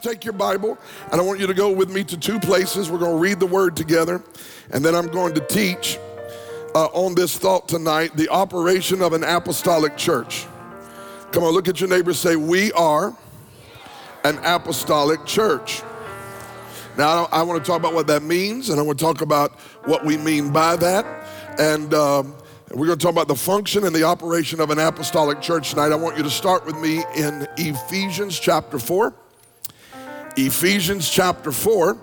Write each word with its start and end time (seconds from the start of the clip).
take 0.00 0.24
your 0.24 0.32
Bible 0.32 0.78
and 1.12 1.20
I 1.20 1.24
want 1.24 1.40
you 1.40 1.46
to 1.46 1.54
go 1.54 1.70
with 1.70 1.90
me 1.90 2.04
to 2.04 2.16
two 2.16 2.40
places. 2.40 2.90
We're 2.90 2.98
going 2.98 3.16
to 3.16 3.18
read 3.18 3.40
the 3.40 3.46
word 3.46 3.76
together, 3.76 4.22
and 4.70 4.84
then 4.84 4.94
I'm 4.94 5.08
going 5.08 5.34
to 5.34 5.40
teach 5.40 5.98
uh, 6.74 6.86
on 6.86 7.14
this 7.14 7.36
thought 7.36 7.68
tonight 7.68 8.16
the 8.16 8.28
operation 8.28 9.02
of 9.02 9.12
an 9.12 9.24
apostolic 9.24 9.96
church. 9.96 10.46
Come 11.32 11.44
on, 11.44 11.52
look 11.52 11.68
at 11.68 11.80
your 11.80 11.88
neighbor 11.88 12.12
say, 12.12 12.36
We 12.36 12.72
are 12.72 13.16
an 14.24 14.38
apostolic 14.44 15.24
church. 15.24 15.82
Now, 16.98 17.28
I 17.32 17.42
want 17.42 17.64
to 17.64 17.66
talk 17.66 17.78
about 17.78 17.94
what 17.94 18.06
that 18.08 18.22
means, 18.22 18.68
and 18.68 18.78
I 18.78 18.82
want 18.82 18.98
to 18.98 19.04
talk 19.04 19.20
about 19.20 19.52
what 19.84 20.04
we 20.04 20.16
mean 20.16 20.52
by 20.52 20.76
that. 20.76 21.06
And 21.58 21.94
um, 21.94 22.34
we're 22.72 22.86
going 22.86 22.98
to 22.98 23.02
talk 23.02 23.12
about 23.12 23.28
the 23.28 23.36
function 23.36 23.84
and 23.84 23.94
the 23.94 24.02
operation 24.02 24.60
of 24.60 24.70
an 24.70 24.78
apostolic 24.78 25.40
church 25.40 25.70
tonight. 25.70 25.92
I 25.92 25.94
want 25.94 26.16
you 26.16 26.22
to 26.22 26.30
start 26.30 26.66
with 26.66 26.76
me 26.76 27.04
in 27.16 27.46
Ephesians 27.56 28.38
chapter 28.38 28.78
4. 28.78 29.14
Ephesians 30.46 31.10
chapter 31.10 31.52
4, 31.52 31.98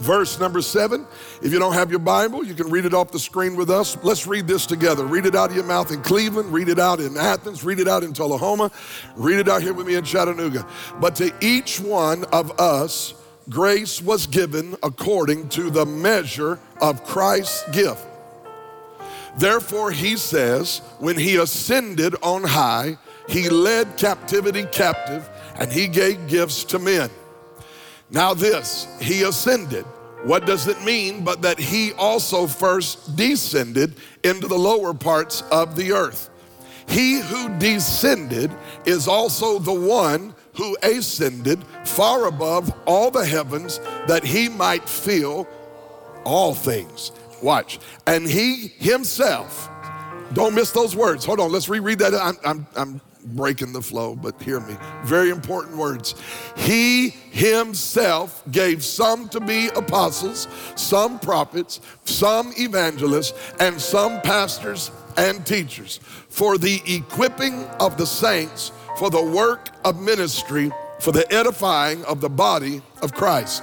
verse 0.00 0.38
number 0.38 0.60
7. 0.60 1.06
If 1.42 1.52
you 1.52 1.58
don't 1.58 1.74
have 1.74 1.90
your 1.90 2.00
Bible, 2.00 2.44
you 2.44 2.54
can 2.54 2.70
read 2.70 2.84
it 2.84 2.94
off 2.94 3.10
the 3.10 3.18
screen 3.18 3.56
with 3.56 3.70
us. 3.70 3.96
Let's 4.02 4.26
read 4.26 4.46
this 4.46 4.66
together. 4.66 5.04
Read 5.04 5.26
it 5.26 5.34
out 5.34 5.50
of 5.50 5.56
your 5.56 5.64
mouth 5.64 5.90
in 5.92 6.02
Cleveland, 6.02 6.52
read 6.52 6.68
it 6.68 6.78
out 6.78 7.00
in 7.00 7.16
Athens, 7.16 7.64
read 7.64 7.80
it 7.80 7.88
out 7.88 8.04
in 8.04 8.12
Tullahoma, 8.12 8.70
read 9.16 9.38
it 9.38 9.48
out 9.48 9.62
here 9.62 9.74
with 9.74 9.86
me 9.86 9.94
in 9.94 10.04
Chattanooga. 10.04 10.66
But 11.00 11.14
to 11.16 11.32
each 11.40 11.80
one 11.80 12.24
of 12.26 12.58
us, 12.60 13.14
grace 13.48 14.02
was 14.02 14.26
given 14.26 14.76
according 14.82 15.48
to 15.50 15.70
the 15.70 15.86
measure 15.86 16.58
of 16.80 17.04
Christ's 17.04 17.68
gift. 17.70 18.04
Therefore, 19.38 19.90
he 19.90 20.16
says, 20.16 20.80
when 20.98 21.16
he 21.16 21.36
ascended 21.36 22.14
on 22.22 22.42
high, 22.42 22.96
he 23.28 23.48
led 23.48 23.96
captivity 23.96 24.64
captive 24.72 25.28
and 25.58 25.70
he 25.70 25.86
gave 25.88 26.26
gifts 26.26 26.64
to 26.64 26.78
men. 26.78 27.10
Now, 28.10 28.34
this, 28.34 28.86
he 29.00 29.22
ascended. 29.22 29.84
What 30.22 30.46
does 30.46 30.66
it 30.66 30.82
mean 30.82 31.24
but 31.24 31.42
that 31.42 31.58
he 31.58 31.92
also 31.92 32.46
first 32.46 33.16
descended 33.16 33.94
into 34.24 34.48
the 34.48 34.58
lower 34.58 34.94
parts 34.94 35.42
of 35.50 35.76
the 35.76 35.92
earth? 35.92 36.30
He 36.88 37.20
who 37.20 37.48
descended 37.58 38.50
is 38.84 39.08
also 39.08 39.58
the 39.58 39.74
one 39.74 40.34
who 40.54 40.76
ascended 40.82 41.62
far 41.84 42.26
above 42.26 42.72
all 42.86 43.10
the 43.10 43.24
heavens 43.24 43.78
that 44.06 44.24
he 44.24 44.48
might 44.48 44.88
fill 44.88 45.46
all 46.24 46.54
things. 46.54 47.12
Watch. 47.42 47.78
And 48.06 48.26
he 48.26 48.68
himself, 48.78 49.68
don't 50.32 50.54
miss 50.54 50.70
those 50.70 50.96
words. 50.96 51.24
Hold 51.24 51.40
on, 51.40 51.52
let's 51.52 51.68
reread 51.68 51.98
that. 51.98 52.14
I'm, 52.14 52.36
I'm, 52.44 52.66
I'm 52.76 53.00
breaking 53.26 53.72
the 53.72 53.82
flow, 53.82 54.14
but 54.14 54.40
hear 54.42 54.60
me. 54.60 54.76
Very 55.04 55.30
important 55.30 55.76
words. 55.76 56.14
He 56.56 57.10
himself 57.10 58.42
gave 58.50 58.84
some 58.84 59.28
to 59.30 59.40
be 59.40 59.68
apostles, 59.76 60.48
some 60.76 61.18
prophets, 61.18 61.80
some 62.04 62.52
evangelists, 62.56 63.54
and 63.60 63.80
some 63.80 64.20
pastors 64.22 64.90
and 65.16 65.44
teachers 65.46 65.98
for 66.28 66.58
the 66.58 66.82
equipping 66.86 67.64
of 67.80 67.96
the 67.96 68.06
saints 68.06 68.72
for 68.96 69.10
the 69.10 69.22
work 69.22 69.68
of 69.84 70.00
ministry, 70.00 70.70
for 71.00 71.12
the 71.12 71.30
edifying 71.32 72.04
of 72.06 72.20
the 72.20 72.28
body 72.28 72.80
of 73.02 73.12
Christ, 73.12 73.62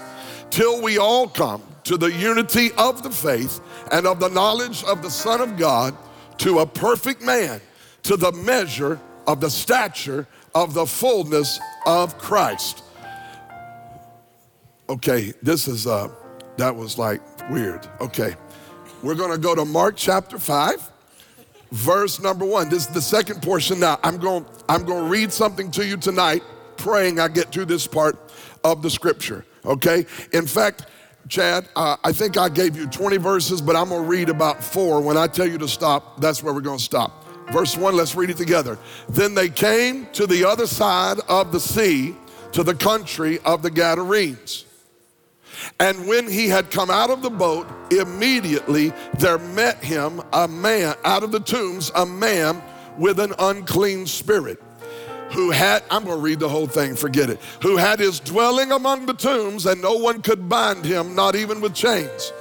till 0.51 0.81
we 0.81 0.97
all 0.97 1.27
come 1.27 1.63
to 1.85 1.97
the 1.97 2.11
unity 2.11 2.71
of 2.77 3.03
the 3.03 3.09
faith 3.09 3.59
and 3.91 4.05
of 4.05 4.19
the 4.19 4.29
knowledge 4.29 4.83
of 4.83 5.01
the 5.01 5.09
Son 5.09 5.41
of 5.41 5.57
God, 5.57 5.95
to 6.37 6.59
a 6.59 6.65
perfect 6.65 7.21
man, 7.21 7.59
to 8.03 8.15
the 8.15 8.31
measure 8.31 8.99
of 9.27 9.41
the 9.41 9.49
stature 9.49 10.27
of 10.53 10.73
the 10.73 10.85
fullness 10.85 11.59
of 11.85 12.17
Christ. 12.17 12.83
Okay, 14.89 15.33
this 15.41 15.67
is, 15.67 15.87
uh, 15.87 16.09
that 16.57 16.75
was 16.75 16.97
like 16.97 17.21
weird. 17.49 17.87
Okay, 18.01 18.35
we're 19.01 19.15
gonna 19.15 19.37
go 19.37 19.55
to 19.55 19.65
Mark 19.65 19.95
chapter 19.97 20.37
5 20.37 20.91
verse 21.73 22.19
number 22.19 22.45
one. 22.45 22.69
This 22.69 22.87
is 22.87 22.93
the 22.93 23.01
second 23.01 23.41
portion 23.41 23.79
now. 23.79 23.99
I'm 24.03 24.17
gonna, 24.17 24.45
I'm 24.69 24.85
to 25.03 25.09
read 25.09 25.33
something 25.33 25.71
to 25.71 25.85
you 25.85 25.97
tonight, 25.97 26.43
praying 26.77 27.19
I 27.19 27.27
get 27.27 27.51
to 27.53 27.65
this 27.65 27.87
part 27.87 28.31
of 28.63 28.81
the 28.81 28.89
scripture. 28.89 29.43
Okay? 29.65 30.05
In 30.31 30.45
fact, 30.45 30.85
Chad, 31.29 31.67
uh, 31.75 31.97
I 32.03 32.11
think 32.11 32.37
I 32.37 32.49
gave 32.49 32.77
you 32.77 32.85
20 32.87 33.17
verses, 33.17 33.61
but 33.61 33.75
I'm 33.75 33.89
to 34.03 34.07
read 34.07 34.29
about 34.29 34.63
four. 34.63 35.01
When 35.01 35.17
I 35.17 35.27
tell 35.27 35.47
you 35.47 35.57
to 35.57 35.67
stop, 35.67 36.21
that's 36.21 36.43
where 36.43 36.53
we're 36.53 36.61
to 36.77 36.83
stop. 36.83 37.22
Verse 37.53 37.77
one, 37.77 37.95
let's 37.95 38.15
read 38.15 38.31
it 38.31 38.37
together. 38.37 38.79
Then 39.07 39.35
they 39.35 39.47
came 39.47 40.07
to 40.13 40.25
the 40.25 40.43
other 40.43 40.65
side 40.65 41.19
of 41.29 41.51
the 41.51 41.59
sea, 41.59 42.15
to 42.51 42.63
the 42.63 42.73
country 42.73 43.37
of 43.45 43.61
the 43.61 43.69
Gadarenes. 43.69 44.65
And 45.79 46.07
when 46.07 46.27
he 46.27 46.49
had 46.49 46.71
come 46.71 46.89
out 46.89 47.11
of 47.11 47.21
the 47.21 47.29
boat, 47.29 47.67
immediately 47.91 48.91
there 49.19 49.37
met 49.37 49.83
him 49.83 50.19
a 50.33 50.47
man 50.47 50.95
out 51.05 51.21
of 51.21 51.31
the 51.31 51.39
tombs, 51.39 51.91
a 51.93 52.07
man 52.07 52.59
with 52.97 53.19
an 53.19 53.33
unclean 53.37 54.07
spirit 54.07 54.59
who 55.29 55.51
had, 55.51 55.83
I'm 55.91 56.05
going 56.05 56.17
to 56.17 56.23
read 56.23 56.39
the 56.39 56.49
whole 56.49 56.65
thing, 56.67 56.95
forget 56.95 57.29
it, 57.29 57.39
who 57.61 57.77
had 57.77 57.99
his 57.99 58.19
dwelling 58.19 58.71
among 58.71 59.05
the 59.05 59.13
tombs, 59.13 59.67
and 59.67 59.79
no 59.79 59.93
one 59.93 60.23
could 60.23 60.49
bind 60.49 60.85
him, 60.85 61.13
not 61.13 61.35
even 61.35 61.61
with 61.61 61.75
chains 61.75 62.33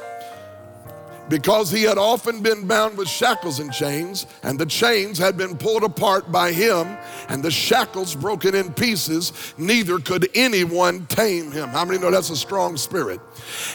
because 1.33 1.71
he 1.71 1.83
had 1.83 1.97
often 1.97 2.43
been 2.43 2.67
bound 2.67 2.95
with 2.99 3.09
shackles 3.09 3.59
and 3.59 3.73
chains, 3.73 4.27
and 4.43 4.59
the 4.59 4.67
chains 4.67 5.17
had 5.17 5.35
been 5.35 5.57
pulled 5.57 5.83
apart 5.83 6.31
by 6.31 6.53
him, 6.53 6.87
and 7.31 7.43
the 7.43 7.51
shackles 7.51 8.15
broken 8.15 8.55
in 8.55 8.71
pieces, 8.75 9.55
neither 9.57 9.99
could 9.99 10.29
anyone 10.35 11.07
tame 11.07 11.51
him. 11.51 11.71
How 11.71 11.87
many 11.87 11.99
know 11.99 12.11
that's 12.11 12.29
a 12.29 12.37
strong 12.37 12.77
spirit? 12.77 13.19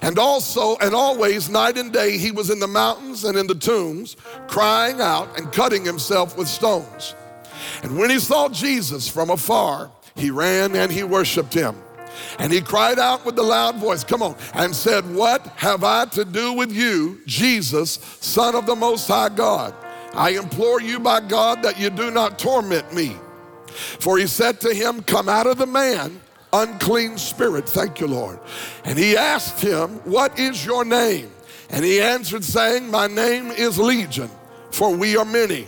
And 0.03 0.19
also, 0.19 0.78
and 0.81 0.94
always, 0.94 1.50
night 1.50 1.79
and 1.79 1.91
day, 1.91 2.19
he 2.19 2.29
was 2.29 2.51
in 2.51 2.59
the 2.59 2.68
mountains 2.68 3.23
and 3.23 3.35
in 3.35 3.47
the 3.47 3.56
tombs, 3.56 4.18
crying 4.47 5.01
out 5.01 5.35
and 5.39 5.51
cutting 5.51 5.84
himself 5.84 6.38
with 6.38 6.47
stones. 6.47 7.16
And 7.81 7.97
when 7.97 8.12
he 8.12 8.19
saw 8.19 8.50
Jesus 8.50 9.09
from 9.09 9.31
afar, 9.31 9.89
he 10.16 10.29
ran 10.29 10.75
and 10.75 10.91
he 10.91 11.01
worshiped 11.01 11.56
him. 11.56 11.75
And 12.39 12.51
he 12.51 12.61
cried 12.61 13.00
out 13.00 13.25
with 13.25 13.38
a 13.39 13.44
loud 13.44 13.78
voice, 13.78 14.03
come 14.03 14.22
on, 14.22 14.35
and 14.53 14.75
said, 14.75 15.05
What 15.13 15.45
have 15.55 15.83
I 15.83 16.05
to 16.05 16.25
do 16.25 16.53
with 16.53 16.72
you, 16.72 17.22
Jesus, 17.25 18.00
Son 18.22 18.55
of 18.55 18.66
the 18.66 18.75
Most 18.75 19.07
High 19.07 19.29
God? 19.29 19.73
I 20.13 20.31
implore 20.31 20.81
you 20.81 21.00
by 21.00 21.22
God 21.22 21.63
that 21.63 21.79
you 21.79 21.89
do 21.89 22.11
not 22.11 22.39
torment 22.39 22.94
me. 22.94 23.16
For 23.67 24.17
he 24.17 24.27
said 24.27 24.59
to 24.61 24.73
him, 24.73 25.01
Come 25.03 25.29
out 25.29 25.47
of 25.47 25.57
the 25.57 25.67
man, 25.67 26.19
unclean 26.53 27.17
spirit. 27.17 27.67
Thank 27.69 28.00
you, 28.00 28.07
Lord. 28.07 28.39
And 28.83 28.97
he 28.97 29.16
asked 29.16 29.61
him, 29.61 29.89
What 30.06 30.39
is 30.39 30.66
your 30.66 30.85
name? 30.85 31.31
And 31.69 31.83
he 31.83 32.01
answered, 32.01 32.44
saying, 32.44 32.89
My 32.89 33.07
name 33.07 33.51
is 33.51 33.77
Legion, 33.77 34.29
for 34.72 34.95
we 34.95 35.17
are 35.17 35.25
many. 35.25 35.67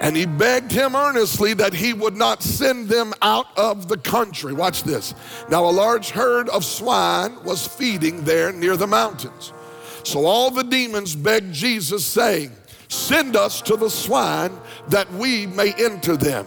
And 0.00 0.14
he 0.16 0.26
begged 0.26 0.72
him 0.72 0.94
earnestly 0.94 1.54
that 1.54 1.72
he 1.72 1.92
would 1.92 2.16
not 2.16 2.42
send 2.42 2.88
them 2.88 3.14
out 3.22 3.46
of 3.56 3.88
the 3.88 3.96
country. 3.96 4.52
Watch 4.52 4.82
this. 4.82 5.14
Now, 5.48 5.64
a 5.64 5.70
large 5.70 6.10
herd 6.10 6.48
of 6.50 6.64
swine 6.64 7.42
was 7.44 7.66
feeding 7.66 8.22
there 8.24 8.52
near 8.52 8.76
the 8.76 8.86
mountains. 8.86 9.52
So 10.04 10.26
all 10.26 10.50
the 10.50 10.64
demons 10.64 11.16
begged 11.16 11.52
Jesus, 11.52 12.04
saying, 12.04 12.52
Send 12.88 13.36
us 13.36 13.60
to 13.62 13.76
the 13.76 13.90
swine 13.90 14.52
that 14.88 15.10
we 15.14 15.46
may 15.46 15.72
enter 15.72 16.16
them. 16.16 16.46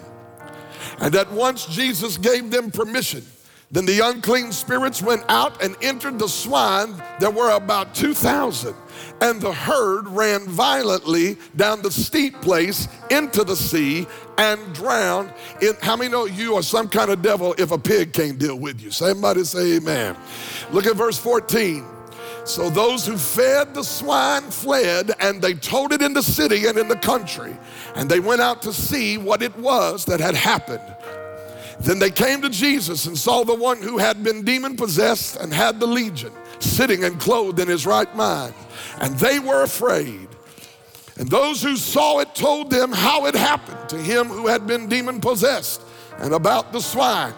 And 1.00 1.16
at 1.16 1.32
once 1.32 1.66
Jesus 1.66 2.18
gave 2.18 2.52
them 2.52 2.72
permission. 2.72 3.26
Then 3.72 3.86
the 3.86 4.00
unclean 4.00 4.52
spirits 4.52 5.02
went 5.02 5.24
out 5.30 5.62
and 5.62 5.76
entered 5.82 6.18
the 6.18 6.28
swine. 6.28 6.96
There 7.20 7.30
were 7.30 7.52
about 7.52 7.94
2,000 7.94 8.74
and 9.22 9.42
the 9.42 9.54
herd 9.54 10.08
ran 10.08 10.48
violently 10.48 11.38
down 11.56 11.82
the 11.82 11.92
steep 11.92 12.40
place 12.42 12.88
into 13.10 13.44
the 13.44 13.56
sea 13.56 14.08
and 14.38 14.74
drowned. 14.74 15.34
In, 15.62 15.74
how 15.82 15.96
many 15.96 16.10
know 16.10 16.26
you 16.26 16.56
are 16.56 16.64
some 16.64 16.88
kind 16.88 17.12
of 17.12 17.22
devil 17.22 17.54
if 17.58 17.72
a 17.72 17.78
pig 17.78 18.14
can't 18.14 18.40
deal 18.40 18.58
with 18.58 18.82
you? 18.82 18.92
Somebody 18.92 19.44
say 19.44 19.76
amen. 19.78 20.16
Look 20.72 20.86
at 20.86 20.96
verse 20.96 21.18
14. 21.18 21.86
So 22.46 22.70
those 22.70 23.06
who 23.06 23.18
fed 23.18 23.76
the 23.76 23.84
swine 23.84 24.50
fled, 24.50 25.12
and 25.20 25.42
they 25.42 25.54
told 25.54 25.94
it 25.94 26.02
in 26.02 26.14
the 26.14 26.24
city 26.24 26.66
and 26.66 26.80
in 26.80 26.88
the 26.88 26.96
country. 26.96 27.56
And 27.96 28.10
they 28.10 28.20
went 28.20 28.42
out 28.42 28.62
to 28.64 28.74
see 28.74 29.18
what 29.18 29.44
it 29.44 29.56
was 29.58 30.06
that 30.06 30.20
had 30.20 30.34
happened. 30.34 30.96
Then 31.82 32.00
they 32.00 32.10
came 32.10 32.42
to 32.42 32.50
Jesus 32.50 33.06
and 33.06 33.18
saw 33.18 33.44
the 33.44 33.56
one 33.56 33.82
who 33.82 33.98
had 33.98 34.24
been 34.24 34.44
demon 34.44 34.76
possessed 34.76 35.38
and 35.38 35.54
had 35.54 35.80
the 35.80 35.88
legion 35.88 36.34
sitting 36.60 37.04
and 37.04 37.20
clothed 37.20 37.60
in 37.60 37.68
his 37.68 37.86
right 37.86 38.14
mind. 38.16 38.54
And 39.00 39.18
they 39.20 39.40
were 39.40 39.64
afraid. 39.64 40.28
And 41.18 41.30
those 41.30 41.62
who 41.62 41.76
saw 41.76 42.20
it 42.20 42.34
told 42.36 42.70
them 42.70 42.92
how 42.92 43.26
it 43.26 43.36
happened 43.36 43.90
to 43.90 43.98
him 43.98 44.28
who 44.28 44.48
had 44.48 44.66
been 44.68 44.88
demon 44.88 45.20
possessed 45.20 45.82
and 46.18 46.34
about 46.34 46.72
the 46.72 46.80
swine. 46.80 47.34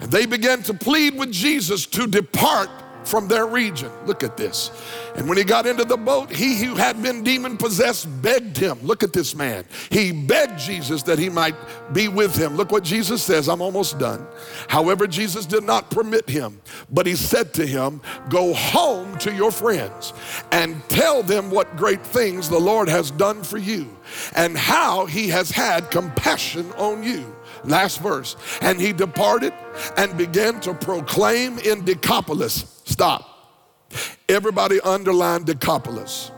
And 0.00 0.10
they 0.10 0.26
began 0.26 0.62
to 0.64 0.74
plead 0.74 1.16
with 1.16 1.32
Jesus 1.32 1.86
to 1.86 2.06
depart 2.06 2.68
from 3.06 3.28
their 3.28 3.46
region. 3.46 3.90
Look 4.04 4.22
at 4.22 4.36
this. 4.36 4.70
And 5.14 5.28
when 5.28 5.38
he 5.38 5.44
got 5.44 5.66
into 5.66 5.84
the 5.84 5.96
boat, 5.96 6.30
he 6.30 6.56
who 6.56 6.74
had 6.74 7.02
been 7.02 7.22
demon 7.22 7.56
possessed 7.56 8.08
begged 8.20 8.56
him. 8.56 8.78
Look 8.82 9.02
at 9.02 9.12
this 9.12 9.34
man. 9.34 9.64
He 9.90 10.12
begged 10.12 10.58
Jesus 10.58 11.02
that 11.04 11.18
he 11.18 11.28
might 11.28 11.54
be 11.92 12.08
with 12.08 12.36
him. 12.36 12.56
Look 12.56 12.72
what 12.72 12.84
Jesus 12.84 13.22
says. 13.22 13.48
I'm 13.48 13.62
almost 13.62 13.98
done. 13.98 14.26
However, 14.68 15.06
Jesus 15.06 15.46
did 15.46 15.64
not 15.64 15.90
permit 15.90 16.28
him, 16.28 16.60
but 16.90 17.06
he 17.06 17.14
said 17.14 17.54
to 17.54 17.66
him, 17.66 18.00
Go 18.28 18.52
home 18.52 19.16
to 19.18 19.32
your 19.32 19.50
friends 19.50 20.12
and 20.52 20.82
tell 20.88 21.22
them 21.22 21.50
what 21.50 21.76
great 21.76 22.04
things 22.04 22.48
the 22.48 22.58
Lord 22.58 22.88
has 22.88 23.10
done 23.10 23.42
for 23.42 23.58
you 23.58 23.96
and 24.34 24.56
how 24.56 25.06
he 25.06 25.28
has 25.28 25.50
had 25.50 25.90
compassion 25.90 26.70
on 26.72 27.02
you. 27.02 27.36
Last 27.64 28.00
verse. 28.00 28.36
And 28.60 28.80
he 28.80 28.92
departed 28.92 29.52
and 29.96 30.16
began 30.16 30.60
to 30.60 30.74
proclaim 30.74 31.58
in 31.58 31.84
Decapolis. 31.84 32.75
Stop. 32.86 33.28
Everybody 34.28 34.80
underline 34.80 35.44
Decapolis. 35.44 36.30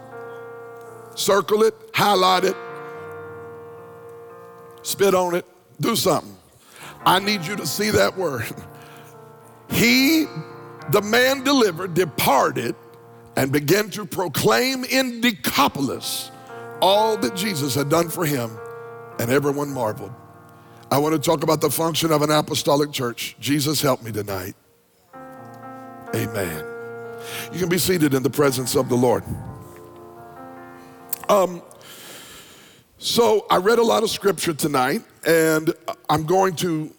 Circle 1.14 1.62
it, 1.62 1.74
highlight 1.94 2.44
it, 2.44 2.56
spit 4.82 5.14
on 5.14 5.34
it, 5.34 5.46
do 5.80 5.94
something. 5.94 6.36
I 7.04 7.18
need 7.20 7.44
you 7.46 7.54
to 7.56 7.66
see 7.66 7.90
that 7.90 8.16
word. 8.16 8.46
He, 9.70 10.24
the 10.92 11.02
man 11.02 11.44
delivered, 11.44 11.92
departed 11.92 12.74
and 13.36 13.52
began 13.52 13.90
to 13.90 14.06
proclaim 14.06 14.82
in 14.84 15.20
Decapolis 15.20 16.30
all 16.80 17.18
that 17.18 17.36
Jesus 17.36 17.74
had 17.74 17.90
done 17.90 18.08
for 18.08 18.24
him, 18.24 18.50
and 19.18 19.30
everyone 19.30 19.68
marveled. 19.68 20.14
I 20.90 20.96
want 20.96 21.14
to 21.14 21.20
talk 21.20 21.42
about 21.42 21.60
the 21.60 21.68
function 21.68 22.12
of 22.12 22.22
an 22.22 22.30
apostolic 22.30 22.92
church. 22.92 23.36
Jesus, 23.40 23.82
help 23.82 24.02
me 24.02 24.10
tonight. 24.10 24.54
Amen. 26.14 26.64
You 27.52 27.58
can 27.58 27.68
be 27.68 27.78
seated 27.78 28.14
in 28.14 28.22
the 28.22 28.30
presence 28.30 28.74
of 28.74 28.88
the 28.88 28.94
Lord. 28.94 29.24
Um, 31.28 31.62
so 32.96 33.46
I 33.50 33.58
read 33.58 33.78
a 33.78 33.82
lot 33.82 34.02
of 34.02 34.10
scripture 34.10 34.54
tonight, 34.54 35.02
and 35.26 35.72
I'm 36.08 36.24
going 36.24 36.56
to 36.56 36.92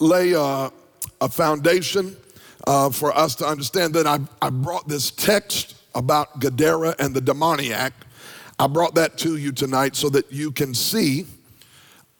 lay 0.00 0.32
a, 0.32 0.72
a 1.20 1.28
foundation 1.28 2.16
uh, 2.66 2.90
for 2.90 3.16
us 3.16 3.34
to 3.36 3.46
understand 3.46 3.94
that 3.94 4.06
I, 4.06 4.18
I 4.42 4.50
brought 4.50 4.88
this 4.88 5.10
text 5.12 5.76
about 5.94 6.40
Gadara 6.40 6.96
and 6.98 7.14
the 7.14 7.20
demoniac. 7.20 7.92
I 8.58 8.66
brought 8.66 8.96
that 8.96 9.16
to 9.18 9.36
you 9.36 9.52
tonight 9.52 9.94
so 9.94 10.08
that 10.10 10.32
you 10.32 10.50
can 10.50 10.74
see 10.74 11.26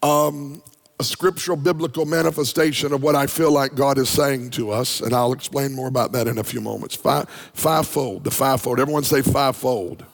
um, 0.03 0.63
a 1.01 1.05
scriptural 1.05 1.57
biblical 1.57 2.05
manifestation 2.05 2.93
of 2.93 3.03
what 3.03 3.17
I 3.17 3.27
feel 3.27 3.51
like 3.51 3.75
God 3.75 3.99
is 3.99 4.09
saying 4.09 4.51
to 4.51 4.71
us, 4.71 5.01
and 5.01 5.13
I'll 5.13 5.33
explain 5.33 5.73
more 5.73 5.89
about 5.89 6.13
that 6.13 6.29
in 6.29 6.39
a 6.39 6.45
few 6.45 6.61
moments. 6.61 6.95
Five, 6.95 7.29
fivefold, 7.53 8.25
the 8.25 8.31
fivefold. 8.31 8.79
Everyone 8.79 9.03
say 9.03 9.21
fivefold. 9.21 10.05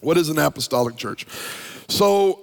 What 0.00 0.16
is 0.16 0.28
an 0.30 0.38
apostolic 0.38 0.96
church? 0.96 1.26
So, 1.88 2.40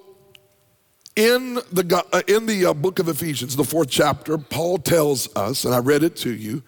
in 1.16 1.56
the, 1.72 2.06
uh, 2.14 2.22
in 2.28 2.46
the 2.46 2.68
uh, 2.68 2.74
book 2.74 3.00
of 3.00 3.10
Ephesians, 3.10 3.56
the 3.56 3.64
fourth 3.64 3.90
chapter, 3.90 4.38
Paul 4.38 4.78
tells 4.78 5.36
us, 5.36 5.66
and 5.66 5.74
I 5.74 5.80
read 5.80 6.04
it 6.04 6.16
to 6.18 6.32
you, 6.34 6.64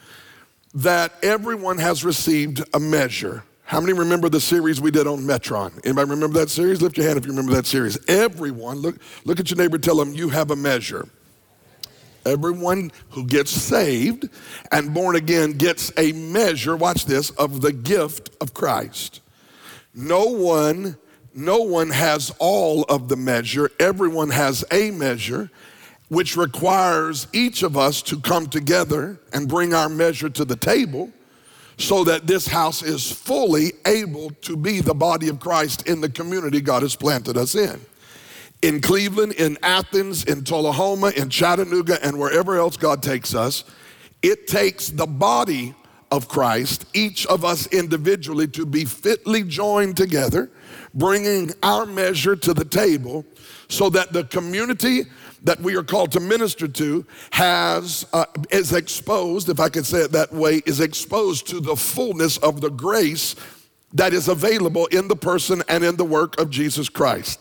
that 0.74 1.14
everyone 1.22 1.78
has 1.78 2.04
received 2.04 2.64
a 2.74 2.80
measure 2.80 3.44
how 3.74 3.81
many 3.81 3.94
remember 3.94 4.30
the 4.30 4.40
series 4.40 4.80
we 4.80 4.92
did 4.92 5.08
on 5.08 5.22
Metron? 5.22 5.74
Anybody 5.84 6.12
remember 6.12 6.38
that 6.40 6.52
series? 6.52 6.80
Lift 6.80 6.96
your 6.96 7.08
hand 7.08 7.18
if 7.18 7.25
you 7.25 7.31
remember 7.31 7.54
that 7.54 7.66
series. 7.66 7.98
Everyone, 8.08 8.78
look, 8.78 8.98
look 9.25 9.40
at 9.40 9.50
your 9.50 9.58
neighbor, 9.58 9.80
tell 9.80 9.96
them 9.96 10.14
you 10.14 10.30
have 10.30 10.52
a 10.52 10.56
measure. 10.56 11.10
Everyone 12.24 12.92
who 13.10 13.25
gets 13.25 13.50
saved 13.50 14.30
and 14.72 14.94
born 14.94 15.16
again 15.16 15.54
gets 15.54 15.92
a 15.98 16.12
measure, 16.12 16.78
watch 16.78 17.08
this, 17.08 17.31
of 17.31 17.62
the 17.62 17.74
gift 17.74 18.30
of 18.40 18.54
Christ. 18.54 19.22
No 19.96 20.26
one, 20.26 20.96
no 21.34 21.58
one 21.64 21.90
has 21.90 22.31
all 22.38 22.84
of 22.84 23.10
the 23.10 23.18
measure. 23.18 23.72
Everyone 23.80 24.30
has 24.30 24.64
a 24.72 24.92
measure, 24.92 25.50
which 26.10 26.38
requires 26.38 27.26
each 27.34 27.64
of 27.64 27.76
us 27.76 28.04
to 28.04 28.19
come 28.19 28.46
together 28.46 29.19
and 29.34 29.50
bring 29.50 29.74
our 29.74 29.90
measure 29.90 30.30
to 30.30 30.46
the 30.46 30.56
table 30.56 31.12
so 31.78 32.04
that 32.04 32.28
this 32.28 32.48
house 32.48 32.81
is 32.84 33.12
fully 33.12 33.74
able 33.86 34.30
to 34.42 34.56
be 34.56 34.80
the 34.80 34.94
body 34.94 35.28
of 35.30 35.40
Christ 35.40 35.88
in 35.88 36.02
the 36.02 36.10
community 36.10 36.62
God 36.62 36.84
has 36.84 36.96
planted 36.96 37.38
us 37.38 37.56
in. 37.56 37.80
In 38.62 38.80
Cleveland, 38.80 39.34
in 39.34 39.58
Athens, 39.62 40.24
in 40.24 40.44
Tullahoma, 40.44 41.10
in 41.10 41.30
Chattanooga, 41.30 42.04
and 42.06 42.18
wherever 42.18 42.58
else 42.58 42.78
God 42.78 43.04
takes 43.04 43.36
us, 43.36 43.66
it 44.22 44.48
takes 44.48 44.88
the 44.88 45.06
body 45.06 45.75
of 46.12 46.28
Christ, 46.28 46.86
each 46.94 47.25
of 47.25 47.44
us 47.44 47.66
individually, 47.68 48.48
to 48.50 48.66
be 48.66 48.86
fitly 48.86 49.44
joined 49.44 49.98
together, 49.98 50.52
bringing 50.94 51.52
our 51.64 51.86
measure 51.86 52.36
to 52.36 52.54
the 52.54 52.64
table 52.64 53.26
so 53.68 53.90
that 53.90 54.14
the 54.14 54.24
community 54.26 55.06
that 55.44 55.60
we 55.60 55.75
are 55.75 55.84
called 55.84 56.12
to 56.13 56.19
minister 56.19 56.68
to 56.68 57.06
has 57.31 58.06
uh, 58.13 58.25
is 58.51 58.74
exposed 58.74 59.50
if 59.50 59.60
i 59.60 59.69
could 59.69 59.86
say 59.86 60.00
it 60.00 60.12
that 60.12 60.31
way 60.34 60.62
is 60.66 60.80
exposed 60.80 61.48
to 61.48 61.60
the 61.60 61.75
fullness 61.75 62.38
of 62.38 62.62
the 62.62 62.69
grace 62.69 63.36
that 63.94 64.13
is 64.13 64.28
available 64.28 64.86
in 64.88 65.07
the 65.07 65.16
person 65.16 65.62
and 65.69 65.84
in 65.84 65.95
the 65.95 66.06
work 66.06 66.40
of 66.40 66.50
jesus 66.50 66.90
christ. 66.90 67.40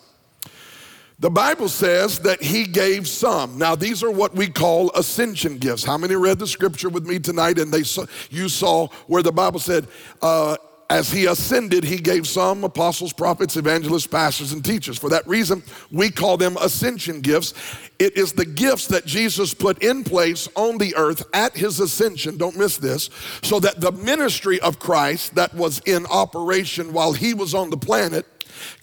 The 1.23 1.31
bible 1.31 1.69
says 1.69 2.19
that 2.21 2.43
he 2.43 2.65
gave 2.65 3.07
some. 3.07 3.57
Now 3.57 3.77
these 3.77 4.03
are 4.03 4.11
what 4.11 4.35
we 4.35 4.49
call 4.49 4.91
ascension 4.97 5.59
gifts. 5.59 5.85
How 5.85 5.97
many 5.97 6.17
read 6.17 6.41
the 6.41 6.49
scripture 6.49 6.89
with 6.89 7.07
me 7.07 7.21
tonight 7.21 7.61
and 7.61 7.73
they 7.73 7.85
saw, 7.85 8.07
you 8.29 8.49
saw 8.49 8.89
where 9.07 9.23
the 9.23 9.31
bible 9.31 9.61
said 9.61 9.87
uh, 10.21 10.57
as 10.93 11.11
he 11.11 11.25
ascended, 11.25 11.85
he 11.85 11.97
gave 11.97 12.27
some 12.27 12.65
apostles, 12.65 13.15
prophets, 13.15 13.57
evangelists, 13.57 14.07
pastors, 14.07 14.53
and 14.53 14.63
teachers. 14.63 14.99
For 14.99 15.09
that 15.09 15.27
reason, 15.27 15.63
we 15.91 16.11
call 16.11 16.37
them 16.37 16.59
ascension 16.61 17.23
gifts. 17.23 17.55
It 17.99 18.19
is 18.19 18.35
the 18.35 18.45
gifts 18.45 18.89
that 18.89 19.07
Jesus 19.07 19.55
put 19.55 19.83
in 19.83 20.05
place 20.05 20.51
on 20.55 20.77
the 20.77 20.95
earth 20.95 21.25
at 21.33 21.57
his 21.57 21.81
ascension, 21.81 22.37
don't 22.37 22.59
miss 22.59 22.77
this, 22.77 23.09
so 23.43 23.59
that 23.61 23.81
the 23.81 23.93
ministry 23.93 24.61
of 24.61 24.79
Christ 24.79 25.35
that 25.35 25.55
was 25.55 25.79
in 25.87 26.05
operation 26.11 26.93
while 26.93 27.15
he 27.15 27.33
was 27.33 27.55
on 27.55 27.71
the 27.71 27.79
planet 27.79 28.27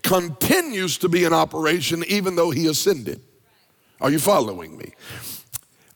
continues 0.01 0.97
to 0.97 1.09
be 1.09 1.25
in 1.25 1.33
operation 1.33 2.03
even 2.07 2.35
though 2.35 2.49
he 2.49 2.65
ascended. 2.65 3.21
Are 4.01 4.09
you 4.09 4.17
following 4.17 4.75
me? 4.75 4.93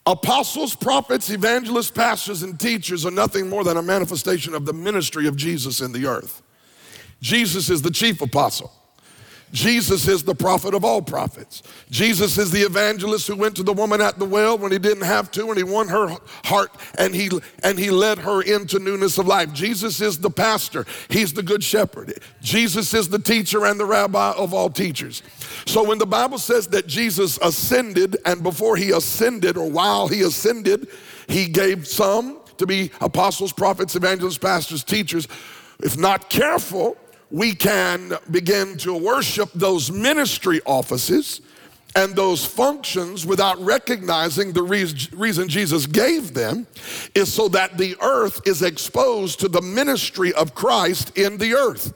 Apostles, 0.06 0.76
prophets, 0.76 1.30
evangelists, 1.30 1.92
pastors, 1.92 2.44
and 2.44 2.60
teachers 2.60 3.06
are 3.06 3.12
nothing 3.12 3.50
more 3.50 3.64
than 3.64 3.78
a 3.78 3.82
manifestation 3.82 4.54
of 4.54 4.66
the 4.66 4.74
ministry 4.74 5.28
of 5.28 5.38
Jesus 5.38 5.80
in 5.80 5.94
the 5.94 6.06
earth. 6.06 6.42
Jesus 7.22 7.70
is 7.70 7.82
the 7.82 7.92
chief 7.92 8.22
apostle. 8.22 8.72
Jesus 9.54 10.08
is 10.08 10.24
the 10.24 10.34
prophet 10.34 10.74
of 10.74 10.84
all 10.84 11.02
prophets. 11.02 11.62
Jesus 11.92 12.40
is 12.40 12.50
the 12.50 12.62
evangelist 12.62 13.28
who 13.28 13.36
went 13.36 13.56
to 13.56 13.64
the 13.64 13.72
woman 13.72 14.02
at 14.02 14.18
the 14.18 14.26
well 14.26 14.58
when 14.58 14.72
he 14.72 14.80
didn't 14.80 15.04
have 15.04 15.30
to 15.32 15.48
and 15.50 15.58
he 15.58 15.64
won 15.64 15.88
her 15.90 16.18
heart 16.44 16.72
and 16.98 17.14
he 17.14 17.30
and 17.62 17.78
he 17.78 17.92
led 17.92 18.18
her 18.18 18.42
into 18.42 18.80
newness 18.80 19.20
of 19.20 19.28
life. 19.28 19.54
Jesus 19.54 20.02
is 20.02 20.18
the 20.18 20.32
pastor. 20.32 20.86
He's 21.08 21.34
the 21.34 21.44
good 21.44 21.64
shepherd. 21.64 22.20
Jesus 22.42 22.96
is 22.96 23.10
the 23.10 23.20
teacher 23.20 23.66
and 23.66 23.80
the 23.80 23.86
rabbi 23.86 24.32
of 24.32 24.56
all 24.56 24.72
teachers. 24.72 25.22
So 25.68 25.88
when 25.88 26.00
the 26.00 26.08
Bible 26.08 26.40
says 26.40 26.68
that 26.70 26.88
Jesus 26.88 27.38
ascended 27.38 28.18
and 28.26 28.42
before 28.42 28.76
he 28.76 28.90
ascended 28.90 29.56
or 29.56 29.70
while 29.70 30.08
he 30.08 30.24
ascended, 30.24 30.88
he 31.28 31.46
gave 31.46 31.88
some 31.88 32.40
to 32.58 32.66
be 32.66 32.90
apostles, 33.02 33.54
prophets, 33.54 33.96
evangelists, 33.96 34.40
pastors, 34.40 34.84
teachers. 34.84 35.28
If 35.80 35.96
not 35.96 36.30
careful, 36.30 36.98
we 37.34 37.56
can 37.56 38.14
begin 38.30 38.78
to 38.78 38.96
worship 38.96 39.50
those 39.56 39.92
ministry 39.92 40.62
offices 40.68 41.42
and 41.96 42.16
those 42.16 42.46
functions 42.46 43.26
without 43.26 43.60
recognizing 43.60 44.54
the 44.54 44.62
reason 44.62 45.50
Jesus 45.50 45.88
gave 45.88 46.36
them 46.36 46.68
is 47.16 47.34
so 47.34 47.48
that 47.48 47.76
the 47.80 47.96
earth 48.02 48.40
is 48.46 48.62
exposed 48.62 49.40
to 49.40 49.48
the 49.48 49.64
ministry 49.64 50.32
of 50.34 50.54
Christ 50.54 51.18
in 51.18 51.40
the 51.40 51.56
earth. 51.56 51.96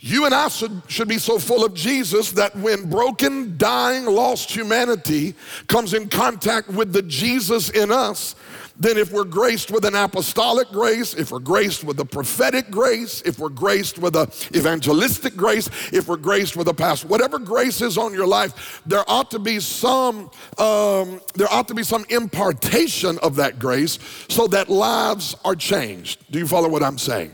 You 0.00 0.24
and 0.24 0.34
I 0.34 0.48
should, 0.48 0.82
should 0.88 1.08
be 1.08 1.18
so 1.18 1.38
full 1.38 1.62
of 1.62 1.74
Jesus 1.74 2.32
that 2.32 2.56
when 2.56 2.88
broken, 2.88 3.58
dying, 3.58 4.06
lost 4.06 4.50
humanity 4.50 5.34
comes 5.66 5.92
in 5.92 6.08
contact 6.08 6.70
with 6.70 6.94
the 6.94 7.02
Jesus 7.02 7.68
in 7.68 7.90
us, 7.90 8.36
then 8.78 8.96
if 8.98 9.12
we're 9.12 9.24
graced 9.24 9.70
with 9.70 9.84
an 9.84 9.94
apostolic 9.94 10.68
grace, 10.68 11.14
if 11.14 11.30
we're 11.30 11.38
graced 11.38 11.84
with 11.84 11.98
a 12.00 12.04
prophetic 12.04 12.70
grace, 12.70 13.22
if 13.22 13.38
we're 13.38 13.48
graced 13.48 13.98
with 13.98 14.16
an 14.16 14.28
evangelistic 14.54 15.36
grace, 15.36 15.68
if 15.92 16.08
we're 16.08 16.16
graced 16.16 16.56
with 16.56 16.68
a 16.68 16.74
past, 16.74 17.04
whatever 17.04 17.38
grace 17.38 17.80
is 17.80 17.96
on 17.96 18.12
your 18.12 18.26
life, 18.26 18.82
there 18.86 19.04
ought 19.08 19.30
to 19.30 19.38
be 19.38 19.60
some 19.60 20.30
um, 20.58 21.20
there 21.34 21.50
ought 21.50 21.68
to 21.68 21.74
be 21.74 21.82
some 21.82 22.04
impartation 22.10 23.18
of 23.18 23.36
that 23.36 23.58
grace 23.58 23.98
so 24.28 24.46
that 24.48 24.68
lives 24.68 25.36
are 25.44 25.54
changed. 25.54 26.30
Do 26.30 26.38
you 26.38 26.46
follow 26.46 26.68
what 26.68 26.82
I'm 26.82 26.98
saying? 26.98 27.32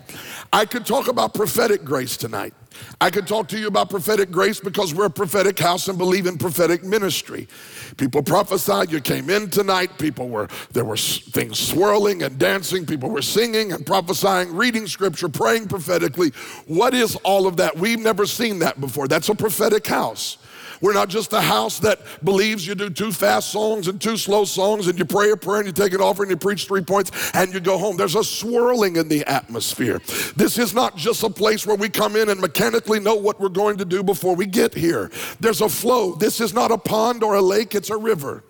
I 0.53 0.65
could 0.65 0.87
talk 0.87 1.09
about 1.09 1.35
prophetic 1.35 1.85
grace 1.85 2.17
tonight. 2.17 2.55
I 3.01 3.11
could 3.11 3.27
talk 3.27 3.49
to 3.49 3.59
you 3.59 3.67
about 3.67 3.91
prophetic 3.91 4.31
grace 4.31 4.61
because 4.61 4.95
we're 4.95 5.07
a 5.07 5.11
prophetic 5.11 5.59
house 5.59 5.89
and 5.89 5.99
believe 5.99 6.27
in 6.27 6.39
prophetic 6.39 6.85
ministry. 6.85 7.49
People 7.97 8.23
prophesied, 8.23 8.91
you 8.91 9.01
came 9.01 9.31
in 9.31 9.51
tonight, 9.51 9.99
people 9.99 10.29
were, 10.29 10.49
there 10.73 10.85
were 10.85 10.97
things 10.97 11.59
swirling 11.59 12.23
and 12.23 12.39
dancing, 12.39 12.87
people 12.87 13.11
were 13.11 13.23
singing 13.23 13.73
and 13.73 13.85
prophesying, 13.85 14.55
reading 14.55 14.87
scripture, 14.87 15.29
praying 15.29 15.69
prophetically. 15.69 16.31
What 16.67 16.95
is 16.95 17.17
all 17.17 17.47
of 17.47 17.57
that? 17.59 17.77
We've 17.77 18.01
never 18.01 18.27
seen 18.27 18.59
that 18.61 18.81
before. 18.81 19.09
That's 19.09 19.29
a 19.29 19.35
prophetic 19.35 19.87
house. 19.87 20.39
We're 20.83 20.93
not 20.93 21.09
just 21.09 21.33
a 21.33 21.41
house 21.41 21.79
that 21.79 22.01
believes 22.25 22.67
you 22.67 22.75
do 22.75 22.91
two 22.91 23.13
fast 23.13 23.51
songs 23.51 23.87
and 23.87 24.01
two 24.01 24.17
slow 24.17 24.45
songs 24.45 24.89
and 24.89 24.99
you 24.99 25.05
pray 25.05 25.31
a 25.31 25.37
prayer 25.37 25.61
and 25.61 25.67
you 25.67 25.73
take 25.73 25.95
an 25.95 26.01
offering 26.01 26.31
and 26.31 26.43
you 26.43 26.45
preach 26.45 26.67
three 26.67 26.83
points 26.83 27.13
and 27.35 27.55
you 27.55 27.61
go 27.61 27.79
home. 27.79 27.97
There's 27.97 28.17
a 28.17 28.25
swirling 28.25 28.97
in 28.97 29.09
the 29.09 29.25
atmosphere. 29.27 30.01
This 30.37 30.59
is 30.59 30.75
not 30.75 30.97
just 30.97 31.23
a 31.23 31.31
place 31.31 31.65
where 31.67 31.77
we 31.77 31.89
come 31.89 32.17
in 32.17 32.29
and 32.29 32.41
mechanically 32.41 32.99
know 32.99 33.15
what 33.15 33.41
we're 33.41 33.49
going 33.49 33.77
to 33.79 33.85
do 33.85 34.03
before 34.03 34.35
we 34.35 34.45
get 34.45 34.75
here. 34.75 35.11
There's 35.39 35.61
a 35.61 35.69
flow. 35.69 36.17
This 36.17 36.41
is 36.41 36.53
not 36.53 36.73
a 36.73 36.79
pond 36.79 37.23
or 37.23 37.37
a 37.37 37.41
lake, 37.41 37.77
it's 37.77 37.91
a 37.91 37.97
river. 37.97 38.43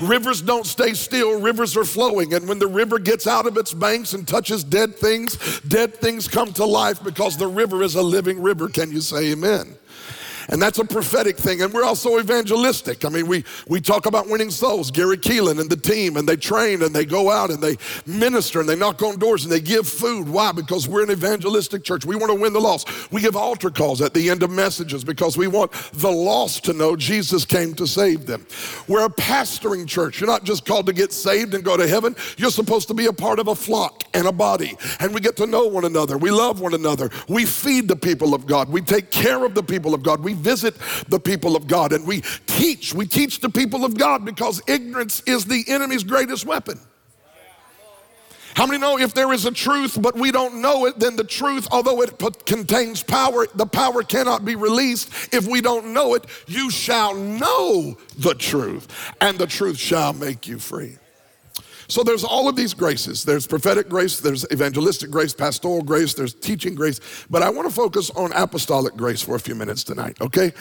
Rivers 0.00 0.42
don't 0.42 0.66
stay 0.66 0.94
still, 0.94 1.40
rivers 1.40 1.76
are 1.76 1.84
flowing. 1.84 2.34
And 2.34 2.48
when 2.48 2.58
the 2.58 2.66
river 2.66 2.98
gets 2.98 3.26
out 3.26 3.46
of 3.46 3.56
its 3.56 3.72
banks 3.72 4.12
and 4.12 4.26
touches 4.26 4.64
dead 4.64 4.96
things, 4.96 5.60
dead 5.60 5.94
things 5.94 6.28
come 6.28 6.52
to 6.54 6.64
life 6.64 7.02
because 7.02 7.36
the 7.36 7.46
river 7.46 7.82
is 7.82 7.94
a 7.94 8.02
living 8.02 8.42
river. 8.42 8.68
Can 8.68 8.90
you 8.90 9.00
say 9.00 9.32
amen? 9.32 9.76
And 10.50 10.60
that's 10.60 10.78
a 10.78 10.84
prophetic 10.84 11.36
thing. 11.36 11.62
And 11.62 11.72
we're 11.72 11.84
also 11.84 12.18
evangelistic. 12.18 13.04
I 13.04 13.08
mean, 13.08 13.26
we, 13.26 13.44
we 13.68 13.80
talk 13.80 14.06
about 14.06 14.28
winning 14.28 14.50
souls. 14.50 14.90
Gary 14.90 15.16
Keelan 15.16 15.60
and 15.60 15.70
the 15.70 15.76
team, 15.76 16.16
and 16.16 16.28
they 16.28 16.36
train 16.36 16.82
and 16.82 16.94
they 16.94 17.04
go 17.04 17.30
out 17.30 17.50
and 17.50 17.62
they 17.62 17.76
minister 18.04 18.60
and 18.60 18.68
they 18.68 18.76
knock 18.76 19.00
on 19.02 19.18
doors 19.18 19.44
and 19.44 19.52
they 19.52 19.60
give 19.60 19.86
food. 19.88 20.28
Why? 20.28 20.52
Because 20.52 20.88
we're 20.88 21.04
an 21.04 21.10
evangelistic 21.10 21.84
church. 21.84 22.04
We 22.04 22.16
want 22.16 22.30
to 22.30 22.40
win 22.40 22.52
the 22.52 22.60
lost. 22.60 23.12
We 23.12 23.20
give 23.20 23.36
altar 23.36 23.70
calls 23.70 24.00
at 24.00 24.12
the 24.12 24.28
end 24.28 24.42
of 24.42 24.50
messages 24.50 25.04
because 25.04 25.36
we 25.36 25.46
want 25.46 25.72
the 25.92 26.10
lost 26.10 26.64
to 26.64 26.72
know 26.72 26.96
Jesus 26.96 27.44
came 27.44 27.74
to 27.74 27.86
save 27.86 28.26
them. 28.26 28.46
We're 28.88 29.06
a 29.06 29.10
pastoring 29.10 29.86
church. 29.86 30.20
You're 30.20 30.28
not 30.28 30.44
just 30.44 30.66
called 30.66 30.86
to 30.86 30.92
get 30.92 31.12
saved 31.12 31.54
and 31.54 31.62
go 31.62 31.76
to 31.76 31.86
heaven. 31.86 32.16
You're 32.36 32.50
supposed 32.50 32.88
to 32.88 32.94
be 32.94 33.06
a 33.06 33.12
part 33.12 33.38
of 33.38 33.48
a 33.48 33.54
flock 33.54 34.02
and 34.14 34.26
a 34.26 34.32
body. 34.32 34.76
And 34.98 35.14
we 35.14 35.20
get 35.20 35.36
to 35.36 35.46
know 35.46 35.66
one 35.66 35.84
another. 35.84 36.18
We 36.18 36.32
love 36.32 36.60
one 36.60 36.74
another. 36.74 37.10
We 37.28 37.46
feed 37.46 37.86
the 37.86 37.96
people 37.96 38.34
of 38.34 38.46
God. 38.46 38.68
We 38.68 38.82
take 38.82 39.10
care 39.10 39.44
of 39.44 39.54
the 39.54 39.62
people 39.62 39.94
of 39.94 40.02
God. 40.02 40.24
We 40.24 40.34
visit 40.40 40.74
the 41.08 41.20
people 41.20 41.56
of 41.56 41.66
God 41.66 41.92
and 41.92 42.06
we 42.06 42.22
teach. 42.46 42.92
We 42.94 43.06
teach 43.06 43.40
the 43.40 43.50
people 43.50 43.84
of 43.84 43.96
God 43.96 44.24
because 44.24 44.62
ignorance 44.66 45.22
is 45.26 45.44
the 45.44 45.64
enemy's 45.68 46.04
greatest 46.04 46.44
weapon. 46.46 46.80
How 48.54 48.66
many 48.66 48.78
know 48.78 48.98
if 48.98 49.14
there 49.14 49.32
is 49.32 49.46
a 49.46 49.52
truth 49.52 49.96
but 50.00 50.14
we 50.16 50.32
don't 50.32 50.60
know 50.60 50.86
it, 50.86 50.98
then 50.98 51.16
the 51.16 51.24
truth, 51.24 51.68
although 51.70 52.02
it 52.02 52.18
contains 52.46 53.02
power, 53.02 53.46
the 53.54 53.66
power 53.66 54.02
cannot 54.02 54.44
be 54.44 54.56
released. 54.56 55.10
If 55.32 55.46
we 55.46 55.60
don't 55.60 55.92
know 55.92 56.14
it, 56.14 56.26
you 56.46 56.70
shall 56.70 57.14
know 57.14 57.96
the 58.18 58.34
truth, 58.34 59.14
and 59.20 59.38
the 59.38 59.46
truth 59.46 59.78
shall 59.78 60.12
make 60.12 60.46
you 60.46 60.58
free. 60.58 60.98
So 61.90 62.04
there's 62.04 62.22
all 62.22 62.48
of 62.48 62.54
these 62.54 62.72
graces. 62.72 63.24
There's 63.24 63.48
prophetic 63.48 63.88
grace, 63.88 64.20
there's 64.20 64.46
evangelistic 64.52 65.10
grace, 65.10 65.34
pastoral 65.34 65.82
grace, 65.82 66.14
there's 66.14 66.34
teaching 66.34 66.76
grace. 66.76 67.00
But 67.28 67.42
I 67.42 67.50
want 67.50 67.68
to 67.68 67.74
focus 67.74 68.10
on 68.10 68.32
apostolic 68.32 68.94
grace 68.94 69.20
for 69.20 69.34
a 69.34 69.40
few 69.40 69.56
minutes 69.56 69.82
tonight, 69.82 70.16
okay? 70.20 70.52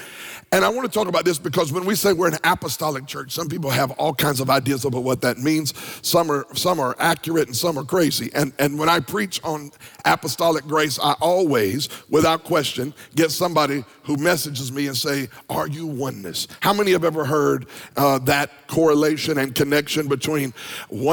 And 0.51 0.65
I 0.65 0.69
want 0.69 0.91
to 0.91 0.99
talk 0.99 1.07
about 1.07 1.25
this 1.25 1.37
because 1.37 1.71
when 1.71 1.85
we 1.85 1.93
say 1.93 2.13
we're 2.13 2.29
an 2.29 2.39
apostolic 2.43 3.05
church, 3.05 3.31
some 3.31 3.47
people 3.47 3.69
have 3.69 3.91
all 3.91 4.15
kinds 4.15 4.39
of 4.39 4.49
ideas 4.49 4.85
about 4.85 5.03
what 5.03 5.21
that 5.21 5.37
means. 5.37 5.73
Some 6.01 6.31
are 6.31 6.47
some 6.55 6.79
are 6.79 6.95
accurate 6.97 7.47
and 7.47 7.55
some 7.55 7.77
are 7.77 7.83
crazy. 7.83 8.31
And 8.33 8.51
and 8.57 8.79
when 8.79 8.89
I 8.89 8.99
preach 8.99 9.39
on 9.43 9.71
apostolic 10.05 10.65
grace, 10.65 10.97
I 10.97 11.13
always, 11.21 11.89
without 12.09 12.43
question, 12.43 12.93
get 13.15 13.29
somebody 13.29 13.83
who 14.03 14.17
messages 14.17 14.71
me 14.71 14.87
and 14.87 14.97
say, 14.97 15.29
"Are 15.49 15.67
you 15.67 15.85
oneness?" 15.85 16.47
How 16.61 16.73
many 16.73 16.91
have 16.93 17.03
ever 17.03 17.25
heard 17.25 17.67
uh, 17.95 18.17
that 18.19 18.49
correlation 18.67 19.37
and 19.37 19.53
connection 19.53 20.07
between 20.07 20.53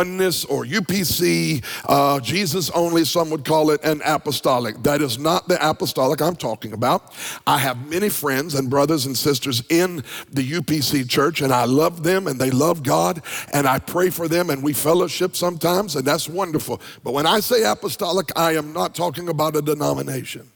oneness 0.06 0.44
or 0.44 0.64
UPC, 0.64 1.64
uh, 1.88 2.20
Jesus 2.20 2.70
only? 2.70 3.04
Some 3.04 3.30
would 3.30 3.44
call 3.44 3.70
it 3.70 3.82
an 3.84 4.00
apostolic. 4.04 4.82
That 4.82 5.02
is 5.02 5.18
not 5.18 5.48
the 5.48 5.58
apostolic 5.68 6.22
I'm 6.22 6.36
talking 6.36 6.72
about. 6.72 7.12
I 7.46 7.58
have 7.58 7.88
many 7.90 8.08
friends 8.08 8.54
and 8.54 8.70
brothers 8.70 9.06
and 9.06 9.16
sisters 9.16 9.62
in 9.68 10.04
the 10.32 10.48
UPC 10.48 11.08
church, 11.08 11.40
and 11.40 11.52
I 11.52 11.64
love 11.64 12.02
them 12.02 12.26
and 12.26 12.40
they 12.40 12.50
love 12.50 12.82
God, 12.82 13.22
and 13.52 13.66
I 13.66 13.78
pray 13.78 14.10
for 14.10 14.28
them 14.28 14.50
and 14.50 14.62
we 14.62 14.72
fellowship 14.72 15.36
sometimes, 15.36 15.96
and 15.96 16.06
that's 16.06 16.28
wonderful. 16.28 16.80
But 17.02 17.12
when 17.12 17.26
I 17.26 17.40
say 17.40 17.64
apostolic, 17.64 18.30
I 18.36 18.52
am 18.52 18.72
not 18.72 18.94
talking 18.94 19.28
about 19.28 19.56
a 19.56 19.62
denomination. 19.62 20.50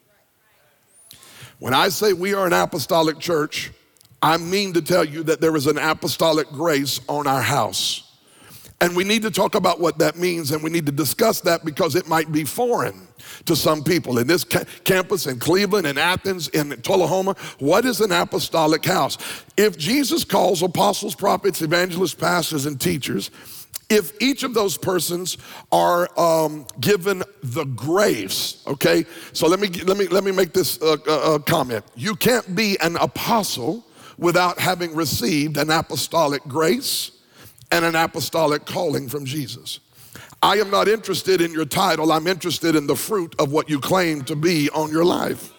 When 1.58 1.74
I 1.74 1.90
say 1.90 2.12
we 2.12 2.32
are 2.34 2.46
an 2.46 2.54
apostolic 2.54 3.18
church, 3.18 3.70
I 4.22 4.36
mean 4.36 4.74
to 4.74 4.82
tell 4.82 5.04
you 5.04 5.22
that 5.24 5.40
there 5.40 5.56
is 5.56 5.66
an 5.66 5.78
apostolic 5.78 6.48
grace 6.48 7.00
on 7.08 7.26
our 7.26 7.42
house. 7.42 8.09
And 8.80 8.96
we 8.96 9.04
need 9.04 9.22
to 9.22 9.30
talk 9.30 9.54
about 9.54 9.78
what 9.78 9.98
that 9.98 10.16
means 10.16 10.52
and 10.52 10.62
we 10.62 10.70
need 10.70 10.86
to 10.86 10.92
discuss 10.92 11.40
that 11.42 11.64
because 11.64 11.94
it 11.94 12.08
might 12.08 12.32
be 12.32 12.44
foreign 12.44 13.08
to 13.44 13.54
some 13.54 13.84
people. 13.84 14.18
In 14.18 14.26
this 14.26 14.42
ca- 14.42 14.64
campus 14.84 15.26
in 15.26 15.38
Cleveland, 15.38 15.86
in 15.86 15.98
Athens, 15.98 16.48
in 16.48 16.70
Tullahoma, 16.80 17.36
what 17.58 17.84
is 17.84 18.00
an 18.00 18.10
apostolic 18.10 18.84
house? 18.84 19.18
If 19.58 19.76
Jesus 19.76 20.24
calls 20.24 20.62
apostles, 20.62 21.14
prophets, 21.14 21.60
evangelists, 21.60 22.14
pastors, 22.14 22.64
and 22.64 22.80
teachers, 22.80 23.30
if 23.90 24.12
each 24.22 24.44
of 24.44 24.54
those 24.54 24.78
persons 24.78 25.36
are 25.72 26.08
um, 26.18 26.64
given 26.80 27.22
the 27.42 27.64
grace, 27.64 28.62
okay? 28.66 29.04
So 29.32 29.48
let 29.48 29.58
me 29.58 29.68
let 29.68 29.96
me 29.96 30.06
let 30.06 30.22
me 30.22 30.30
make 30.30 30.52
this 30.52 30.80
uh, 30.80 30.96
uh, 31.08 31.34
uh 31.34 31.38
comment. 31.40 31.84
You 31.96 32.14
can't 32.14 32.54
be 32.54 32.78
an 32.80 32.96
apostle 32.96 33.84
without 34.16 34.60
having 34.60 34.94
received 34.94 35.56
an 35.56 35.70
apostolic 35.70 36.42
grace 36.44 37.10
and 37.70 37.84
an 37.84 37.94
apostolic 37.94 38.64
calling 38.64 39.08
from 39.08 39.24
Jesus. 39.24 39.80
I 40.42 40.56
am 40.56 40.70
not 40.70 40.88
interested 40.88 41.40
in 41.40 41.52
your 41.52 41.66
title, 41.66 42.12
I'm 42.12 42.26
interested 42.26 42.74
in 42.74 42.86
the 42.86 42.96
fruit 42.96 43.34
of 43.38 43.52
what 43.52 43.68
you 43.68 43.78
claim 43.78 44.22
to 44.22 44.36
be 44.36 44.70
on 44.70 44.90
your 44.90 45.04
life. 45.04 45.52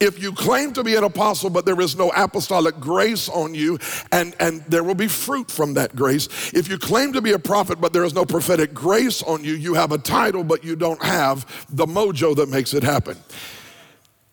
If 0.00 0.20
you 0.20 0.32
claim 0.32 0.72
to 0.72 0.82
be 0.82 0.96
an 0.96 1.04
apostle, 1.04 1.48
but 1.48 1.64
there 1.64 1.80
is 1.80 1.96
no 1.96 2.10
apostolic 2.16 2.80
grace 2.80 3.28
on 3.28 3.54
you, 3.54 3.78
and, 4.10 4.34
and 4.40 4.62
there 4.62 4.82
will 4.82 4.96
be 4.96 5.06
fruit 5.06 5.48
from 5.48 5.74
that 5.74 5.94
grace. 5.94 6.52
If 6.52 6.68
you 6.68 6.76
claim 6.76 7.12
to 7.12 7.22
be 7.22 7.32
a 7.32 7.38
prophet, 7.38 7.80
but 7.80 7.92
there 7.92 8.04
is 8.04 8.12
no 8.12 8.24
prophetic 8.24 8.74
grace 8.74 9.22
on 9.22 9.44
you, 9.44 9.54
you 9.54 9.74
have 9.74 9.92
a 9.92 9.98
title, 9.98 10.42
but 10.42 10.64
you 10.64 10.74
don't 10.74 11.02
have 11.02 11.46
the 11.70 11.86
mojo 11.86 12.34
that 12.36 12.48
makes 12.48 12.74
it 12.74 12.82
happen. 12.82 13.16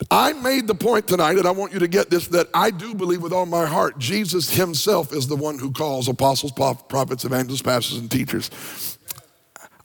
I 0.10 0.34
made 0.34 0.66
the 0.68 0.76
point 0.76 1.08
tonight, 1.08 1.38
and 1.38 1.46
I 1.46 1.52
want 1.52 1.74
you 1.74 1.80
to 1.80 1.88
get 1.88 2.10
this 2.10 2.28
that 2.30 2.48
I 2.54 2.72
do 2.72 2.96
believe 2.96 3.22
with 3.22 3.34
all 3.34 3.46
my 3.46 3.66
heart 3.66 4.00
Jesus 4.00 4.50
himself 4.50 5.12
is 5.14 5.28
the 5.28 5.36
one 5.36 5.60
who 5.60 5.72
calls 5.72 6.08
apostles, 6.08 6.52
prophets, 6.52 7.26
evangelists, 7.26 7.62
pastors, 7.62 7.98
and 7.98 8.10
teachers. 8.10 8.98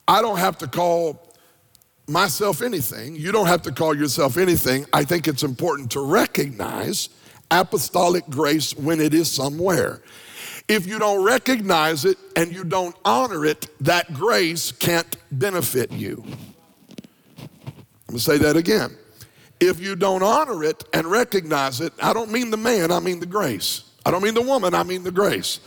I 0.07 0.21
don't 0.21 0.37
have 0.37 0.57
to 0.59 0.67
call 0.67 1.33
myself 2.07 2.61
anything. 2.61 3.15
You 3.15 3.31
don't 3.31 3.47
have 3.47 3.63
to 3.63 3.71
call 3.71 3.95
yourself 3.95 4.37
anything. 4.37 4.85
I 4.93 5.03
think 5.03 5.27
it's 5.27 5.43
important 5.43 5.91
to 5.91 5.99
recognize 5.99 7.09
apostolic 7.51 8.27
grace 8.29 8.75
when 8.75 9.01
it 9.01 9.13
is 9.13 9.29
somewhere. 9.29 10.01
If 10.67 10.87
you 10.87 10.97
don't 10.97 11.23
recognize 11.23 12.05
it 12.05 12.17
and 12.35 12.51
you 12.53 12.63
don't 12.63 12.95
honor 13.05 13.45
it, 13.45 13.67
that 13.81 14.13
grace 14.13 14.71
can't 14.71 15.17
benefit 15.31 15.91
you. 15.91 16.23
I'm 17.37 17.87
gonna 18.07 18.19
say 18.19 18.37
that 18.37 18.55
again. 18.55 18.95
If 19.59 19.79
you 19.79 19.95
don't 19.95 20.23
honor 20.23 20.63
it 20.63 20.83
and 20.93 21.07
recognize 21.07 21.81
it, 21.81 21.93
I 22.01 22.13
don't 22.13 22.31
mean 22.31 22.51
the 22.51 22.57
man, 22.57 22.91
I 22.91 22.99
mean 22.99 23.19
the 23.19 23.25
grace. 23.25 23.83
I 24.05 24.11
don't 24.11 24.23
mean 24.23 24.33
the 24.33 24.41
woman, 24.41 24.73
I 24.73 24.83
mean 24.83 25.03
the 25.03 25.11
grace 25.11 25.59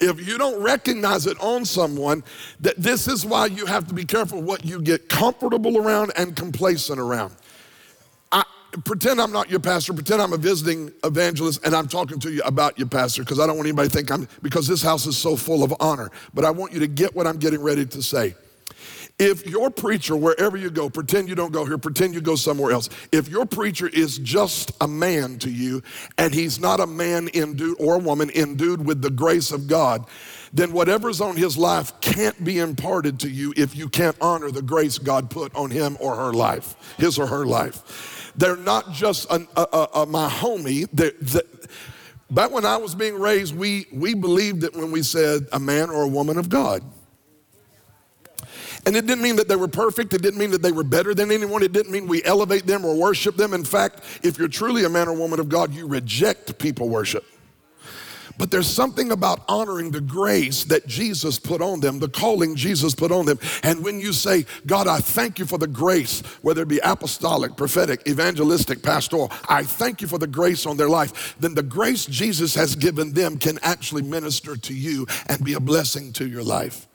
if 0.00 0.26
you 0.26 0.38
don't 0.38 0.62
recognize 0.62 1.26
it 1.26 1.38
on 1.40 1.64
someone, 1.64 2.22
that 2.60 2.76
this 2.76 3.08
is 3.08 3.24
why 3.24 3.46
you 3.46 3.66
have 3.66 3.86
to 3.88 3.94
be 3.94 4.04
careful 4.04 4.40
what 4.42 4.64
you 4.64 4.80
get 4.80 5.08
comfortable 5.08 5.78
around 5.78 6.12
and 6.16 6.34
complacent 6.36 6.98
around. 6.98 7.34
I, 8.32 8.44
pretend 8.84 9.20
I'm 9.20 9.32
not 9.32 9.50
your 9.50 9.60
pastor, 9.60 9.92
pretend 9.92 10.20
I'm 10.20 10.32
a 10.32 10.36
visiting 10.36 10.92
evangelist 11.04 11.64
and 11.64 11.74
I'm 11.74 11.88
talking 11.88 12.18
to 12.20 12.32
you 12.32 12.42
about 12.44 12.78
your 12.78 12.88
pastor 12.88 13.22
because 13.22 13.38
I 13.38 13.46
don't 13.46 13.56
want 13.56 13.68
anybody 13.68 13.88
to 13.88 13.94
think 13.94 14.10
I'm, 14.10 14.28
because 14.42 14.66
this 14.66 14.82
house 14.82 15.06
is 15.06 15.16
so 15.16 15.36
full 15.36 15.62
of 15.62 15.72
honor. 15.80 16.10
But 16.32 16.44
I 16.44 16.50
want 16.50 16.72
you 16.72 16.80
to 16.80 16.88
get 16.88 17.14
what 17.14 17.26
I'm 17.26 17.38
getting 17.38 17.62
ready 17.62 17.86
to 17.86 18.02
say. 18.02 18.34
If 19.18 19.46
your 19.46 19.70
preacher, 19.70 20.16
wherever 20.16 20.56
you 20.56 20.70
go, 20.70 20.90
pretend 20.90 21.28
you 21.28 21.36
don't 21.36 21.52
go 21.52 21.64
here, 21.64 21.78
pretend 21.78 22.14
you 22.14 22.20
go 22.20 22.34
somewhere 22.34 22.72
else. 22.72 22.88
If 23.12 23.28
your 23.28 23.46
preacher 23.46 23.86
is 23.86 24.18
just 24.18 24.72
a 24.80 24.88
man 24.88 25.38
to 25.38 25.50
you 25.50 25.84
and 26.18 26.34
he's 26.34 26.58
not 26.58 26.80
a 26.80 26.86
man 26.86 27.28
endued 27.32 27.76
or 27.78 27.94
a 27.94 27.98
woman 27.98 28.30
endued 28.30 28.84
with 28.84 29.02
the 29.02 29.10
grace 29.10 29.52
of 29.52 29.68
God, 29.68 30.06
then 30.52 30.72
whatever's 30.72 31.20
on 31.20 31.36
his 31.36 31.56
life 31.56 31.92
can't 32.00 32.42
be 32.44 32.58
imparted 32.58 33.20
to 33.20 33.30
you 33.30 33.54
if 33.56 33.76
you 33.76 33.88
can't 33.88 34.16
honor 34.20 34.50
the 34.50 34.62
grace 34.62 34.98
God 34.98 35.30
put 35.30 35.54
on 35.54 35.70
him 35.70 35.96
or 36.00 36.16
her 36.16 36.32
life, 36.32 36.74
his 36.98 37.16
or 37.16 37.28
her 37.28 37.46
life. 37.46 38.32
They're 38.36 38.56
not 38.56 38.92
just 38.92 39.30
a, 39.30 39.46
a, 39.56 39.88
a, 40.00 40.06
my 40.06 40.28
homie. 40.28 40.88
They're, 40.92 41.12
they're, 41.20 41.42
back 42.30 42.50
when 42.50 42.66
I 42.66 42.78
was 42.78 42.96
being 42.96 43.14
raised, 43.14 43.56
we, 43.56 43.86
we 43.92 44.14
believed 44.14 44.62
that 44.62 44.74
when 44.74 44.90
we 44.90 45.04
said 45.04 45.46
a 45.52 45.60
man 45.60 45.90
or 45.90 46.02
a 46.02 46.08
woman 46.08 46.36
of 46.36 46.48
God. 46.48 46.82
And 48.86 48.96
it 48.96 49.06
didn't 49.06 49.22
mean 49.22 49.36
that 49.36 49.48
they 49.48 49.56
were 49.56 49.68
perfect. 49.68 50.12
It 50.12 50.22
didn't 50.22 50.38
mean 50.38 50.50
that 50.50 50.62
they 50.62 50.72
were 50.72 50.84
better 50.84 51.14
than 51.14 51.30
anyone. 51.30 51.62
It 51.62 51.72
didn't 51.72 51.90
mean 51.90 52.06
we 52.06 52.22
elevate 52.24 52.66
them 52.66 52.84
or 52.84 52.94
worship 52.94 53.36
them. 53.36 53.54
In 53.54 53.64
fact, 53.64 54.00
if 54.22 54.38
you're 54.38 54.48
truly 54.48 54.84
a 54.84 54.88
man 54.88 55.08
or 55.08 55.14
woman 55.14 55.40
of 55.40 55.48
God, 55.48 55.72
you 55.72 55.86
reject 55.86 56.58
people 56.58 56.88
worship. 56.88 57.24
But 58.36 58.50
there's 58.50 58.68
something 58.68 59.12
about 59.12 59.42
honoring 59.48 59.90
the 59.90 60.00
grace 60.00 60.64
that 60.64 60.86
Jesus 60.86 61.38
put 61.38 61.62
on 61.62 61.80
them, 61.80 62.00
the 62.00 62.08
calling 62.08 62.56
Jesus 62.56 62.94
put 62.94 63.12
on 63.12 63.26
them. 63.26 63.38
And 63.62 63.84
when 63.84 64.00
you 64.00 64.12
say, 64.12 64.44
God, 64.66 64.88
I 64.88 64.98
thank 64.98 65.38
you 65.38 65.46
for 65.46 65.56
the 65.56 65.68
grace, 65.68 66.20
whether 66.42 66.62
it 66.62 66.68
be 66.68 66.80
apostolic, 66.82 67.56
prophetic, 67.56 68.06
evangelistic, 68.08 68.82
pastoral, 68.82 69.30
I 69.48 69.62
thank 69.62 70.02
you 70.02 70.08
for 70.08 70.18
the 70.18 70.26
grace 70.26 70.66
on 70.66 70.76
their 70.76 70.88
life, 70.88 71.36
then 71.38 71.54
the 71.54 71.62
grace 71.62 72.06
Jesus 72.06 72.54
has 72.56 72.74
given 72.74 73.12
them 73.12 73.38
can 73.38 73.58
actually 73.62 74.02
minister 74.02 74.56
to 74.56 74.74
you 74.74 75.06
and 75.26 75.44
be 75.44 75.54
a 75.54 75.60
blessing 75.60 76.12
to 76.14 76.26
your 76.26 76.42
life. 76.42 76.88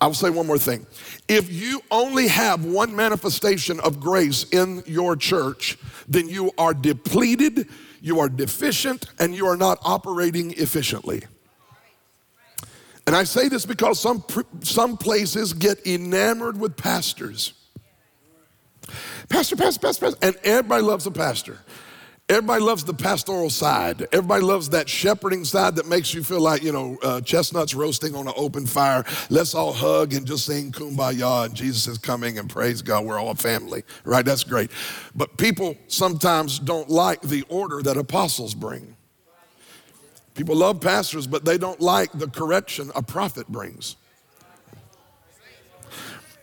I'll 0.00 0.14
say 0.14 0.30
one 0.30 0.46
more 0.46 0.58
thing. 0.58 0.86
If 1.28 1.50
you 1.50 1.82
only 1.90 2.28
have 2.28 2.64
one 2.64 2.94
manifestation 2.94 3.80
of 3.80 4.00
grace 4.00 4.44
in 4.50 4.82
your 4.86 5.16
church, 5.16 5.78
then 6.06 6.28
you 6.28 6.52
are 6.58 6.74
depleted, 6.74 7.68
you 8.00 8.20
are 8.20 8.28
deficient, 8.28 9.06
and 9.18 9.34
you 9.34 9.46
are 9.46 9.56
not 9.56 9.78
operating 9.82 10.52
efficiently. 10.52 11.22
And 13.06 13.14
I 13.14 13.24
say 13.24 13.48
this 13.48 13.64
because 13.64 14.00
some, 14.00 14.24
some 14.60 14.96
places 14.96 15.52
get 15.52 15.86
enamored 15.86 16.58
with 16.58 16.76
pastors. 16.76 17.52
Pastor, 19.28 19.56
pastor, 19.56 19.80
pastor, 19.80 20.06
pastor. 20.06 20.18
And 20.22 20.36
everybody 20.44 20.82
loves 20.82 21.06
a 21.06 21.10
pastor. 21.10 21.58
Everybody 22.28 22.60
loves 22.60 22.82
the 22.82 22.92
pastoral 22.92 23.50
side. 23.50 24.08
Everybody 24.10 24.42
loves 24.42 24.70
that 24.70 24.88
shepherding 24.88 25.44
side 25.44 25.76
that 25.76 25.86
makes 25.86 26.12
you 26.12 26.24
feel 26.24 26.40
like, 26.40 26.60
you 26.60 26.72
know, 26.72 26.98
uh, 27.04 27.20
chestnuts 27.20 27.72
roasting 27.72 28.16
on 28.16 28.26
an 28.26 28.34
open 28.36 28.66
fire. 28.66 29.04
Let's 29.30 29.54
all 29.54 29.72
hug 29.72 30.12
and 30.12 30.26
just 30.26 30.44
sing 30.44 30.72
kumbaya 30.72 31.44
and 31.44 31.54
Jesus 31.54 31.86
is 31.86 31.98
coming 31.98 32.40
and 32.40 32.50
praise 32.50 32.82
God. 32.82 33.04
We're 33.04 33.20
all 33.20 33.30
a 33.30 33.36
family, 33.36 33.84
right? 34.02 34.24
That's 34.24 34.42
great. 34.42 34.72
But 35.14 35.36
people 35.36 35.76
sometimes 35.86 36.58
don't 36.58 36.90
like 36.90 37.20
the 37.22 37.44
order 37.48 37.80
that 37.82 37.96
apostles 37.96 38.54
bring. 38.54 38.96
People 40.34 40.56
love 40.56 40.80
pastors, 40.80 41.28
but 41.28 41.44
they 41.44 41.58
don't 41.58 41.80
like 41.80 42.10
the 42.10 42.26
correction 42.26 42.90
a 42.96 43.02
prophet 43.02 43.46
brings. 43.46 43.94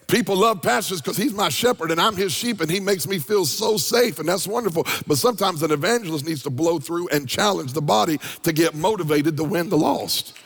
People 0.07 0.35
love 0.35 0.61
pastors 0.61 1.01
because 1.01 1.17
he's 1.17 1.33
my 1.33 1.49
shepherd 1.49 1.91
and 1.91 1.99
I'm 1.99 2.15
his 2.15 2.31
sheep 2.31 2.61
and 2.61 2.69
he 2.69 2.79
makes 2.79 3.07
me 3.07 3.19
feel 3.19 3.45
so 3.45 3.77
safe 3.77 4.19
and 4.19 4.27
that's 4.27 4.47
wonderful. 4.47 4.85
But 5.07 5.17
sometimes 5.17 5.63
an 5.63 5.71
evangelist 5.71 6.25
needs 6.25 6.43
to 6.43 6.49
blow 6.49 6.79
through 6.79 7.07
and 7.09 7.27
challenge 7.27 7.73
the 7.73 7.81
body 7.81 8.19
to 8.43 8.53
get 8.53 8.75
motivated 8.75 9.37
to 9.37 9.43
win 9.43 9.69
the 9.69 9.77
lost. 9.77 10.37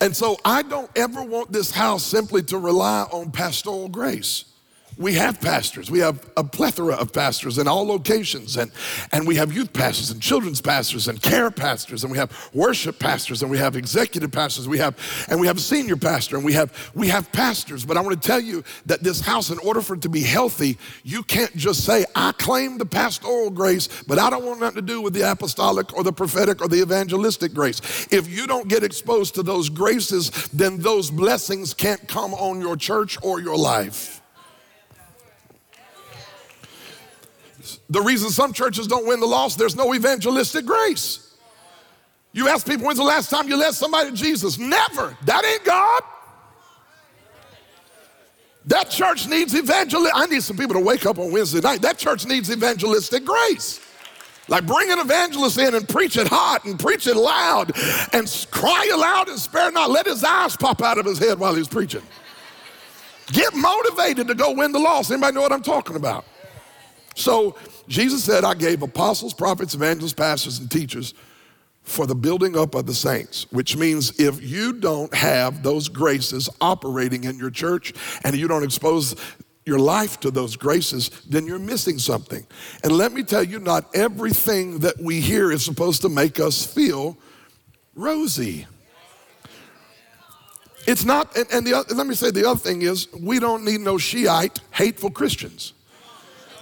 And 0.00 0.16
so 0.16 0.36
I 0.44 0.62
don't 0.62 0.90
ever 0.96 1.22
want 1.22 1.52
this 1.52 1.70
house 1.70 2.02
simply 2.02 2.42
to 2.44 2.58
rely 2.58 3.02
on 3.12 3.30
pastoral 3.30 3.88
grace 3.88 4.51
we 4.96 5.14
have 5.14 5.40
pastors. 5.40 5.90
We 5.90 6.00
have 6.00 6.28
a 6.36 6.44
plethora 6.44 6.94
of 6.94 7.12
pastors 7.12 7.58
in 7.58 7.68
all 7.68 7.86
locations. 7.86 8.56
And, 8.56 8.70
and 9.12 9.26
we 9.26 9.36
have 9.36 9.52
youth 9.52 9.72
pastors 9.72 10.10
and 10.10 10.20
children's 10.20 10.60
pastors 10.60 11.08
and 11.08 11.20
care 11.20 11.50
pastors. 11.50 12.04
And 12.04 12.10
we 12.10 12.18
have 12.18 12.50
worship 12.52 12.98
pastors 12.98 13.42
and 13.42 13.50
we 13.50 13.58
have 13.58 13.76
executive 13.76 14.32
pastors. 14.32 14.68
We 14.68 14.78
have, 14.78 14.96
and 15.28 15.40
we 15.40 15.46
have 15.46 15.56
a 15.56 15.60
senior 15.60 15.96
pastor 15.96 16.36
and 16.36 16.44
we 16.44 16.52
have, 16.54 16.92
we 16.94 17.08
have 17.08 17.30
pastors. 17.32 17.84
But 17.84 17.96
I 17.96 18.00
want 18.00 18.20
to 18.20 18.26
tell 18.26 18.40
you 18.40 18.64
that 18.86 19.02
this 19.02 19.20
house, 19.20 19.50
in 19.50 19.58
order 19.58 19.80
for 19.80 19.94
it 19.94 20.02
to 20.02 20.08
be 20.08 20.22
healthy, 20.22 20.78
you 21.02 21.22
can't 21.22 21.54
just 21.56 21.84
say, 21.84 22.04
I 22.14 22.32
claim 22.32 22.78
the 22.78 22.86
pastoral 22.86 23.50
grace, 23.50 23.88
but 24.06 24.18
I 24.18 24.30
don't 24.30 24.44
want 24.44 24.60
nothing 24.60 24.76
to 24.76 24.82
do 24.82 25.00
with 25.00 25.14
the 25.14 25.30
apostolic 25.30 25.96
or 25.96 26.02
the 26.02 26.12
prophetic 26.12 26.60
or 26.60 26.68
the 26.68 26.80
evangelistic 26.80 27.54
grace. 27.54 28.06
If 28.10 28.28
you 28.28 28.46
don't 28.46 28.68
get 28.68 28.84
exposed 28.84 29.34
to 29.34 29.42
those 29.42 29.68
graces, 29.68 30.30
then 30.52 30.78
those 30.78 31.10
blessings 31.10 31.74
can't 31.74 32.06
come 32.08 32.34
on 32.34 32.60
your 32.60 32.76
church 32.76 33.18
or 33.22 33.40
your 33.40 33.56
life. 33.56 34.21
The 37.92 38.00
reason 38.00 38.30
some 38.30 38.54
churches 38.54 38.86
don't 38.86 39.06
win 39.06 39.20
the 39.20 39.26
lost, 39.26 39.58
there's 39.58 39.76
no 39.76 39.94
evangelistic 39.94 40.64
grace. 40.64 41.36
You 42.32 42.48
ask 42.48 42.66
people, 42.66 42.86
when's 42.86 42.96
the 42.96 43.04
last 43.04 43.28
time 43.28 43.48
you 43.48 43.56
led 43.58 43.74
somebody 43.74 44.10
to 44.10 44.16
Jesus? 44.16 44.58
Never. 44.58 45.14
That 45.26 45.44
ain't 45.44 45.62
God. 45.62 46.02
That 48.64 48.88
church 48.88 49.28
needs 49.28 49.54
evangelistic. 49.54 50.16
I 50.16 50.24
need 50.24 50.42
some 50.42 50.56
people 50.56 50.74
to 50.76 50.80
wake 50.80 51.04
up 51.04 51.18
on 51.18 51.30
Wednesday 51.32 51.60
night. 51.60 51.82
That 51.82 51.98
church 51.98 52.24
needs 52.24 52.50
evangelistic 52.50 53.26
grace. 53.26 53.78
Like 54.48 54.66
bring 54.66 54.90
an 54.90 54.98
evangelist 54.98 55.58
in 55.58 55.74
and 55.74 55.86
preach 55.86 56.16
it 56.16 56.28
hot 56.28 56.64
and 56.64 56.80
preach 56.80 57.06
it 57.06 57.16
loud 57.16 57.72
and 58.14 58.46
cry 58.50 58.90
aloud 58.94 59.28
and 59.28 59.38
spare 59.38 59.70
not. 59.70 59.90
Let 59.90 60.06
his 60.06 60.24
eyes 60.24 60.56
pop 60.56 60.80
out 60.80 60.96
of 60.96 61.04
his 61.04 61.18
head 61.18 61.38
while 61.38 61.54
he's 61.54 61.68
preaching. 61.68 62.02
Get 63.26 63.54
motivated 63.54 64.28
to 64.28 64.34
go 64.34 64.52
win 64.52 64.72
the 64.72 64.78
loss. 64.78 65.10
Anybody 65.10 65.34
know 65.34 65.42
what 65.42 65.52
I'm 65.52 65.62
talking 65.62 65.96
about? 65.96 66.24
So 67.14 67.56
Jesus 67.92 68.24
said, 68.24 68.42
I 68.42 68.54
gave 68.54 68.80
apostles, 68.80 69.34
prophets, 69.34 69.74
evangelists, 69.74 70.14
pastors, 70.14 70.58
and 70.58 70.70
teachers 70.70 71.12
for 71.82 72.06
the 72.06 72.14
building 72.14 72.56
up 72.56 72.74
of 72.74 72.86
the 72.86 72.94
saints, 72.94 73.46
which 73.52 73.76
means 73.76 74.18
if 74.18 74.42
you 74.42 74.72
don't 74.72 75.12
have 75.12 75.62
those 75.62 75.90
graces 75.90 76.48
operating 76.62 77.24
in 77.24 77.36
your 77.36 77.50
church 77.50 77.92
and 78.24 78.34
you 78.34 78.48
don't 78.48 78.64
expose 78.64 79.14
your 79.66 79.78
life 79.78 80.18
to 80.20 80.30
those 80.30 80.56
graces, 80.56 81.10
then 81.28 81.46
you're 81.46 81.58
missing 81.58 81.98
something. 81.98 82.46
And 82.82 82.92
let 82.92 83.12
me 83.12 83.22
tell 83.22 83.44
you, 83.44 83.60
not 83.60 83.94
everything 83.94 84.78
that 84.78 84.98
we 84.98 85.20
hear 85.20 85.52
is 85.52 85.62
supposed 85.62 86.00
to 86.00 86.08
make 86.08 86.40
us 86.40 86.64
feel 86.64 87.18
rosy. 87.94 88.66
It's 90.86 91.04
not, 91.04 91.36
and, 91.36 91.46
and 91.52 91.66
the, 91.66 91.94
let 91.94 92.06
me 92.06 92.14
say 92.14 92.30
the 92.30 92.48
other 92.48 92.58
thing 92.58 92.82
is, 92.82 93.08
we 93.20 93.38
don't 93.38 93.66
need 93.66 93.82
no 93.82 93.98
Shiite, 93.98 94.60
hateful 94.70 95.10
Christians 95.10 95.74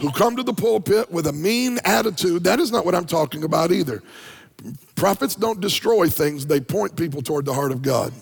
who 0.00 0.10
come 0.10 0.36
to 0.36 0.42
the 0.42 0.52
pulpit 0.52 1.10
with 1.10 1.26
a 1.26 1.32
mean 1.32 1.78
attitude. 1.84 2.44
That 2.44 2.58
is 2.58 2.72
not 2.72 2.84
what 2.84 2.94
I'm 2.94 3.06
talking 3.06 3.44
about 3.44 3.70
either. 3.70 4.02
Prophets 4.94 5.34
don't 5.34 5.60
destroy 5.60 6.08
things, 6.08 6.46
they 6.46 6.60
point 6.60 6.96
people 6.96 7.22
toward 7.22 7.44
the 7.44 7.54
heart 7.54 7.72
of 7.72 7.82
God. 7.82 8.12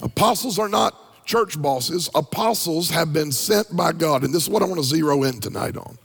Apostles 0.00 0.58
are 0.58 0.68
not 0.68 1.24
church 1.24 1.60
bosses, 1.60 2.10
apostles 2.14 2.90
have 2.90 3.12
been 3.12 3.32
sent 3.32 3.74
by 3.76 3.92
God. 3.92 4.24
And 4.24 4.34
this 4.34 4.44
is 4.44 4.48
what 4.48 4.62
I 4.62 4.66
want 4.66 4.80
to 4.80 4.84
zero 4.86 5.22
in 5.22 5.40
tonight 5.40 5.76
on. 5.76 5.98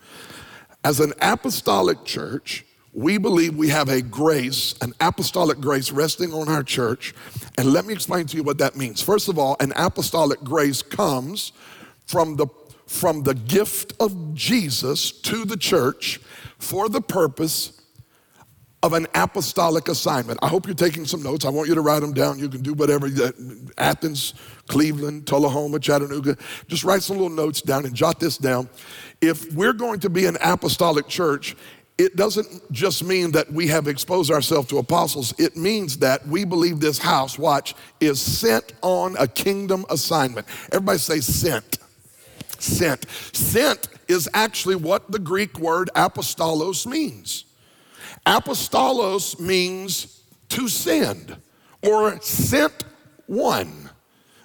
As 0.83 0.99
an 0.99 1.13
apostolic 1.21 2.03
church, 2.05 2.65
we 2.93 3.17
believe 3.17 3.55
we 3.55 3.69
have 3.69 3.89
a 3.89 4.01
grace, 4.01 4.75
an 4.81 4.93
apostolic 4.99 5.59
grace 5.59 5.91
resting 5.91 6.33
on 6.33 6.49
our 6.49 6.63
church. 6.63 7.13
And 7.57 7.71
let 7.71 7.85
me 7.85 7.93
explain 7.93 8.25
to 8.27 8.37
you 8.37 8.43
what 8.43 8.57
that 8.59 8.75
means. 8.75 9.01
First 9.01 9.27
of 9.27 9.37
all, 9.37 9.55
an 9.59 9.73
apostolic 9.75 10.41
grace 10.41 10.81
comes 10.81 11.51
from 12.05 12.37
the 12.37 12.47
from 12.87 13.23
the 13.23 13.35
gift 13.35 13.93
of 13.99 14.33
Jesus 14.33 15.11
to 15.11 15.45
the 15.45 15.57
church 15.57 16.19
for 16.57 16.89
the 16.89 17.01
purpose 17.01 17.73
of 18.83 18.93
an 18.93 19.07
apostolic 19.15 19.87
assignment. 19.87 20.39
I 20.41 20.47
hope 20.47 20.65
you're 20.65 20.75
taking 20.75 21.05
some 21.05 21.21
notes. 21.21 21.45
I 21.45 21.49
want 21.49 21.67
you 21.67 21.75
to 21.75 21.81
write 21.81 21.99
them 21.99 22.13
down. 22.13 22.39
You 22.39 22.47
can 22.47 22.61
do 22.61 22.73
whatever. 22.73 23.09
Athens, 23.77 24.33
Cleveland, 24.67 25.27
Tullahoma, 25.27 25.79
Chattanooga. 25.79 26.37
Just 26.67 26.83
write 26.83 27.01
some 27.01 27.17
little 27.17 27.35
notes 27.35 27.61
down 27.61 27.85
and 27.85 27.93
jot 27.93 28.19
this 28.19 28.37
down. 28.37 28.69
If 29.19 29.51
we're 29.53 29.73
going 29.73 29.99
to 30.01 30.09
be 30.09 30.25
an 30.25 30.37
apostolic 30.41 31.07
church, 31.07 31.55
it 31.97 32.15
doesn't 32.15 32.71
just 32.71 33.03
mean 33.03 33.31
that 33.31 33.51
we 33.51 33.67
have 33.67 33.87
exposed 33.87 34.31
ourselves 34.31 34.69
to 34.69 34.77
apostles. 34.77 35.33
It 35.39 35.57
means 35.57 35.97
that 35.97 36.25
we 36.27 36.45
believe 36.45 36.79
this 36.79 36.99
house, 36.99 37.39
watch, 37.39 37.73
is 37.99 38.21
sent 38.21 38.73
on 38.83 39.15
a 39.17 39.27
kingdom 39.27 39.85
assignment. 39.89 40.45
Everybody 40.71 40.99
say 40.99 41.19
sent 41.19 41.79
sent. 42.61 43.09
Sent 43.33 43.87
is 44.07 44.29
actually 44.33 44.75
what 44.75 45.11
the 45.11 45.19
Greek 45.19 45.59
word 45.59 45.89
apostolos 45.95 46.85
means. 46.85 47.45
Apostolos 48.25 49.39
means 49.39 50.21
to 50.49 50.67
send 50.67 51.37
or 51.83 52.19
sent 52.21 52.83
one. 53.25 53.89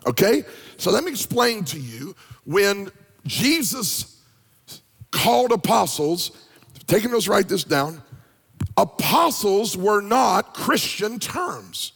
Okay? 0.06 0.44
So 0.76 0.90
let 0.90 1.04
me 1.04 1.10
explain 1.10 1.64
to 1.66 1.78
you 1.78 2.14
when 2.44 2.90
Jesus 3.26 4.20
called 5.10 5.52
apostles, 5.52 6.32
taking 6.86 7.10
those, 7.10 7.28
write 7.28 7.48
this 7.48 7.64
down. 7.64 8.02
Apostles 8.76 9.76
were 9.76 10.00
not 10.00 10.54
Christian 10.54 11.18
terms. 11.18 11.92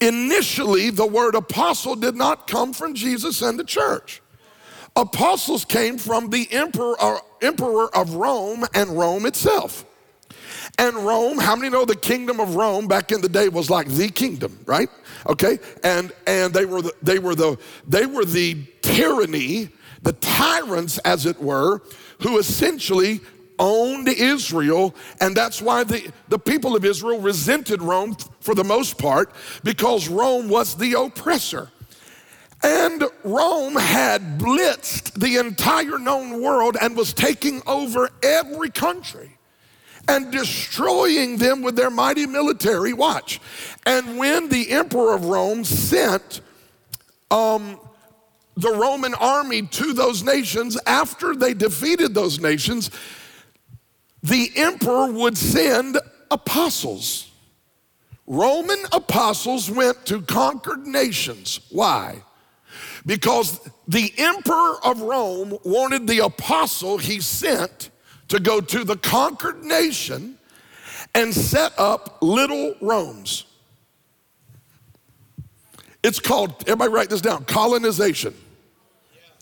Initially, 0.00 0.90
the 0.90 1.06
word 1.06 1.34
apostle 1.34 1.96
did 1.96 2.16
not 2.16 2.46
come 2.46 2.72
from 2.72 2.94
Jesus 2.94 3.40
and 3.42 3.58
the 3.58 3.64
church. 3.64 4.20
Apostles 4.94 5.64
came 5.64 5.98
from 5.98 6.30
the 6.30 6.48
emperor, 6.50 6.96
uh, 7.00 7.18
emperor 7.42 7.94
of 7.94 8.14
Rome 8.14 8.64
and 8.74 8.90
Rome 8.98 9.26
itself. 9.26 9.84
And 10.78 10.96
Rome, 10.96 11.38
how 11.38 11.56
many 11.56 11.70
know 11.70 11.84
the 11.84 11.96
kingdom 11.96 12.40
of 12.40 12.54
Rome 12.54 12.86
back 12.86 13.12
in 13.12 13.20
the 13.20 13.28
day 13.28 13.48
was 13.48 13.70
like 13.70 13.88
the 13.88 14.08
kingdom, 14.08 14.58
right? 14.66 14.90
Okay, 15.26 15.58
and 15.82 16.12
and 16.26 16.52
they 16.52 16.66
were 16.66 16.82
the, 16.82 16.92
they 17.02 17.18
were 17.18 17.34
the 17.34 17.58
they 17.86 18.04
were 18.04 18.24
the 18.24 18.62
tyranny, 18.82 19.70
the 20.02 20.12
tyrants, 20.14 20.98
as 20.98 21.24
it 21.24 21.40
were, 21.40 21.82
who 22.20 22.38
essentially 22.38 23.20
owned 23.58 24.08
Israel, 24.08 24.94
and 25.20 25.36
that's 25.36 25.60
why 25.62 25.84
the, 25.84 26.10
the 26.28 26.38
people 26.38 26.76
of 26.76 26.84
Israel 26.84 27.20
resented 27.20 27.82
Rome 27.82 28.16
for 28.40 28.54
the 28.54 28.64
most 28.64 28.98
part, 28.98 29.32
because 29.64 30.08
Rome 30.08 30.48
was 30.48 30.76
the 30.76 30.94
oppressor. 30.94 31.70
And 32.62 33.04
Rome 33.22 33.76
had 33.76 34.38
blitzed 34.38 35.12
the 35.14 35.36
entire 35.36 35.98
known 35.98 36.42
world 36.42 36.76
and 36.80 36.96
was 36.96 37.12
taking 37.12 37.62
over 37.66 38.08
every 38.22 38.70
country 38.70 39.36
and 40.08 40.30
destroying 40.32 41.36
them 41.36 41.62
with 41.62 41.76
their 41.76 41.90
mighty 41.90 42.26
military. 42.26 42.92
Watch. 42.92 43.40
And 43.84 44.18
when 44.18 44.48
the 44.48 44.70
emperor 44.70 45.14
of 45.14 45.26
Rome 45.26 45.64
sent 45.64 46.40
um, 47.30 47.78
the 48.56 48.70
Roman 48.70 49.14
army 49.14 49.62
to 49.62 49.92
those 49.92 50.22
nations, 50.22 50.78
after 50.86 51.34
they 51.34 51.54
defeated 51.54 52.14
those 52.14 52.40
nations, 52.40 52.90
the 54.26 54.50
emperor 54.56 55.12
would 55.12 55.38
send 55.38 55.98
apostles. 56.30 57.30
Roman 58.26 58.82
apostles 58.90 59.70
went 59.70 60.04
to 60.06 60.20
conquered 60.20 60.84
nations. 60.84 61.60
Why? 61.70 62.22
Because 63.04 63.60
the 63.86 64.12
emperor 64.18 64.84
of 64.84 65.00
Rome 65.00 65.56
wanted 65.64 66.08
the 66.08 66.24
apostle 66.24 66.98
he 66.98 67.20
sent 67.20 67.90
to 68.26 68.40
go 68.40 68.60
to 68.60 68.82
the 68.82 68.96
conquered 68.96 69.62
nation 69.62 70.38
and 71.14 71.32
set 71.32 71.72
up 71.78 72.18
little 72.20 72.74
Romes. 72.80 73.44
It's 76.02 76.18
called, 76.18 76.62
everybody 76.62 76.92
write 76.92 77.10
this 77.10 77.20
down, 77.20 77.44
colonization. 77.44 78.34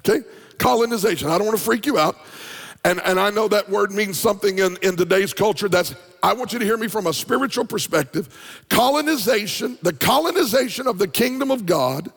Okay? 0.00 0.26
Colonization. 0.58 1.30
I 1.30 1.38
don't 1.38 1.46
want 1.46 1.58
to 1.58 1.64
freak 1.64 1.86
you 1.86 1.98
out. 1.98 2.16
And, 2.84 3.00
and 3.04 3.18
I 3.18 3.30
know 3.30 3.48
that 3.48 3.68
word 3.70 3.92
means 3.92 4.20
something 4.20 4.58
in, 4.58 4.76
in 4.82 4.94
today's 4.96 5.32
culture. 5.32 5.70
That's, 5.70 5.94
I 6.22 6.34
want 6.34 6.52
you 6.52 6.58
to 6.58 6.64
hear 6.64 6.76
me 6.76 6.86
from 6.86 7.06
a 7.06 7.14
spiritual 7.14 7.64
perspective. 7.64 8.64
Colonization, 8.68 9.78
the 9.80 9.94
colonization 9.94 10.86
of 10.86 10.98
the 10.98 11.08
kingdom 11.08 11.50
of 11.50 11.64
God 11.64 12.12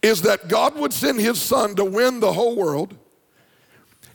is 0.00 0.22
that 0.22 0.48
God 0.48 0.76
would 0.76 0.92
send 0.92 1.20
his 1.20 1.42
son 1.42 1.74
to 1.74 1.84
win 1.84 2.20
the 2.20 2.32
whole 2.32 2.54
world. 2.54 2.96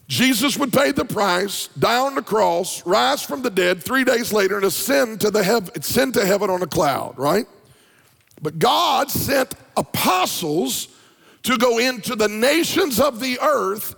Jesus 0.07 0.57
would 0.57 0.71
pay 0.71 0.93
the 0.93 1.03
price, 1.03 1.67
die 1.77 1.97
on 1.97 2.15
the 2.15 2.21
cross, 2.21 2.85
rise 2.85 3.21
from 3.21 3.41
the 3.41 3.49
dead 3.49 3.83
three 3.83 4.05
days 4.05 4.31
later, 4.31 4.55
and 4.55 4.65
ascend 4.65 5.19
to 5.21 5.29
the 5.29 5.43
heaven, 5.43 5.69
ascend 5.75 6.13
to 6.13 6.25
heaven 6.25 6.49
on 6.49 6.61
a 6.61 6.67
cloud, 6.67 7.17
right? 7.17 7.45
But 8.41 8.59
God 8.59 9.11
sent 9.11 9.53
apostles 9.75 10.87
to 11.43 11.57
go 11.57 11.77
into 11.79 12.15
the 12.15 12.29
nations 12.29 13.01
of 13.01 13.19
the 13.19 13.37
earth 13.41 13.95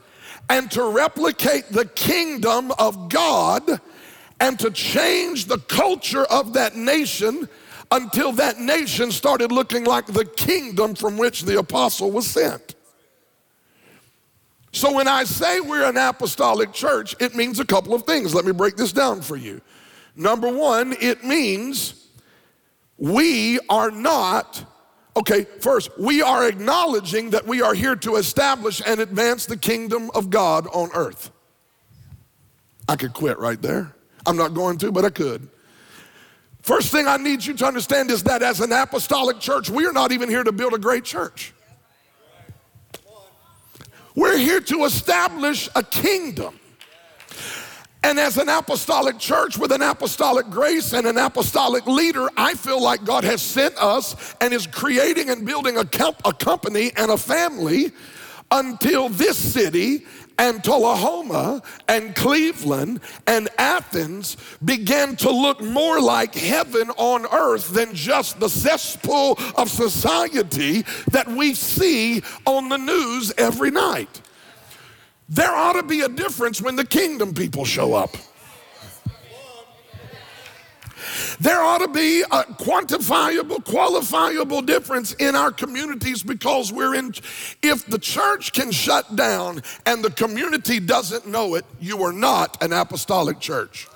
and 0.50 0.70
to 0.72 0.84
replicate 0.84 1.70
the 1.70 1.86
kingdom 1.86 2.72
of 2.80 3.10
God 3.10 3.80
and 4.40 4.58
to 4.60 4.72
change 4.72 5.46
the 5.46 5.60
culture 5.60 6.26
of 6.26 6.54
that 6.54 6.76
nation 6.76 7.48
until 7.92 8.32
that 8.34 8.60
nation 8.60 9.12
started 9.12 9.52
looking 9.52 9.84
like 9.84 10.06
the 10.08 10.26
kingdom 10.26 10.96
from 10.96 11.18
which 11.18 11.44
the 11.44 11.58
apostle 11.60 12.12
was 12.12 12.28
sent. 12.28 12.76
So 14.72 14.94
when 14.94 15.08
I 15.08 15.24
say 15.24 15.60
we're 15.60 15.88
an 15.90 15.98
apostolic 15.98 16.74
church, 16.74 17.16
it 17.20 17.36
means 17.36 17.60
a 17.60 17.66
couple 17.66 17.94
of 17.96 18.04
things. 18.04 18.36
Let 18.36 18.46
me 18.46 18.52
break 18.52 18.76
this 18.76 18.92
down 18.92 19.22
for 19.22 19.36
you. 19.36 19.62
Number 20.16 20.52
one, 20.52 20.96
it 21.00 21.24
means 21.24 22.08
we 22.98 23.60
are 23.70 23.90
not 23.90 24.64
Okay, 25.18 25.46
first, 25.60 25.90
we 25.98 26.22
are 26.22 26.48
acknowledging 26.48 27.32
that 27.32 27.46
we 27.46 27.62
are 27.62 27.74
here 27.74 27.96
to 27.98 28.16
establish 28.16 28.82
and 28.86 29.00
advance 29.00 29.46
the 29.46 29.58
kingdom 29.58 30.12
of 30.14 30.30
God 30.30 30.68
on 30.68 30.90
earth. 30.94 31.32
I 32.88 32.96
could 32.96 33.14
quit 33.14 33.38
right 33.40 33.62
there. 33.62 33.94
I'm 34.26 34.38
not 34.38 34.54
going 34.54 34.78
to, 34.80 34.92
but 34.92 35.06
I 35.06 35.10
could. 35.10 35.50
First 36.62 36.92
thing 36.92 37.08
I 37.08 37.18
need 37.18 37.46
you 37.46 37.54
to 37.56 37.66
understand 37.66 38.12
is 38.12 38.24
that 38.24 38.44
as 38.44 38.60
an 38.60 38.72
apostolic 38.72 39.40
church, 39.40 39.70
we 39.70 39.86
are 39.86 39.94
not 39.94 40.12
even 40.12 40.30
here 40.30 40.44
to 40.44 40.52
build 40.52 40.74
a 40.74 40.78
great 40.78 41.04
church. 41.04 41.54
We're 44.16 44.38
here 44.38 44.60
to 44.60 44.84
establish 44.84 45.70
a 45.76 45.84
kingdom. 45.84 46.59
And 48.02 48.18
as 48.18 48.38
an 48.38 48.48
apostolic 48.48 49.20
church 49.20 49.58
with 49.58 49.72
an 49.72 49.82
apostolic 49.82 50.50
grace 50.50 50.94
and 50.94 51.06
an 51.06 51.18
apostolic 51.18 51.86
leader, 51.86 52.30
I 52.38 52.54
feel 52.54 52.82
like 52.82 53.04
God 53.04 53.26
has 53.26 53.42
sent 53.42 53.76
us 53.78 54.36
and 54.40 54.54
is 54.54 54.68
creating 54.68 55.30
and 55.30 55.46
building 55.46 55.78
a, 55.78 55.84
comp- 55.84 56.22
a 56.24 56.32
company 56.32 56.92
and 56.96 57.12
a 57.12 57.18
family 57.18 57.92
until 58.52 59.10
this 59.10 59.38
city 59.38 60.06
and 60.40 60.64
Tullahoma 60.64 61.62
and 61.90 62.16
Cleveland 62.16 63.02
and 63.28 63.50
Athens 63.58 64.38
began 64.64 65.18
to 65.18 65.30
look 65.30 65.62
more 65.62 66.00
like 66.00 66.34
heaven 66.34 66.90
on 66.92 67.26
earth 67.32 67.74
than 67.74 67.94
just 67.94 68.40
the 68.40 68.48
cesspool 68.48 69.38
of 69.58 69.70
society 69.70 70.86
that 71.12 71.28
we 71.28 71.54
see 71.54 72.24
on 72.46 72.70
the 72.70 72.78
news 72.78 73.34
every 73.38 73.70
night. 73.70 74.22
There 75.30 75.54
ought 75.54 75.74
to 75.74 75.84
be 75.84 76.02
a 76.02 76.10
difference 76.10 76.60
when 76.60 76.76
the 76.76 76.86
kingdom 76.86 77.36
people 77.36 77.64
show 77.64 77.94
up. 77.94 78.18
There 81.40 81.62
ought 81.62 81.78
to 81.78 81.88
be 81.88 82.22
a 82.22 82.44
quantifiable, 82.44 83.64
qualifiable 83.64 84.66
difference 84.66 85.14
in 85.14 85.36
our 85.36 85.52
communities 85.52 86.24
because 86.24 86.74
we're 86.74 86.96
in. 86.96 87.14
If 87.62 87.86
the 87.86 88.00
church 88.00 88.52
can 88.52 88.72
shut 88.72 89.16
down 89.16 89.62
and 89.86 90.04
the 90.04 90.10
community 90.10 90.80
doesn't 90.80 91.28
know 91.28 91.56
it, 91.56 91.66
you 91.80 92.04
are 92.04 92.12
not 92.12 92.62
an 92.62 92.74
apostolic 92.74 93.40
church. 93.40 93.88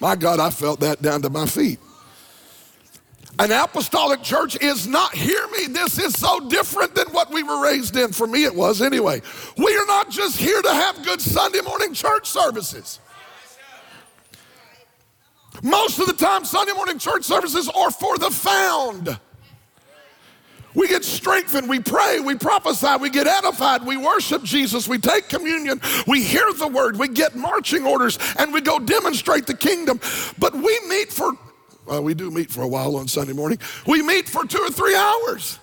My 0.00 0.16
God, 0.16 0.40
I 0.40 0.50
felt 0.50 0.80
that 0.80 1.02
down 1.02 1.22
to 1.22 1.30
my 1.30 1.46
feet. 1.46 1.78
An 3.40 3.52
apostolic 3.52 4.22
church 4.22 4.60
is 4.60 4.88
not, 4.88 5.14
hear 5.14 5.46
me, 5.48 5.66
this 5.68 5.98
is 5.98 6.12
so 6.18 6.48
different 6.48 6.96
than 6.96 7.06
what 7.08 7.30
we 7.32 7.44
were 7.44 7.62
raised 7.62 7.96
in. 7.96 8.12
For 8.12 8.26
me, 8.26 8.44
it 8.44 8.54
was 8.54 8.82
anyway. 8.82 9.22
We 9.56 9.76
are 9.76 9.86
not 9.86 10.10
just 10.10 10.38
here 10.38 10.60
to 10.60 10.72
have 10.72 11.04
good 11.04 11.20
Sunday 11.20 11.60
morning 11.60 11.94
church 11.94 12.28
services. 12.28 12.98
Most 15.62 16.00
of 16.00 16.06
the 16.06 16.14
time, 16.14 16.44
Sunday 16.44 16.72
morning 16.72 16.98
church 16.98 17.22
services 17.22 17.68
are 17.68 17.92
for 17.92 18.18
the 18.18 18.30
found. 18.30 19.18
We 20.74 20.86
get 20.86 21.04
strengthened, 21.04 21.68
we 21.68 21.80
pray, 21.80 22.20
we 22.20 22.34
prophesy, 22.36 22.96
we 23.00 23.10
get 23.10 23.26
edified, 23.26 23.84
we 23.84 23.96
worship 23.96 24.42
Jesus, 24.42 24.86
we 24.86 24.98
take 24.98 25.28
communion, 25.28 25.80
we 26.06 26.22
hear 26.22 26.52
the 26.52 26.68
word, 26.68 26.98
we 26.98 27.08
get 27.08 27.34
marching 27.34 27.84
orders, 27.86 28.18
and 28.38 28.52
we 28.52 28.60
go 28.60 28.78
demonstrate 28.78 29.46
the 29.46 29.54
kingdom. 29.54 29.98
But 30.38 30.54
we 30.54 30.78
meet 30.88 31.12
for 31.12 31.32
well, 31.88 32.02
we 32.02 32.12
do 32.12 32.30
meet 32.30 32.50
for 32.50 32.60
a 32.62 32.68
while 32.68 32.96
on 32.96 33.08
Sunday 33.08 33.32
morning. 33.32 33.58
We 33.86 34.02
meet 34.02 34.28
for 34.28 34.44
two 34.44 34.58
or 34.58 34.70
three 34.70 34.94
hours. 34.94 35.58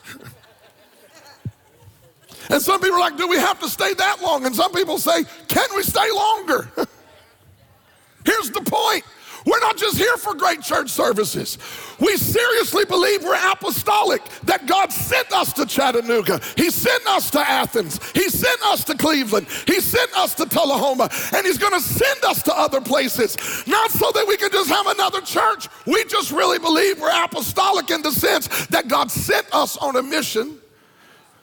and 2.49 2.59
some 2.59 2.81
people 2.81 2.95
are 2.95 2.99
like, 2.99 3.17
do 3.17 3.27
we 3.27 3.37
have 3.37 3.59
to 3.59 3.69
stay 3.69 3.93
that 3.93 4.21
long? 4.23 4.45
And 4.45 4.55
some 4.55 4.73
people 4.73 4.97
say, 4.97 5.23
can 5.47 5.67
we 5.75 5.83
stay 5.83 6.11
longer? 6.11 6.69
We're 9.45 9.59
not 9.59 9.77
just 9.77 9.97
here 9.97 10.17
for 10.17 10.33
great 10.33 10.61
church 10.61 10.89
services. 10.89 11.59
We 11.99 12.17
seriously 12.17 12.83
believe 12.85 13.23
we're 13.23 13.51
apostolic, 13.51 14.23
that 14.43 14.65
God 14.65 14.91
sent 14.91 15.31
us 15.31 15.53
to 15.53 15.67
Chattanooga. 15.67 16.41
He 16.57 16.71
sent 16.71 17.05
us 17.07 17.29
to 17.31 17.39
Athens. 17.39 17.99
He 18.13 18.27
sent 18.29 18.59
us 18.63 18.83
to 18.85 18.97
Cleveland. 18.97 19.47
He 19.67 19.79
sent 19.81 20.11
us 20.17 20.33
to 20.35 20.47
Tullahoma. 20.47 21.09
And 21.33 21.45
He's 21.45 21.59
going 21.59 21.73
to 21.73 21.79
send 21.79 22.23
us 22.25 22.41
to 22.43 22.57
other 22.57 22.81
places. 22.81 23.37
Not 23.67 23.91
so 23.91 24.11
that 24.11 24.25
we 24.27 24.35
can 24.35 24.51
just 24.51 24.69
have 24.69 24.87
another 24.87 25.21
church. 25.21 25.67
We 25.85 26.03
just 26.05 26.31
really 26.31 26.57
believe 26.57 26.99
we're 26.99 27.23
apostolic 27.23 27.91
in 27.91 28.01
the 28.01 28.11
sense 28.11 28.65
that 28.67 28.87
God 28.87 29.11
sent 29.11 29.47
us 29.53 29.77
on 29.77 29.95
a 29.95 30.01
mission 30.01 30.57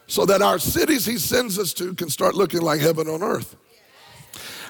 so 0.09 0.27
that 0.27 0.43
our 0.43 0.59
cities 0.59 1.07
He 1.07 1.19
sends 1.19 1.57
us 1.57 1.73
to 1.75 1.95
can 1.95 2.11
start 2.11 2.35
looking 2.35 2.63
like 2.63 2.81
heaven 2.81 3.09
on 3.09 3.23
earth. 3.23 3.57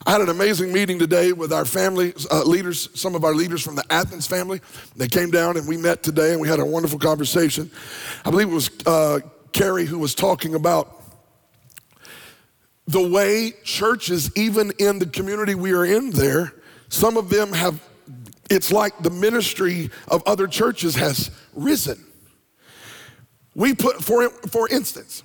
I 0.05 0.13
had 0.13 0.21
an 0.21 0.31
amazing 0.31 0.73
meeting 0.73 0.99
today 0.99 1.33
with 1.33 1.53
our 1.53 1.65
family 1.65 2.13
uh, 2.31 2.43
leaders, 2.43 2.89
some 2.95 3.15
of 3.15 3.25
our 3.25 3.35
leaders 3.35 3.63
from 3.63 3.77
the 3.77 3.85
Athens 3.91 4.27
family. 4.27 4.61
They 4.97 5.07
came 5.07 5.31
down 5.31 5.57
and 5.57 5.69
we 5.69 5.77
met 5.77 6.03
today 6.03 6.33
and 6.33 6.41
we 6.41 6.49
had 6.49 6.59
a 6.59 6.65
wonderful 6.65 6.99
conversation. 6.99 7.71
I 8.25 8.31
believe 8.31 8.49
it 8.49 8.55
was 8.55 8.71
uh, 8.85 9.21
Carrie 9.53 9.87
who 9.87 9.99
was 10.01 10.15
talking 10.15 10.55
about 10.55 11.03
the 12.89 13.07
way 13.07 13.53
churches, 13.63 14.37
even 14.37 14.73
in 14.79 14.99
the 14.99 15.07
community 15.07 15.55
we 15.55 15.73
are 15.73 15.85
in 15.85 16.11
there, 16.11 16.53
some 16.89 17.17
of 17.17 17.31
them 17.31 17.53
have, 17.53 17.81
it's 18.51 18.73
like 18.73 18.99
the 18.99 19.11
ministry 19.11 19.89
of 20.09 20.23
other 20.27 20.49
churches 20.49 20.97
has 20.97 21.31
risen. 21.55 22.05
We 23.55 23.75
put, 23.75 24.03
for, 24.03 24.29
for 24.31 24.69
instance, 24.69 25.23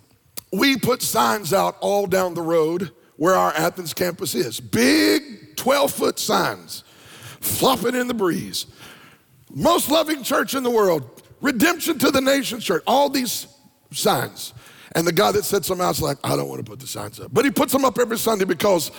we 0.53 0.77
put 0.77 1.01
signs 1.01 1.51
out 1.51 1.77
all 1.79 2.05
down 2.05 2.35
the 2.35 2.43
road 2.43 2.91
where 3.17 3.35
our 3.35 3.53
Athens 3.53 3.93
campus 3.93 4.33
is. 4.33 4.59
Big 4.59 5.55
12 5.57 5.91
foot 5.91 6.19
signs 6.19 6.83
flopping 7.41 7.95
in 7.95 8.07
the 8.07 8.13
breeze. 8.13 8.65
Most 9.53 9.89
loving 9.89 10.23
church 10.23 10.53
in 10.55 10.63
the 10.63 10.69
world, 10.69 11.23
redemption 11.41 11.97
to 11.99 12.11
the 12.11 12.21
nation 12.21 12.59
church, 12.59 12.83
all 12.87 13.09
these 13.09 13.47
signs. 13.91 14.53
And 14.95 15.05
the 15.05 15.11
guy 15.11 15.31
that 15.31 15.45
sets 15.45 15.67
them 15.67 15.81
out 15.81 15.91
is 15.91 16.01
like, 16.01 16.17
I 16.23 16.35
don't 16.35 16.47
want 16.47 16.63
to 16.63 16.69
put 16.69 16.79
the 16.79 16.87
signs 16.87 17.19
up. 17.19 17.33
But 17.33 17.45
he 17.45 17.51
puts 17.51 17.71
them 17.71 17.85
up 17.85 17.99
every 17.99 18.17
Sunday 18.17 18.45
because 18.45 18.91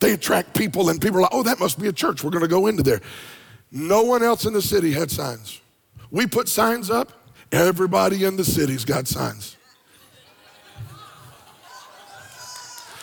they 0.00 0.12
attract 0.12 0.54
people, 0.54 0.90
and 0.90 1.00
people 1.00 1.18
are 1.18 1.22
like, 1.22 1.34
oh, 1.34 1.42
that 1.42 1.60
must 1.60 1.80
be 1.80 1.88
a 1.88 1.92
church. 1.92 2.22
We're 2.24 2.30
going 2.30 2.42
to 2.42 2.48
go 2.48 2.66
into 2.66 2.82
there. 2.82 3.00
No 3.70 4.02
one 4.02 4.22
else 4.22 4.44
in 4.44 4.52
the 4.52 4.62
city 4.62 4.92
had 4.92 5.10
signs. 5.10 5.60
We 6.10 6.26
put 6.26 6.48
signs 6.48 6.90
up, 6.90 7.12
everybody 7.50 8.24
in 8.24 8.36
the 8.36 8.44
city's 8.44 8.84
got 8.84 9.06
signs. 9.06 9.53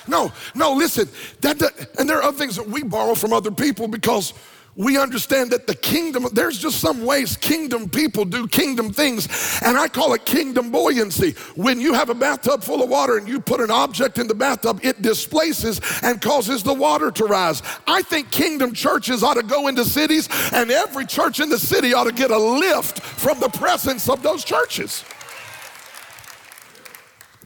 No, 0.07 0.31
no, 0.55 0.73
listen. 0.73 1.07
That, 1.41 1.59
that, 1.59 1.99
and 1.99 2.09
there 2.09 2.17
are 2.17 2.23
other 2.23 2.37
things 2.37 2.55
that 2.55 2.67
we 2.67 2.83
borrow 2.83 3.15
from 3.15 3.33
other 3.33 3.51
people 3.51 3.87
because 3.87 4.33
we 4.75 4.97
understand 4.97 5.51
that 5.51 5.67
the 5.67 5.75
kingdom, 5.75 6.27
there's 6.31 6.57
just 6.57 6.79
some 6.79 7.03
ways 7.05 7.35
kingdom 7.35 7.89
people 7.89 8.23
do 8.23 8.47
kingdom 8.47 8.93
things, 8.93 9.27
and 9.63 9.77
I 9.77 9.87
call 9.87 10.13
it 10.13 10.25
kingdom 10.25 10.71
buoyancy. 10.71 11.31
When 11.55 11.81
you 11.81 11.93
have 11.93 12.09
a 12.09 12.13
bathtub 12.13 12.63
full 12.63 12.81
of 12.81 12.89
water 12.89 13.17
and 13.17 13.27
you 13.27 13.41
put 13.41 13.59
an 13.59 13.69
object 13.69 14.17
in 14.17 14.27
the 14.27 14.33
bathtub, 14.33 14.79
it 14.81 15.01
displaces 15.01 15.81
and 16.03 16.21
causes 16.21 16.63
the 16.63 16.73
water 16.73 17.11
to 17.11 17.25
rise. 17.25 17.61
I 17.85 18.01
think 18.01 18.31
kingdom 18.31 18.73
churches 18.73 19.23
ought 19.23 19.33
to 19.33 19.43
go 19.43 19.67
into 19.67 19.83
cities, 19.83 20.29
and 20.53 20.71
every 20.71 21.05
church 21.05 21.41
in 21.41 21.49
the 21.49 21.59
city 21.59 21.93
ought 21.93 22.05
to 22.05 22.13
get 22.13 22.31
a 22.31 22.37
lift 22.37 23.01
from 23.01 23.39
the 23.39 23.49
presence 23.49 24.07
of 24.07 24.23
those 24.23 24.45
churches. 24.45 25.03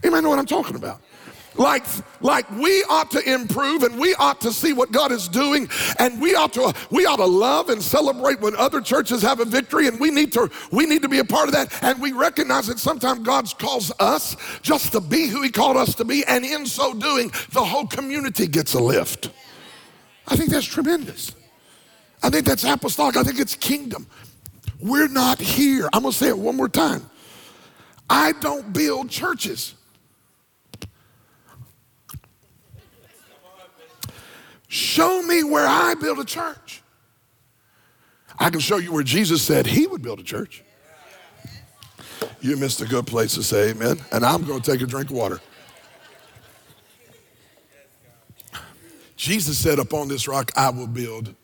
Anybody 0.02 0.22
know 0.22 0.30
what 0.30 0.38
I'm 0.38 0.46
talking 0.46 0.76
about? 0.76 1.00
Like, 1.58 1.84
like 2.20 2.50
we 2.52 2.82
ought 2.84 3.10
to 3.12 3.32
improve 3.32 3.82
and 3.82 3.98
we 3.98 4.14
ought 4.14 4.40
to 4.42 4.52
see 4.52 4.72
what 4.72 4.92
God 4.92 5.12
is 5.12 5.28
doing 5.28 5.68
and 5.98 6.20
we 6.20 6.34
ought 6.34 6.52
to 6.54 6.74
we 6.90 7.06
ought 7.06 7.16
to 7.16 7.26
love 7.26 7.70
and 7.70 7.82
celebrate 7.82 8.40
when 8.40 8.54
other 8.56 8.80
churches 8.80 9.22
have 9.22 9.40
a 9.40 9.44
victory 9.44 9.88
and 9.88 9.98
we 10.00 10.10
need 10.10 10.32
to 10.32 10.50
we 10.70 10.86
need 10.86 11.02
to 11.02 11.08
be 11.08 11.18
a 11.18 11.24
part 11.24 11.48
of 11.48 11.54
that 11.54 11.72
and 11.82 12.00
we 12.00 12.12
recognize 12.12 12.66
that 12.66 12.78
sometimes 12.78 13.20
God 13.20 13.46
calls 13.58 13.92
us 14.00 14.36
just 14.62 14.92
to 14.92 15.00
be 15.00 15.26
who 15.26 15.42
he 15.42 15.50
called 15.50 15.76
us 15.76 15.94
to 15.96 16.04
be 16.04 16.24
and 16.26 16.44
in 16.44 16.66
so 16.66 16.94
doing 16.94 17.30
the 17.52 17.64
whole 17.64 17.86
community 17.86 18.46
gets 18.46 18.74
a 18.74 18.80
lift. 18.80 19.30
I 20.28 20.36
think 20.36 20.50
that's 20.50 20.66
tremendous. 20.66 21.32
I 22.22 22.30
think 22.30 22.46
that's 22.46 22.64
apostolic. 22.64 23.16
I 23.16 23.22
think 23.22 23.38
it's 23.38 23.54
kingdom. 23.54 24.06
We're 24.80 25.08
not 25.08 25.38
here. 25.40 25.88
I'm 25.92 26.02
going 26.02 26.12
to 26.12 26.18
say 26.18 26.28
it 26.28 26.38
one 26.38 26.56
more 26.56 26.68
time. 26.68 27.08
I 28.08 28.32
don't 28.32 28.72
build 28.72 29.10
churches. 29.10 29.74
Show 34.76 35.22
me 35.22 35.42
where 35.42 35.66
I 35.66 35.94
build 35.94 36.18
a 36.18 36.24
church. 36.26 36.82
I 38.38 38.50
can 38.50 38.60
show 38.60 38.76
you 38.76 38.92
where 38.92 39.02
Jesus 39.02 39.40
said 39.40 39.66
he 39.66 39.86
would 39.86 40.02
build 40.02 40.20
a 40.20 40.22
church. 40.22 40.62
You 42.42 42.58
missed 42.58 42.82
a 42.82 42.84
good 42.84 43.06
place 43.06 43.34
to 43.36 43.42
say 43.42 43.70
amen. 43.70 44.02
And 44.12 44.22
I'm 44.22 44.44
going 44.44 44.60
to 44.60 44.70
take 44.70 44.82
a 44.82 44.86
drink 44.86 45.08
of 45.08 45.16
water. 45.16 45.40
Jesus 49.16 49.56
said, 49.56 49.78
Upon 49.78 50.08
this 50.08 50.28
rock 50.28 50.52
I 50.54 50.68
will 50.68 50.86
build 50.86 51.34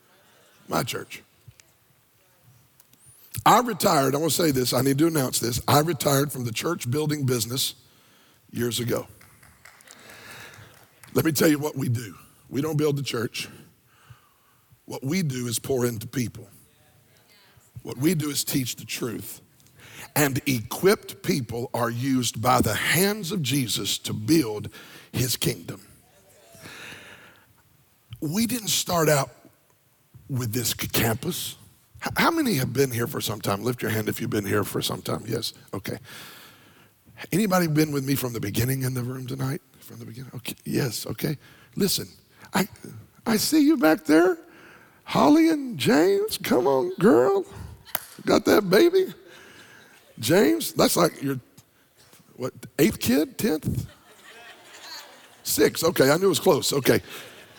my 0.67 0.83
church. 0.83 1.23
I 3.47 3.61
retired, 3.61 4.13
I 4.13 4.19
want 4.19 4.31
to 4.31 4.43
say 4.43 4.51
this, 4.51 4.73
I 4.73 4.81
need 4.81 4.99
to 4.99 5.07
announce 5.07 5.39
this. 5.39 5.59
I 5.67 5.79
retired 5.79 6.31
from 6.31 6.45
the 6.45 6.51
church 6.51 6.89
building 6.89 7.25
business 7.25 7.73
years 8.51 8.79
ago. 8.79 9.07
Let 11.15 11.25
me 11.25 11.31
tell 11.31 11.49
you 11.49 11.57
what 11.57 11.75
we 11.75 11.89
do. 11.89 12.13
We 12.53 12.61
don't 12.61 12.77
build 12.77 12.97
the 12.97 13.03
church. 13.03 13.49
What 14.85 15.03
we 15.03 15.23
do 15.23 15.47
is 15.47 15.57
pour 15.57 15.87
into 15.87 16.05
people. 16.05 16.47
What 17.81 17.97
we 17.97 18.13
do 18.13 18.29
is 18.29 18.43
teach 18.43 18.75
the 18.75 18.85
truth. 18.85 19.41
And 20.15 20.39
equipped 20.45 21.23
people 21.23 21.71
are 21.73 21.89
used 21.89 22.43
by 22.43 22.61
the 22.61 22.75
hands 22.75 23.31
of 23.31 23.41
Jesus 23.41 23.97
to 23.99 24.13
build 24.13 24.69
his 25.11 25.35
kingdom. 25.35 25.81
We 28.21 28.45
didn't 28.45 28.67
start 28.67 29.09
out 29.09 29.31
with 30.29 30.53
this 30.53 30.75
campus. 30.75 31.57
How 32.17 32.29
many 32.29 32.53
have 32.55 32.71
been 32.71 32.91
here 32.91 33.07
for 33.07 33.19
some 33.19 33.41
time? 33.41 33.63
Lift 33.63 33.81
your 33.81 33.89
hand 33.89 34.09
if 34.09 34.21
you've 34.21 34.29
been 34.29 34.45
here 34.45 34.63
for 34.63 34.83
some 34.83 35.01
time. 35.01 35.23
Yes. 35.25 35.53
Okay. 35.73 35.97
Anybody 37.31 37.65
been 37.65 37.91
with 37.91 38.05
me 38.05 38.13
from 38.13 38.33
the 38.33 38.39
beginning 38.39 38.83
in 38.83 38.93
the 38.93 39.01
room 39.01 39.25
tonight? 39.25 39.61
From 39.79 39.97
the 39.97 40.05
beginning? 40.05 40.31
Okay. 40.35 40.55
Yes. 40.65 41.07
Okay. 41.07 41.37
Listen, 41.75 42.07
I, 42.53 42.67
I 43.25 43.37
see 43.37 43.61
you 43.61 43.77
back 43.77 44.05
there. 44.05 44.37
Holly 45.03 45.49
and 45.49 45.77
James, 45.77 46.37
come 46.37 46.67
on, 46.67 46.93
girl. 46.95 47.45
Got 48.25 48.45
that 48.45 48.69
baby? 48.69 49.13
James, 50.19 50.73
that's 50.73 50.95
like 50.95 51.21
your, 51.21 51.39
what, 52.35 52.53
eighth 52.79 52.99
kid, 52.99 53.37
tenth? 53.37 53.87
Six, 55.43 55.83
okay, 55.83 56.09
I 56.09 56.17
knew 56.17 56.27
it 56.27 56.29
was 56.29 56.39
close, 56.39 56.71
okay. 56.71 57.01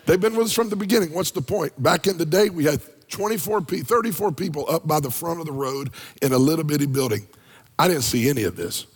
They've 0.05 0.19
been 0.19 0.35
with 0.35 0.47
us 0.47 0.53
from 0.53 0.69
the 0.69 0.75
beginning. 0.75 1.13
What's 1.13 1.31
the 1.31 1.41
point? 1.41 1.81
Back 1.81 2.07
in 2.07 2.17
the 2.17 2.25
day, 2.25 2.49
we 2.49 2.63
had 2.63 2.81
24, 3.09 3.61
34 3.61 4.31
people 4.31 4.65
up 4.69 4.87
by 4.87 4.99
the 4.99 5.11
front 5.11 5.39
of 5.39 5.45
the 5.45 5.51
road 5.51 5.91
in 6.21 6.33
a 6.33 6.37
little 6.37 6.65
bitty 6.65 6.85
building. 6.85 7.27
I 7.77 7.87
didn't 7.87 8.03
see 8.03 8.29
any 8.29 8.43
of 8.43 8.55
this. 8.55 8.87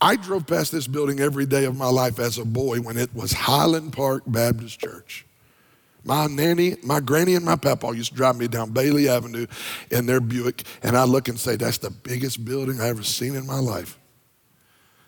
I 0.00 0.16
drove 0.16 0.46
past 0.46 0.72
this 0.72 0.86
building 0.86 1.20
every 1.20 1.46
day 1.46 1.64
of 1.64 1.76
my 1.76 1.88
life 1.88 2.18
as 2.18 2.38
a 2.38 2.44
boy 2.44 2.78
when 2.78 2.96
it 2.96 3.14
was 3.14 3.32
Highland 3.32 3.92
Park 3.92 4.24
Baptist 4.26 4.80
Church. 4.80 5.24
My 6.04 6.26
nanny, 6.26 6.76
my 6.82 7.00
granny, 7.00 7.34
and 7.34 7.44
my 7.44 7.56
papa 7.56 7.92
used 7.96 8.10
to 8.10 8.16
drive 8.16 8.36
me 8.36 8.46
down 8.46 8.72
Bailey 8.72 9.08
Avenue 9.08 9.46
in 9.90 10.04
their 10.04 10.20
Buick, 10.20 10.64
and 10.82 10.96
I 10.96 11.04
look 11.04 11.28
and 11.28 11.40
say, 11.40 11.56
That's 11.56 11.78
the 11.78 11.90
biggest 11.90 12.44
building 12.44 12.80
I 12.80 12.88
ever 12.88 13.02
seen 13.02 13.34
in 13.34 13.46
my 13.46 13.58
life. 13.58 13.98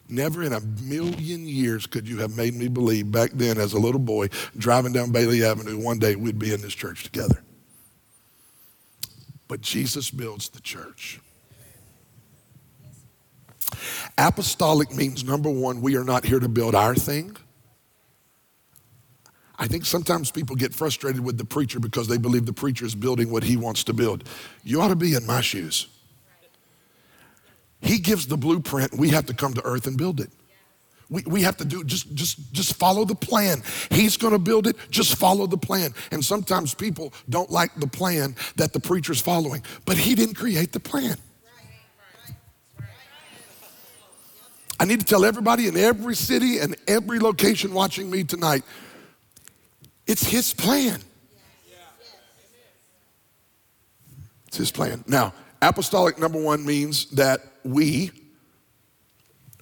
Never 0.08 0.42
in 0.42 0.52
a 0.52 0.60
million 0.60 1.46
years 1.46 1.86
could 1.86 2.08
you 2.08 2.18
have 2.18 2.36
made 2.36 2.54
me 2.54 2.68
believe 2.68 3.10
back 3.10 3.32
then, 3.32 3.58
as 3.58 3.74
a 3.74 3.78
little 3.78 4.00
boy, 4.00 4.28
driving 4.56 4.92
down 4.92 5.10
Bailey 5.10 5.44
Avenue, 5.44 5.78
one 5.78 5.98
day 5.98 6.16
we'd 6.16 6.38
be 6.38 6.54
in 6.54 6.62
this 6.62 6.74
church 6.74 7.02
together. 7.02 7.42
But 9.48 9.60
Jesus 9.60 10.10
builds 10.10 10.48
the 10.48 10.60
church. 10.60 11.20
Apostolic 14.18 14.94
means 14.94 15.24
number 15.24 15.50
one, 15.50 15.80
we 15.80 15.96
are 15.96 16.04
not 16.04 16.24
here 16.24 16.40
to 16.40 16.48
build 16.48 16.74
our 16.74 16.94
thing. 16.94 17.36
I 19.58 19.66
think 19.66 19.86
sometimes 19.86 20.30
people 20.30 20.54
get 20.54 20.74
frustrated 20.74 21.24
with 21.24 21.38
the 21.38 21.44
preacher 21.44 21.80
because 21.80 22.08
they 22.08 22.18
believe 22.18 22.44
the 22.44 22.52
preacher 22.52 22.84
is 22.84 22.94
building 22.94 23.30
what 23.30 23.42
he 23.42 23.56
wants 23.56 23.84
to 23.84 23.94
build. 23.94 24.28
You 24.64 24.82
ought 24.82 24.88
to 24.88 24.96
be 24.96 25.14
in 25.14 25.26
my 25.26 25.40
shoes. 25.40 25.88
He 27.80 27.98
gives 27.98 28.26
the 28.26 28.36
blueprint, 28.36 28.94
we 28.94 29.10
have 29.10 29.26
to 29.26 29.34
come 29.34 29.54
to 29.54 29.64
earth 29.64 29.86
and 29.86 29.96
build 29.96 30.20
it. 30.20 30.30
We, 31.08 31.22
we 31.22 31.42
have 31.42 31.56
to 31.58 31.64
do 31.64 31.84
just 31.84 32.12
just 32.14 32.52
just 32.52 32.74
follow 32.74 33.04
the 33.04 33.14
plan. 33.14 33.62
He's 33.90 34.16
going 34.16 34.32
to 34.32 34.40
build 34.40 34.66
it. 34.66 34.76
Just 34.90 35.16
follow 35.16 35.46
the 35.46 35.56
plan. 35.56 35.94
And 36.10 36.24
sometimes 36.24 36.74
people 36.74 37.12
don't 37.30 37.50
like 37.50 37.72
the 37.76 37.86
plan 37.86 38.34
that 38.56 38.72
the 38.72 38.80
preacher's 38.80 39.20
following, 39.20 39.62
but 39.84 39.96
he 39.96 40.16
didn't 40.16 40.34
create 40.34 40.72
the 40.72 40.80
plan. 40.80 41.16
I 44.78 44.84
need 44.84 45.00
to 45.00 45.06
tell 45.06 45.24
everybody 45.24 45.68
in 45.68 45.76
every 45.76 46.14
city 46.14 46.58
and 46.58 46.76
every 46.86 47.18
location 47.18 47.72
watching 47.72 48.10
me 48.10 48.24
tonight 48.24 48.62
it's 50.06 50.24
His 50.24 50.54
plan. 50.54 51.00
It's 54.46 54.56
His 54.56 54.70
plan. 54.70 55.04
Now, 55.08 55.34
apostolic 55.60 56.18
number 56.18 56.40
one 56.40 56.64
means 56.64 57.06
that 57.10 57.40
we 57.64 58.12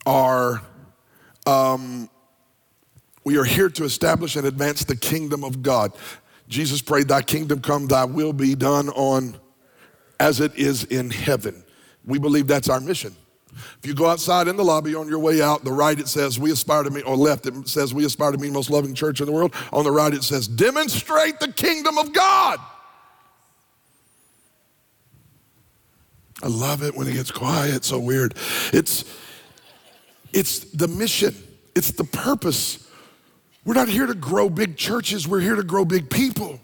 are. 0.06 0.60
Um, 1.46 2.10
we 3.24 3.38
are 3.38 3.44
here 3.44 3.70
to 3.70 3.84
establish 3.84 4.36
and 4.36 4.46
advance 4.46 4.84
the 4.84 4.96
kingdom 4.96 5.44
of 5.44 5.62
God. 5.62 5.92
Jesus 6.46 6.82
prayed, 6.82 7.08
Thy 7.08 7.22
kingdom 7.22 7.60
come, 7.60 7.86
Thy 7.86 8.04
will 8.04 8.34
be 8.34 8.54
done 8.54 8.90
on 8.90 9.38
as 10.20 10.40
it 10.40 10.54
is 10.56 10.84
in 10.84 11.10
heaven. 11.10 11.64
We 12.04 12.18
believe 12.18 12.46
that's 12.46 12.68
our 12.68 12.80
mission. 12.80 13.16
If 13.54 13.86
you 13.86 13.94
go 13.94 14.06
outside 14.06 14.48
in 14.48 14.56
the 14.56 14.64
lobby 14.64 14.94
on 14.94 15.08
your 15.08 15.18
way 15.18 15.40
out, 15.40 15.64
the 15.64 15.72
right 15.72 15.98
it 15.98 16.08
says 16.08 16.38
we 16.38 16.50
aspire 16.50 16.82
to 16.82 16.90
be, 16.90 17.02
or 17.02 17.16
left 17.16 17.46
it 17.46 17.68
says 17.68 17.94
we 17.94 18.04
aspire 18.04 18.32
to 18.32 18.38
be 18.38 18.48
the 18.48 18.52
most 18.52 18.70
loving 18.70 18.94
church 18.94 19.20
in 19.20 19.26
the 19.26 19.32
world. 19.32 19.54
On 19.72 19.84
the 19.84 19.90
right 19.90 20.12
it 20.12 20.22
says 20.24 20.48
demonstrate 20.48 21.40
the 21.40 21.52
kingdom 21.52 21.98
of 21.98 22.12
God. 22.12 22.58
I 26.42 26.48
love 26.48 26.82
it 26.82 26.94
when 26.94 27.06
it 27.06 27.14
gets 27.14 27.30
quiet. 27.30 27.84
So 27.84 27.98
weird. 27.98 28.34
It's 28.72 29.04
it's 30.32 30.58
the 30.58 30.88
mission. 30.88 31.34
It's 31.74 31.92
the 31.92 32.04
purpose. 32.04 32.86
We're 33.64 33.74
not 33.74 33.88
here 33.88 34.06
to 34.06 34.14
grow 34.14 34.50
big 34.50 34.76
churches. 34.76 35.26
We're 35.26 35.40
here 35.40 35.56
to 35.56 35.62
grow 35.62 35.84
big 35.84 36.10
people. 36.10 36.60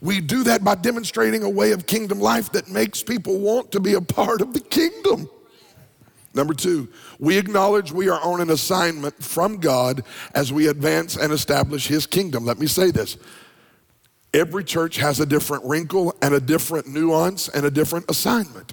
We 0.00 0.20
do 0.20 0.44
that 0.44 0.62
by 0.62 0.76
demonstrating 0.76 1.42
a 1.42 1.50
way 1.50 1.72
of 1.72 1.86
kingdom 1.86 2.20
life 2.20 2.52
that 2.52 2.68
makes 2.68 3.02
people 3.02 3.38
want 3.38 3.72
to 3.72 3.80
be 3.80 3.94
a 3.94 4.00
part 4.00 4.40
of 4.40 4.52
the 4.52 4.60
kingdom. 4.60 5.28
Number 6.34 6.54
two, 6.54 6.88
we 7.18 7.36
acknowledge 7.36 7.92
we 7.92 8.08
are 8.08 8.20
on 8.20 8.40
an 8.40 8.50
assignment 8.50 9.22
from 9.22 9.58
God 9.58 10.02
as 10.34 10.52
we 10.52 10.68
advance 10.68 11.16
and 11.16 11.32
establish 11.32 11.86
His 11.86 12.06
kingdom. 12.06 12.44
Let 12.44 12.58
me 12.58 12.66
say 12.66 12.90
this. 12.90 13.18
Every 14.32 14.64
church 14.64 14.96
has 14.96 15.20
a 15.20 15.26
different 15.26 15.64
wrinkle 15.64 16.14
and 16.22 16.34
a 16.34 16.40
different 16.40 16.86
nuance 16.86 17.48
and 17.48 17.66
a 17.66 17.70
different 17.70 18.10
assignment. 18.10 18.72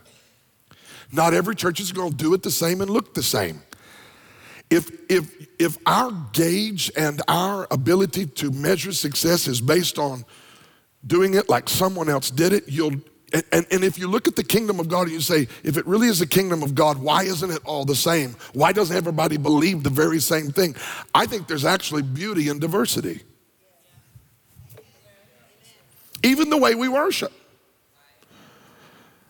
Not 1.12 1.34
every 1.34 1.56
church 1.56 1.80
is 1.80 1.92
going 1.92 2.12
to 2.12 2.18
do 2.18 2.34
it 2.34 2.44
the 2.44 2.52
same 2.52 2.82
and 2.82 2.90
look 2.90 3.14
the 3.14 3.24
same. 3.24 3.62
If, 4.70 4.92
if, 5.10 5.48
if 5.58 5.78
our 5.86 6.12
gauge 6.32 6.92
and 6.96 7.22
our 7.28 7.68
ability 7.72 8.28
to 8.28 8.52
measure 8.52 8.94
success 8.94 9.48
is 9.48 9.60
based 9.60 9.98
on 9.98 10.24
doing 11.06 11.34
it 11.34 11.50
like 11.50 11.68
someone 11.68 12.08
else 12.08 12.30
did 12.30 12.54
it, 12.54 12.66
you'll, 12.68 12.94
and, 13.34 13.44
and, 13.52 13.66
and, 13.72 13.84
if 13.84 14.00
you 14.00 14.08
look 14.08 14.28
at 14.28 14.36
the 14.36 14.44
kingdom 14.44 14.80
of 14.80 14.88
God 14.88 15.04
and 15.04 15.12
you 15.12 15.22
say, 15.22 15.48
if 15.64 15.78
it 15.78 15.86
really 15.86 16.08
is 16.08 16.20
the 16.20 16.28
kingdom 16.28 16.64
of 16.64 16.74
God, 16.74 16.98
why 16.98 17.24
isn't 17.24 17.52
it 17.52 17.62
all 17.64 17.86
the 17.86 17.96
same? 17.96 18.36
Why 18.54 18.72
doesn't 18.72 18.96
everybody 18.96 19.38
believe 19.38 19.84
the 19.84 19.90
very 19.90 20.20
same 20.20 20.52
thing? 20.52 20.76
I 21.14 21.26
think 21.26 21.48
there's 21.48 21.66
actually 21.66 22.02
beauty 22.02 22.50
in 22.50 22.60
diversity. 22.60 23.22
Even 26.24 26.50
the 26.50 26.58
way 26.58 26.76
we 26.76 26.88
worship. 26.88 27.32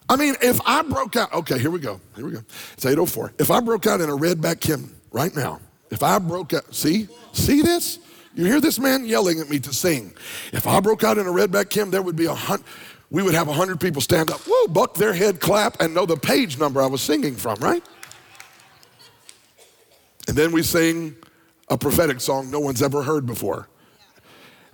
I 0.09 0.15
mean, 0.15 0.35
if 0.41 0.59
I 0.65 0.81
broke 0.81 1.15
out, 1.15 1.31
okay, 1.33 1.59
here 1.59 1.69
we 1.69 1.79
go. 1.79 2.01
Here 2.15 2.25
we 2.25 2.31
go. 2.31 2.41
It's 2.73 2.85
804. 2.85 3.33
If 3.37 3.51
I 3.51 3.59
broke 3.59 3.85
out 3.85 4.01
in 4.01 4.09
a 4.09 4.15
redback 4.15 4.63
hymn 4.63 4.95
right 5.11 5.35
now, 5.35 5.59
if 5.91 6.01
I 6.01 6.17
broke 6.17 6.53
out, 6.53 6.73
see, 6.73 7.07
see 7.31 7.61
this? 7.61 7.99
You 8.35 8.45
hear 8.45 8.61
this 8.61 8.79
man 8.79 9.05
yelling 9.05 9.39
at 9.39 9.49
me 9.49 9.59
to 9.59 9.73
sing. 9.73 10.13
If 10.53 10.65
I 10.65 10.79
broke 10.79 11.03
out 11.03 11.17
in 11.17 11.27
a 11.27 11.31
redback 11.31 11.73
hymn, 11.73 11.91
there 11.91 12.01
would 12.01 12.15
be 12.15 12.25
a 12.25 12.33
hundred, 12.33 12.65
we 13.11 13.23
would 13.23 13.33
have 13.33 13.47
a 13.47 13.53
hundred 13.53 13.79
people 13.79 14.01
stand 14.01 14.29
up, 14.29 14.39
whoa, 14.41 14.67
buck 14.67 14.93
their 14.95 15.13
head, 15.13 15.39
clap, 15.39 15.81
and 15.81 15.93
know 15.93 16.05
the 16.05 16.17
page 16.17 16.59
number 16.59 16.81
I 16.81 16.85
was 16.85 17.01
singing 17.01 17.35
from, 17.35 17.59
right? 17.59 17.83
And 20.27 20.37
then 20.37 20.51
we 20.51 20.61
sing 20.61 21.15
a 21.69 21.77
prophetic 21.77 22.21
song 22.21 22.51
no 22.51 22.59
one's 22.59 22.81
ever 22.81 23.01
heard 23.01 23.25
before. 23.25 23.67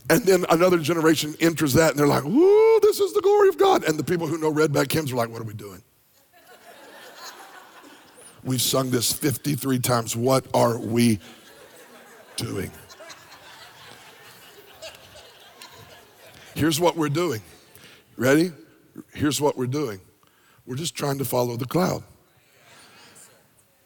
And 0.10 0.24
then 0.24 0.46
another 0.50 0.78
generation 0.78 1.34
enters 1.40 1.74
that 1.74 1.92
and 1.92 2.00
they're 2.00 2.08
like, 2.08 2.26
"Ooh, 2.26 2.80
this 2.82 3.00
is 3.00 3.14
the 3.14 3.22
glory 3.22 3.50
of 3.50 3.58
God. 3.58 3.84
And 3.84 3.98
the 3.98 4.04
people 4.04 4.28
who 4.28 4.38
know 4.38 4.54
redback 4.54 4.92
hymns 4.92 5.12
are 5.12 5.16
like, 5.16 5.30
what 5.30 5.42
are 5.42 5.46
we 5.46 5.54
doing? 5.54 5.82
We've 8.44 8.62
sung 8.62 8.92
this 8.92 9.12
53 9.12 9.80
times. 9.80 10.16
What 10.16 10.46
are 10.54 10.78
we 10.78 11.20
doing? 12.36 12.72
Here's 16.54 16.80
what 16.80 16.96
we're 16.96 17.10
doing. 17.10 17.42
Ready? 18.18 18.52
Here's 19.14 19.42
what 19.42 19.58
we're 19.58 19.68
doing. 19.68 20.00
We're 20.66 20.76
just 20.76 20.96
trying 20.96 21.18
to 21.18 21.26
follow 21.26 21.58
the 21.58 21.66
cloud. 21.66 22.04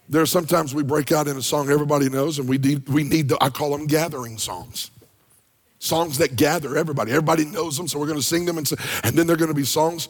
There 0.07 0.21
are 0.21 0.27
sometimes 0.27 0.73
we 0.73 0.83
break 0.83 1.11
out 1.11 1.27
in 1.27 1.37
a 1.37 1.41
song 1.41 1.69
everybody 1.69 2.09
knows, 2.09 2.39
and 2.39 2.49
we 2.49 2.57
need, 2.57 2.87
we 2.89 3.03
need 3.03 3.31
I 3.41 3.49
call 3.49 3.71
them 3.71 3.85
gathering 3.85 4.37
songs. 4.37 4.91
Songs 5.79 6.17
that 6.17 6.35
gather 6.35 6.75
everybody. 6.75 7.11
Everybody 7.11 7.45
knows 7.45 7.77
them, 7.77 7.87
so 7.87 7.99
we're 7.99 8.07
going 8.07 8.19
to 8.19 8.25
sing 8.25 8.43
them. 8.43 8.57
And, 8.57 8.69
and 9.03 9.17
then 9.17 9.27
there 9.27 9.35
are 9.35 9.37
going 9.37 9.49
to 9.49 9.55
be 9.55 9.63
songs 9.63 10.09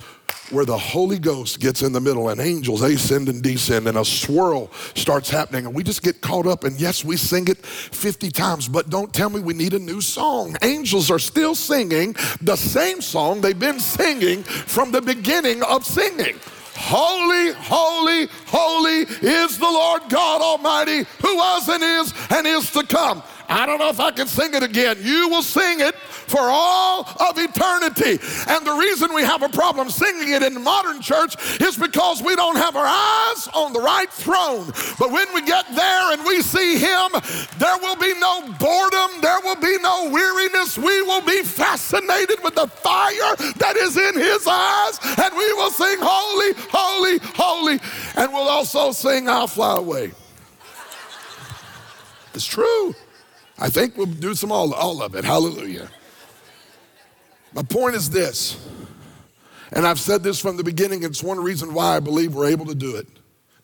where 0.49 0.65
the 0.65 0.77
Holy 0.77 1.19
Ghost 1.19 1.59
gets 1.59 1.83
in 1.83 1.91
the 1.91 2.01
middle 2.01 2.29
and 2.29 2.41
angels 2.41 2.81
ascend 2.81 3.29
and 3.29 3.43
descend 3.43 3.87
and 3.87 3.97
a 3.97 4.03
swirl 4.03 4.71
starts 4.95 5.29
happening. 5.29 5.67
And 5.67 5.75
we 5.75 5.83
just 5.83 6.01
get 6.01 6.21
caught 6.21 6.47
up. 6.47 6.63
And 6.63 6.79
yes, 6.79 7.05
we 7.05 7.17
sing 7.17 7.47
it 7.47 7.57
50 7.63 8.31
times, 8.31 8.67
but 8.67 8.89
don't 8.89 9.13
tell 9.13 9.29
me 9.29 9.41
we 9.41 9.53
need 9.53 9.75
a 9.75 9.79
new 9.79 10.01
song. 10.01 10.55
Angels 10.63 11.11
are 11.11 11.19
still 11.19 11.53
singing 11.53 12.15
the 12.41 12.55
same 12.55 12.99
song 12.99 13.41
they've 13.41 13.57
been 13.57 13.79
singing 13.79 14.41
from 14.43 14.91
the 14.91 15.01
beginning 15.01 15.61
of 15.61 15.85
singing. 15.85 16.35
Holy, 16.75 17.53
holy, 17.53 18.27
holy 18.47 19.01
is 19.21 19.57
the 19.57 19.65
Lord 19.65 20.03
God 20.09 20.41
Almighty 20.41 21.03
who 21.21 21.35
was 21.35 21.67
and 21.67 21.83
is 21.83 22.13
and 22.31 22.47
is 22.47 22.71
to 22.71 22.83
come. 22.83 23.21
I 23.49 23.65
don't 23.65 23.79
know 23.79 23.89
if 23.89 23.99
I 23.99 24.11
can 24.11 24.27
sing 24.27 24.53
it 24.53 24.61
again. 24.61 24.97
You 25.01 25.27
will 25.27 25.41
sing 25.41 25.79
it 25.79 25.95
for 25.95 26.39
all 26.39 27.01
of 27.19 27.37
eternity. 27.37 28.21
And 28.47 28.65
the 28.65 28.77
reason 28.79 29.13
we 29.13 29.23
have 29.23 29.41
a 29.41 29.49
problem 29.49 29.89
singing 29.89 30.33
it 30.33 30.43
in 30.43 30.53
the 30.53 30.59
modern 30.59 31.01
church 31.01 31.35
is 31.59 31.75
because 31.75 32.21
we 32.21 32.35
don't 32.35 32.57
have 32.57 32.75
our 32.75 32.85
eyes 32.85 33.47
on 33.55 33.73
the 33.73 33.79
right 33.79 34.09
throne. 34.11 34.67
But 34.99 35.11
when 35.11 35.33
we 35.33 35.41
get 35.41 35.65
there 35.75 36.13
and 36.13 36.23
we 36.25 36.43
see 36.43 36.77
Him, 36.77 37.09
there 37.57 37.77
will 37.79 37.95
be 37.95 38.13
no 38.19 38.53
boredom, 38.59 39.21
there 39.21 39.39
will 39.41 39.59
be 39.59 39.77
no 39.81 40.11
weariness. 40.11 40.77
We 40.77 41.01
will 41.01 41.25
be 41.25 41.41
fascinated 41.41 42.43
with 42.43 42.53
the 42.53 42.67
fire 42.67 43.35
that 43.57 43.75
is 43.77 43.97
in 43.97 44.13
His 44.13 44.45
eyes, 44.45 44.99
and 45.17 45.35
we 45.35 45.53
will 45.53 45.71
sing, 45.71 45.97
Holy, 45.99 46.53
Holy, 46.69 47.19
Holy. 47.35 47.79
And 48.15 48.31
we'll 48.31 48.47
also 48.47 48.91
sing, 48.91 49.27
I'll 49.27 49.47
fly 49.47 49.77
away. 49.77 50.11
It's 52.35 52.45
true. 52.45 52.93
I 53.59 53.69
think 53.69 53.97
we'll 53.97 54.05
do 54.05 54.33
some 54.35 54.51
all, 54.51 54.73
all 54.73 55.01
of 55.01 55.15
it. 55.15 55.25
Hallelujah. 55.25 55.89
My 57.53 57.63
point 57.63 57.95
is 57.95 58.09
this, 58.09 58.65
and 59.73 59.85
I've 59.85 59.99
said 59.99 60.23
this 60.23 60.39
from 60.39 60.55
the 60.55 60.63
beginning, 60.63 61.03
it's 61.03 61.21
one 61.21 61.39
reason 61.39 61.73
why 61.73 61.97
I 61.97 61.99
believe 61.99 62.33
we're 62.33 62.49
able 62.49 62.65
to 62.67 62.75
do 62.75 62.95
it. 62.95 63.07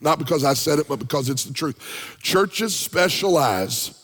Not 0.01 0.19
because 0.19 0.43
I 0.43 0.53
said 0.53 0.79
it, 0.79 0.88
but 0.88 0.99
because 0.99 1.29
it's 1.29 1.45
the 1.45 1.53
truth. 1.53 2.17
Churches 2.21 2.75
specialize 2.75 4.03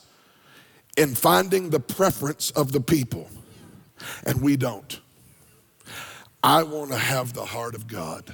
in 0.96 1.14
finding 1.14 1.70
the 1.70 1.80
preference 1.80 2.50
of 2.52 2.72
the 2.72 2.80
people, 2.80 3.28
and 4.24 4.40
we 4.40 4.56
don't. 4.56 5.00
I 6.42 6.62
want 6.62 6.90
to 6.90 6.98
have 6.98 7.34
the 7.34 7.44
heart 7.44 7.74
of 7.74 7.86
God. 7.86 8.24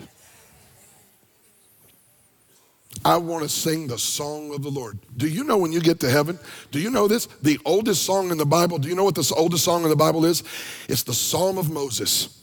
I 3.09 3.17
want 3.17 3.43
to 3.43 3.49
sing 3.49 3.87
the 3.87 3.97
song 3.97 4.55
of 4.55 4.63
the 4.63 4.69
Lord. 4.69 4.99
Do 5.17 5.27
you 5.27 5.43
know 5.43 5.57
when 5.57 5.73
you 5.73 5.81
get 5.81 5.99
to 6.01 6.11
heaven? 6.11 6.39
Do 6.71 6.79
you 6.79 6.91
know 6.91 7.09
this? 7.09 7.25
The 7.41 7.59
oldest 7.65 8.03
song 8.05 8.31
in 8.31 8.37
the 8.37 8.45
Bible, 8.45 8.77
do 8.77 8.87
you 8.87 8.95
know 8.95 9.05
what 9.05 9.15
the 9.15 9.33
oldest 9.35 9.65
song 9.65 9.83
in 9.83 9.89
the 9.89 9.97
Bible 9.97 10.27
is? 10.27 10.45
It's 10.91 11.05
the 11.05 11.15
Psalm 11.15 11.57
of 11.57 11.71
Moses. 11.71 12.38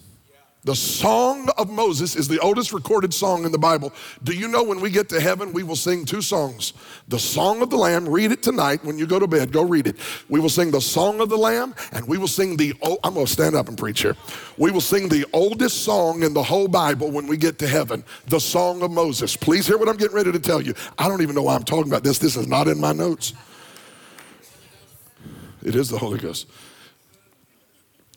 The 0.65 0.75
Song 0.75 1.47
of 1.60 1.69
Moses 1.69 2.15
is 2.15 2.28
the 2.28 2.39
oldest 2.39 2.73
recorded 2.73 3.13
song 3.13 3.45
in 3.45 3.51
the 3.51 3.58
Bible. 3.58 3.93
Do 4.23 4.34
you 4.34 4.47
know 4.47 4.63
when 4.63 4.82
we 4.82 4.89
get 4.89 5.08
to 5.10 5.21
heaven, 5.21 5.54
we 5.54 5.62
will 5.62 5.75
sing 5.75 6.06
two 6.06 6.23
songs? 6.23 6.73
The 7.08 7.19
Song 7.19 7.62
of 7.62 7.69
the 7.69 7.78
Lamb, 7.78 8.10
read 8.10 8.32
it 8.32 8.41
tonight 8.41 8.84
when 8.84 8.97
you 8.97 9.06
go 9.06 9.19
to 9.19 9.28
bed, 9.28 9.51
go 9.51 9.63
read 9.63 9.86
it. 9.86 9.97
We 10.28 10.39
will 10.39 10.49
sing 10.49 10.71
the 10.71 10.82
Song 10.82 11.21
of 11.21 11.30
the 11.30 11.38
Lamb, 11.38 11.75
and 11.91 12.08
we 12.08 12.17
will 12.17 12.28
sing 12.28 12.58
the, 12.58 12.73
oh, 12.82 12.97
I'm 13.04 13.13
gonna 13.13 13.28
stand 13.28 13.56
up 13.56 13.67
and 13.67 13.78
preach 13.78 14.01
here. 14.01 14.15
We 14.58 14.71
will 14.71 14.82
sing 14.82 15.08
the 15.08 15.23
oldest 15.34 15.84
song 15.84 16.23
in 16.23 16.34
the 16.34 16.41
whole 16.41 16.67
Bible 16.67 17.12
when 17.12 17.28
we 17.28 17.38
get 17.38 17.60
to 17.60 17.67
heaven, 17.67 18.04
the 18.25 18.39
Song 18.39 18.82
of 18.82 18.89
Moses. 18.89 19.38
Please 19.38 19.67
hear 19.67 19.78
what 19.78 19.88
I'm 19.88 19.97
getting 19.97 20.15
ready 20.15 20.32
to 20.32 20.39
tell 20.39 20.62
you. 20.62 20.73
I 20.97 21.08
don't 21.08 21.21
even 21.21 21.36
know 21.36 21.43
why 21.43 21.54
I'm 21.54 21.63
talking 21.63 21.91
about 21.91 22.04
this. 22.04 22.17
This 22.17 22.36
is 22.36 22.47
not 22.47 22.67
in 22.67 22.80
my 22.80 22.91
notes. 22.91 23.34
It 25.63 25.75
is 25.75 25.89
the 25.89 25.99
Holy 25.99 26.17
Ghost. 26.17 26.47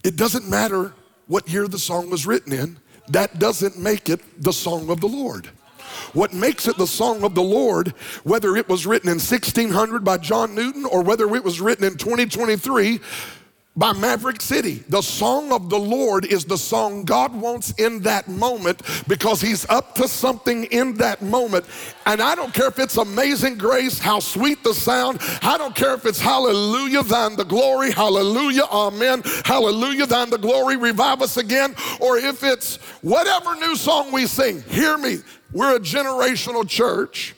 It 0.02 0.16
doesn't 0.16 0.48
matter 0.48 0.94
what 1.28 1.48
year 1.48 1.68
the 1.68 1.78
song 1.78 2.10
was 2.10 2.26
written 2.26 2.52
in, 2.52 2.78
that 3.08 3.38
doesn't 3.38 3.78
make 3.78 4.08
it 4.08 4.20
the 4.42 4.52
song 4.52 4.90
of 4.90 5.00
the 5.00 5.06
Lord. 5.06 5.48
What 6.12 6.32
makes 6.32 6.66
it 6.66 6.76
the 6.76 6.86
song 6.86 7.22
of 7.22 7.34
the 7.34 7.42
Lord, 7.42 7.88
whether 8.24 8.56
it 8.56 8.68
was 8.68 8.86
written 8.86 9.08
in 9.08 9.16
1600 9.16 10.04
by 10.04 10.18
John 10.18 10.54
Newton 10.54 10.84
or 10.84 11.02
whether 11.02 11.34
it 11.34 11.44
was 11.44 11.60
written 11.60 11.84
in 11.84 11.96
2023 11.96 13.00
by 13.78 13.92
Maverick 13.92 14.42
City. 14.42 14.82
The 14.88 15.02
song 15.02 15.52
of 15.52 15.70
the 15.70 15.78
Lord 15.78 16.26
is 16.26 16.44
the 16.44 16.58
song 16.58 17.04
God 17.04 17.32
wants 17.32 17.70
in 17.78 18.00
that 18.00 18.26
moment 18.26 18.82
because 19.06 19.40
He's 19.40 19.64
up 19.70 19.94
to 19.94 20.08
something 20.08 20.64
in 20.64 20.94
that 20.94 21.22
moment. 21.22 21.64
And 22.04 22.20
I 22.20 22.34
don't 22.34 22.52
care 22.52 22.66
if 22.66 22.80
it's 22.80 22.96
amazing 22.96 23.56
grace, 23.56 24.00
how 24.00 24.18
sweet 24.18 24.64
the 24.64 24.74
sound. 24.74 25.20
I 25.42 25.56
don't 25.56 25.76
care 25.76 25.94
if 25.94 26.06
it's 26.06 26.20
hallelujah, 26.20 27.04
thine 27.04 27.36
the 27.36 27.44
glory, 27.44 27.92
hallelujah, 27.92 28.64
amen, 28.64 29.22
hallelujah, 29.44 30.06
thine 30.06 30.30
the 30.30 30.38
glory, 30.38 30.76
revive 30.76 31.22
us 31.22 31.36
again, 31.36 31.76
or 32.00 32.18
if 32.18 32.42
it's 32.42 32.76
whatever 33.02 33.54
new 33.54 33.76
song 33.76 34.10
we 34.10 34.26
sing. 34.26 34.60
Hear 34.62 34.98
me, 34.98 35.18
we're 35.52 35.76
a 35.76 35.80
generational 35.80 36.68
church. 36.68 37.36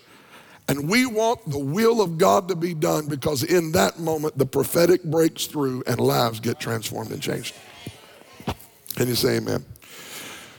And 0.70 0.88
we 0.88 1.04
want 1.04 1.50
the 1.50 1.58
will 1.58 2.00
of 2.00 2.16
God 2.16 2.46
to 2.46 2.54
be 2.54 2.74
done 2.74 3.08
because 3.08 3.42
in 3.42 3.72
that 3.72 3.98
moment, 3.98 4.38
the 4.38 4.46
prophetic 4.46 5.02
breaks 5.02 5.46
through 5.46 5.82
and 5.88 5.98
lives 5.98 6.38
get 6.38 6.60
transformed 6.60 7.10
and 7.10 7.20
changed. 7.20 7.56
Can 8.94 9.08
you 9.08 9.16
say 9.16 9.38
amen? 9.38 9.64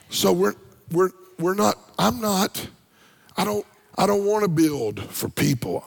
So 0.09 0.33
we're, 0.33 0.55
we're, 0.91 1.11
we're 1.39 1.53
not, 1.53 1.77
I'm 1.97 2.19
not, 2.19 2.67
I 3.37 3.45
don't, 3.45 3.65
I 3.97 4.05
don't 4.05 4.25
want 4.25 4.43
to 4.43 4.49
build 4.49 4.99
for 4.99 5.29
people. 5.29 5.85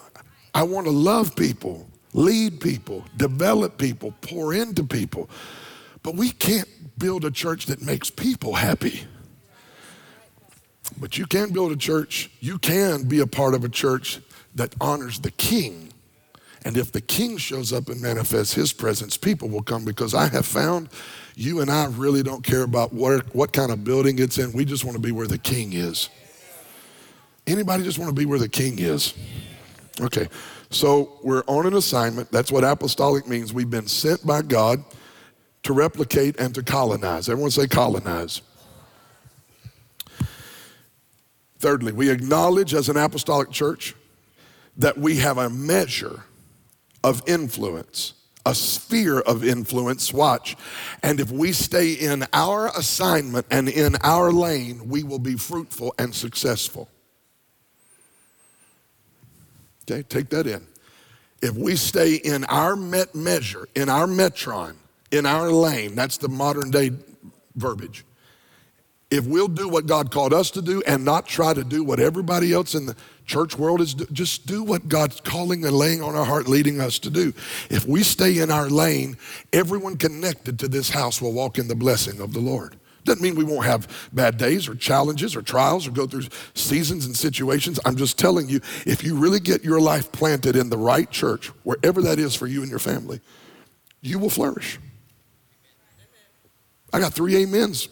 I 0.55 0.63
want 0.63 0.87
to 0.87 0.91
love 0.91 1.37
people, 1.37 1.87
lead 2.15 2.63
people, 2.63 3.05
develop 3.19 3.77
people, 3.77 4.15
pour 4.23 4.55
into 4.55 4.85
people. 4.85 5.29
But 6.03 6.15
we 6.15 6.31
can't 6.31 6.99
build 6.99 7.27
a 7.27 7.31
church 7.31 7.67
that 7.67 7.83
makes 7.83 8.09
people 8.09 8.55
happy. 8.55 9.05
But 10.99 11.19
you 11.19 11.27
can 11.27 11.53
build 11.53 11.73
a 11.73 11.77
church, 11.77 12.31
you 12.41 12.59
can 12.59 13.05
be 13.05 13.21
a 13.21 13.27
part 13.27 13.55
of 13.55 13.65
a 13.65 13.69
church 13.69 14.21
that 14.55 14.75
honors 14.81 15.19
the 15.21 15.31
king. 15.33 15.93
And 16.65 16.77
if 16.79 16.93
the 16.93 17.01
king 17.01 17.37
shows 17.37 17.73
up 17.73 17.89
and 17.89 18.01
manifests 18.01 18.55
his 18.55 18.73
presence, 18.73 19.17
people 19.17 19.49
will 19.51 19.63
come 19.63 19.85
because 19.85 20.15
I 20.15 20.29
have 20.29 20.47
found 20.47 20.89
you 21.35 21.61
and 21.61 21.71
I 21.71 21.87
really 21.87 22.23
don't 22.23 22.43
care 22.43 22.63
about 22.63 22.95
where, 22.95 23.19
what 23.33 23.53
kind 23.53 23.71
of 23.71 23.85
building 23.85 24.19
it's 24.19 24.39
in. 24.39 24.53
We 24.53 24.65
just 24.65 24.85
want 24.85 24.97
to 24.97 25.03
be 25.03 25.13
where 25.13 25.27
the 25.27 25.39
king 25.39 25.75
is. 25.75 26.09
Anybody 27.47 27.83
just 27.83 27.99
want 27.99 28.09
to 28.09 28.15
be 28.15 28.25
where 28.25 28.39
the 28.39 28.49
king 28.49 28.79
is? 28.79 29.13
Okay, 30.01 30.29
so 30.71 31.19
we're 31.23 31.45
on 31.47 31.67
an 31.67 31.75
assignment. 31.75 32.31
That's 32.33 32.51
what 32.51 32.65
apostolic 32.65 33.29
means. 33.29 33.53
We've 33.53 33.69
been 33.69 33.87
sent 33.87 34.27
by 34.27 34.43
God 34.43 34.83
to 35.65 35.73
replicate 35.73 36.41
and 36.41 36.55
to 36.55 36.63
colonize. 36.63 37.29
Everyone 37.29 37.51
say 37.51 37.67
colonize. 37.67 38.41
Thirdly, 41.65 41.93
we 41.93 42.11
acknowledge 42.11 42.75
as 42.75 42.91
an 42.91 42.99
apostolic 42.99 43.51
church 43.51 43.95
that 44.77 44.99
we 44.99 45.17
have 45.17 45.39
a 45.39 45.49
measure 45.49 46.25
of 47.03 47.23
influence, 47.27 48.13
a 48.45 48.55
sphere 48.55 49.21
of 49.21 49.43
influence. 49.43 50.13
Watch. 50.13 50.59
And 51.03 51.21
if 51.21 51.31
we 51.31 51.53
stay 51.53 51.95
in 51.95 52.27
our 52.35 52.67
assignment 52.77 53.47
and 53.51 53.71
in 53.71 53.97
our 54.03 54.31
lane, 54.31 54.91
we 54.91 55.05
will 55.05 55.19
be 55.19 55.37
fruitful 55.37 55.95
and 55.99 56.15
successful. 56.15 56.91
Okay, 59.91 60.03
take 60.03 60.29
that 60.29 60.47
in. 60.47 60.67
If 61.41 61.55
we 61.55 61.77
stay 61.77 62.17
in 62.17 62.45
our 62.45 62.77
met 62.77 63.15
measure, 63.15 63.67
in 63.75 63.89
our 63.89 64.07
metron, 64.07 64.75
in 65.11 65.25
our 65.25 65.51
lane, 65.51 65.95
that's 65.95 66.19
the 66.19 66.29
modern 66.29 66.71
day 66.71 66.91
verbiage. 67.57 68.05
If 69.15 69.29
we'll 69.29 69.47
do 69.47 69.69
what 69.69 69.87
God 69.87 70.11
called 70.11 70.35
us 70.35 70.51
to 70.51 70.61
do 70.61 70.83
and 70.89 71.05
not 71.05 71.29
try 71.29 71.55
to 71.55 71.63
do 71.63 71.85
what 71.85 72.01
everybody 72.01 72.53
else 72.53 72.75
in 72.75 72.87
the 72.87 72.97
church 73.27 73.57
world 73.57 73.81
is, 73.81 73.95
do, 73.95 74.07
just 74.07 74.45
do 74.45 74.65
what 74.65 74.89
God's 74.89 75.21
calling 75.21 75.65
and 75.65 75.73
laying 75.77 76.03
on 76.03 76.17
our 76.17 76.25
heart, 76.25 76.49
leading 76.49 76.81
us 76.81 76.99
to 76.99 77.11
do. 77.11 77.33
If 77.71 77.87
we 77.87 78.03
stay 78.03 78.41
in 78.41 78.51
our 78.51 78.69
lane, 78.69 79.17
everyone 79.53 79.99
connected 79.99 80.59
to 80.59 80.69
this 80.69 80.91
house 80.91 81.23
will 81.23 81.33
walk 81.33 81.59
in 81.59 81.69
the 81.69 81.77
blessing 81.77 82.21
of 82.21 82.33
the 82.33 82.41
Lord. 82.41 82.75
Doesn't 83.05 83.23
mean 83.23 83.37
we 83.37 83.45
won't 83.45 83.65
have 83.65 84.09
bad 84.13 84.37
days 84.37 84.67
or 84.67 84.75
challenges 84.75 85.37
or 85.37 85.43
trials 85.43 85.87
or 85.87 85.93
go 85.93 86.09
through 86.09 86.25
seasons 86.55 87.07
and 87.07 87.17
situations. 87.17 87.79
I'm 87.85 87.95
just 87.95 88.19
telling 88.19 88.49
you, 88.49 88.61
if 88.85 89.05
you 89.05 89.15
really 89.15 89.39
get 89.39 89.63
your 89.63 89.81
life 89.81 90.11
planted 90.11 90.57
in 90.57 90.71
the 90.71 90.79
right 90.79 91.09
church, 91.09 91.53
wherever 91.63 92.03
that 92.03 92.19
is 92.19 92.35
for 92.35 92.49
you 92.49 92.63
and 92.63 92.71
your 92.71 92.81
family, 92.81 93.21
you 94.01 94.19
will 94.19 94.31
flourish. 94.31 94.81
I 96.93 96.99
got 96.99 97.15
three 97.15 97.41
amens. 97.41 97.89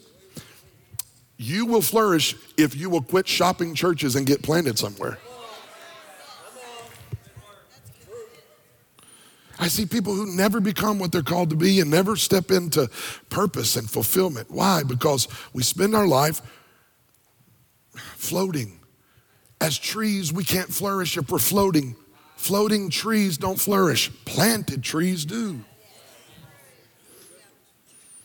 You 1.42 1.66
will 1.66 1.82
flourish 1.82 2.36
if 2.56 2.76
you 2.76 2.88
will 2.88 3.02
quit 3.02 3.26
shopping 3.26 3.74
churches 3.74 4.14
and 4.14 4.24
get 4.24 4.44
planted 4.44 4.78
somewhere. 4.78 5.18
I 9.58 9.66
see 9.66 9.84
people 9.84 10.14
who 10.14 10.26
never 10.36 10.60
become 10.60 11.00
what 11.00 11.10
they're 11.10 11.22
called 11.22 11.50
to 11.50 11.56
be 11.56 11.80
and 11.80 11.90
never 11.90 12.14
step 12.14 12.52
into 12.52 12.88
purpose 13.28 13.74
and 13.74 13.90
fulfillment. 13.90 14.52
Why? 14.52 14.84
Because 14.84 15.26
we 15.52 15.64
spend 15.64 15.96
our 15.96 16.06
life 16.06 16.40
floating. 18.16 18.78
As 19.60 19.76
trees, 19.76 20.32
we 20.32 20.44
can't 20.44 20.72
flourish 20.72 21.16
if 21.16 21.28
we're 21.28 21.38
floating. 21.38 21.96
Floating 22.36 22.88
trees 22.88 23.36
don't 23.36 23.58
flourish, 23.58 24.12
planted 24.24 24.84
trees 24.84 25.24
do. 25.24 25.64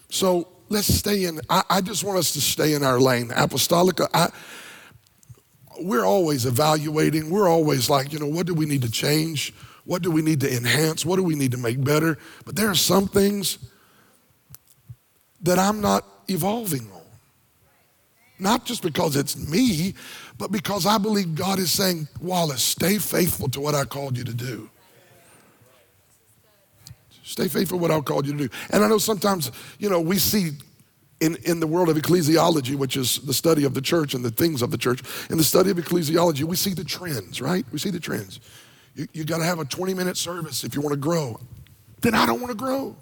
So 0.09 0.49
let's 0.69 0.87
stay 0.87 1.25
in. 1.25 1.39
I, 1.49 1.63
I 1.69 1.81
just 1.81 2.03
want 2.03 2.17
us 2.17 2.33
to 2.33 2.41
stay 2.41 2.73
in 2.73 2.83
our 2.83 2.99
lane. 2.99 3.31
Apostolic, 3.35 3.99
I, 4.13 4.29
we're 5.79 6.05
always 6.05 6.45
evaluating. 6.45 7.29
We're 7.29 7.47
always 7.47 7.89
like, 7.89 8.13
you 8.13 8.19
know, 8.19 8.27
what 8.27 8.47
do 8.47 8.53
we 8.53 8.65
need 8.65 8.81
to 8.81 8.91
change? 8.91 9.53
What 9.85 10.01
do 10.01 10.11
we 10.11 10.21
need 10.21 10.41
to 10.41 10.53
enhance? 10.53 11.05
What 11.05 11.15
do 11.15 11.23
we 11.23 11.35
need 11.35 11.51
to 11.51 11.57
make 11.57 11.83
better? 11.83 12.17
But 12.45 12.55
there 12.55 12.69
are 12.69 12.75
some 12.75 13.07
things 13.07 13.57
that 15.41 15.59
I'm 15.59 15.81
not 15.81 16.05
evolving 16.27 16.89
on. 16.91 17.01
Not 18.39 18.65
just 18.65 18.83
because 18.83 19.15
it's 19.15 19.35
me, 19.49 19.95
but 20.37 20.51
because 20.51 20.85
I 20.85 20.97
believe 20.97 21.35
God 21.35 21.57
is 21.57 21.71
saying, 21.71 22.07
Wallace, 22.21 22.61
stay 22.61 22.97
faithful 22.97 23.49
to 23.49 23.59
what 23.59 23.73
I 23.73 23.85
called 23.85 24.17
you 24.17 24.23
to 24.25 24.33
do. 24.33 24.69
Stay 27.27 27.49
faithful 27.49 27.77
what 27.77 27.91
I've 27.91 28.05
called 28.05 28.25
you 28.25 28.31
to 28.31 28.47
do. 28.47 28.49
And 28.69 28.85
I 28.85 28.87
know 28.87 28.97
sometimes, 28.97 29.51
you 29.79 29.89
know, 29.89 29.99
we 29.99 30.17
see 30.17 30.51
in, 31.19 31.35
in 31.43 31.59
the 31.59 31.67
world 31.67 31.89
of 31.89 31.97
ecclesiology, 31.97 32.73
which 32.73 32.95
is 32.95 33.19
the 33.19 33.33
study 33.33 33.65
of 33.65 33.73
the 33.73 33.81
church 33.81 34.13
and 34.13 34.23
the 34.23 34.31
things 34.31 34.61
of 34.61 34.71
the 34.71 34.77
church, 34.77 35.01
in 35.29 35.37
the 35.37 35.43
study 35.43 35.69
of 35.69 35.75
ecclesiology, 35.75 36.45
we 36.45 36.55
see 36.55 36.73
the 36.73 36.85
trends, 36.85 37.41
right? 37.41 37.65
We 37.73 37.79
see 37.79 37.89
the 37.89 37.99
trends. 37.99 38.39
You, 38.95 39.07
you 39.11 39.25
got 39.25 39.39
to 39.39 39.43
have 39.43 39.59
a 39.59 39.65
20 39.65 39.93
minute 39.93 40.15
service 40.15 40.63
if 40.63 40.73
you 40.73 40.79
want 40.79 40.93
to 40.93 40.99
grow. 40.99 41.37
Then 41.99 42.15
I 42.15 42.25
don't 42.25 42.39
want 42.39 42.51
to 42.51 42.57
grow. 42.57 42.95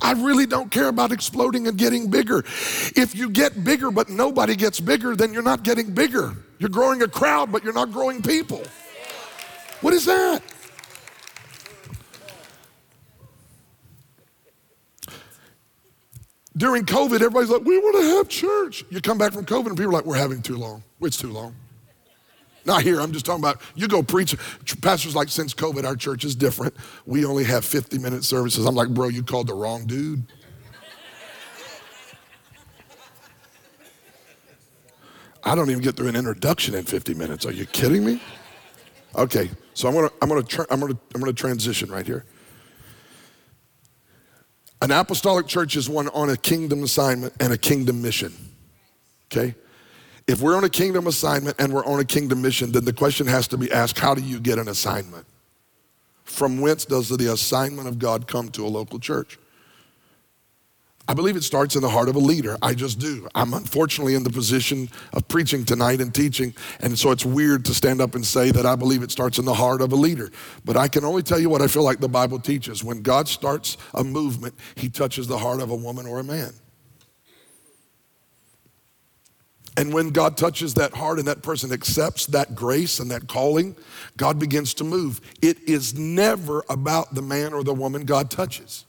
I 0.00 0.12
really 0.12 0.46
don't 0.46 0.70
care 0.70 0.88
about 0.88 1.12
exploding 1.12 1.66
and 1.66 1.76
getting 1.76 2.08
bigger. 2.08 2.38
If 2.38 3.14
you 3.14 3.28
get 3.28 3.64
bigger 3.64 3.90
but 3.90 4.08
nobody 4.08 4.56
gets 4.56 4.80
bigger, 4.80 5.14
then 5.14 5.34
you're 5.34 5.42
not 5.42 5.62
getting 5.62 5.92
bigger. 5.92 6.34
You're 6.58 6.70
growing 6.70 7.02
a 7.02 7.08
crowd, 7.08 7.52
but 7.52 7.64
you're 7.64 7.74
not 7.74 7.92
growing 7.92 8.22
people. 8.22 8.62
What 9.82 9.92
is 9.92 10.06
that? 10.06 10.42
During 16.58 16.84
COVID, 16.84 17.14
everybody's 17.14 17.50
like, 17.50 17.62
we 17.62 17.78
want 17.78 17.96
to 17.98 18.02
have 18.16 18.28
church. 18.28 18.84
You 18.90 19.00
come 19.00 19.16
back 19.16 19.32
from 19.32 19.46
COVID 19.46 19.68
and 19.68 19.76
people 19.76 19.90
are 19.90 19.92
like, 19.92 20.04
we're 20.04 20.16
having 20.16 20.42
too 20.42 20.56
long. 20.56 20.82
It's 21.00 21.16
too 21.16 21.30
long. 21.30 21.54
Not 22.64 22.82
here, 22.82 23.00
I'm 23.00 23.12
just 23.12 23.24
talking 23.24 23.42
about 23.42 23.62
you 23.76 23.86
go 23.86 24.02
preach. 24.02 24.36
Pastors 24.82 25.14
like, 25.14 25.28
since 25.28 25.54
COVID, 25.54 25.84
our 25.84 25.94
church 25.94 26.24
is 26.24 26.34
different. 26.34 26.74
We 27.06 27.24
only 27.24 27.44
have 27.44 27.64
50 27.64 27.98
minute 27.98 28.24
services. 28.24 28.66
I'm 28.66 28.74
like, 28.74 28.88
bro, 28.88 29.06
you 29.08 29.22
called 29.22 29.46
the 29.46 29.54
wrong 29.54 29.86
dude. 29.86 30.24
I 35.44 35.54
don't 35.54 35.70
even 35.70 35.82
get 35.82 35.96
through 35.96 36.08
an 36.08 36.16
introduction 36.16 36.74
in 36.74 36.84
50 36.84 37.14
minutes. 37.14 37.46
Are 37.46 37.52
you 37.52 37.66
kidding 37.66 38.04
me? 38.04 38.20
Okay, 39.14 39.48
so 39.74 39.88
I'm 39.88 39.94
gonna, 39.94 40.10
I'm 40.20 40.28
gonna, 40.28 40.42
tra- 40.42 40.66
I'm 40.70 40.80
gonna, 40.80 40.98
I'm 41.14 41.20
gonna 41.20 41.32
transition 41.32 41.90
right 41.90 42.04
here. 42.04 42.24
An 44.80 44.90
apostolic 44.90 45.46
church 45.46 45.76
is 45.76 45.88
one 45.88 46.08
on 46.08 46.30
a 46.30 46.36
kingdom 46.36 46.82
assignment 46.82 47.32
and 47.40 47.52
a 47.52 47.58
kingdom 47.58 48.00
mission. 48.00 48.32
Okay? 49.26 49.54
If 50.26 50.40
we're 50.40 50.56
on 50.56 50.64
a 50.64 50.68
kingdom 50.68 51.06
assignment 51.06 51.56
and 51.58 51.72
we're 51.72 51.84
on 51.84 52.00
a 52.00 52.04
kingdom 52.04 52.42
mission, 52.42 52.70
then 52.70 52.84
the 52.84 52.92
question 52.92 53.26
has 53.26 53.48
to 53.48 53.56
be 53.56 53.72
asked 53.72 53.98
how 53.98 54.14
do 54.14 54.22
you 54.22 54.38
get 54.38 54.58
an 54.58 54.68
assignment? 54.68 55.26
From 56.24 56.60
whence 56.60 56.84
does 56.84 57.08
the 57.08 57.32
assignment 57.32 57.88
of 57.88 57.98
God 57.98 58.26
come 58.26 58.50
to 58.50 58.64
a 58.64 58.68
local 58.68 58.98
church? 58.98 59.38
I 61.08 61.14
believe 61.14 61.36
it 61.36 61.42
starts 61.42 61.74
in 61.74 61.80
the 61.80 61.88
heart 61.88 62.10
of 62.10 62.16
a 62.16 62.20
leader. 62.20 62.58
I 62.60 62.74
just 62.74 62.98
do. 62.98 63.26
I'm 63.34 63.54
unfortunately 63.54 64.14
in 64.14 64.24
the 64.24 64.30
position 64.30 64.90
of 65.14 65.26
preaching 65.26 65.64
tonight 65.64 66.02
and 66.02 66.14
teaching, 66.14 66.54
and 66.80 66.98
so 66.98 67.12
it's 67.12 67.24
weird 67.24 67.64
to 67.64 67.74
stand 67.74 68.02
up 68.02 68.14
and 68.14 68.24
say 68.24 68.50
that 68.50 68.66
I 68.66 68.76
believe 68.76 69.02
it 69.02 69.10
starts 69.10 69.38
in 69.38 69.46
the 69.46 69.54
heart 69.54 69.80
of 69.80 69.90
a 69.90 69.96
leader. 69.96 70.30
But 70.66 70.76
I 70.76 70.86
can 70.86 71.06
only 71.06 71.22
tell 71.22 71.38
you 71.38 71.48
what 71.48 71.62
I 71.62 71.66
feel 71.66 71.82
like 71.82 72.00
the 72.00 72.10
Bible 72.10 72.38
teaches. 72.38 72.84
When 72.84 73.00
God 73.00 73.26
starts 73.26 73.78
a 73.94 74.04
movement, 74.04 74.54
he 74.74 74.90
touches 74.90 75.26
the 75.26 75.38
heart 75.38 75.62
of 75.62 75.70
a 75.70 75.74
woman 75.74 76.06
or 76.06 76.18
a 76.18 76.24
man. 76.24 76.52
And 79.78 79.94
when 79.94 80.10
God 80.10 80.36
touches 80.36 80.74
that 80.74 80.92
heart 80.92 81.18
and 81.18 81.28
that 81.28 81.40
person 81.40 81.72
accepts 81.72 82.26
that 82.26 82.54
grace 82.54 83.00
and 83.00 83.10
that 83.12 83.28
calling, 83.28 83.76
God 84.18 84.38
begins 84.38 84.74
to 84.74 84.84
move. 84.84 85.22
It 85.40 85.56
is 85.68 85.94
never 85.94 86.64
about 86.68 87.14
the 87.14 87.22
man 87.22 87.54
or 87.54 87.64
the 87.64 87.72
woman 87.72 88.04
God 88.04 88.30
touches. 88.30 88.84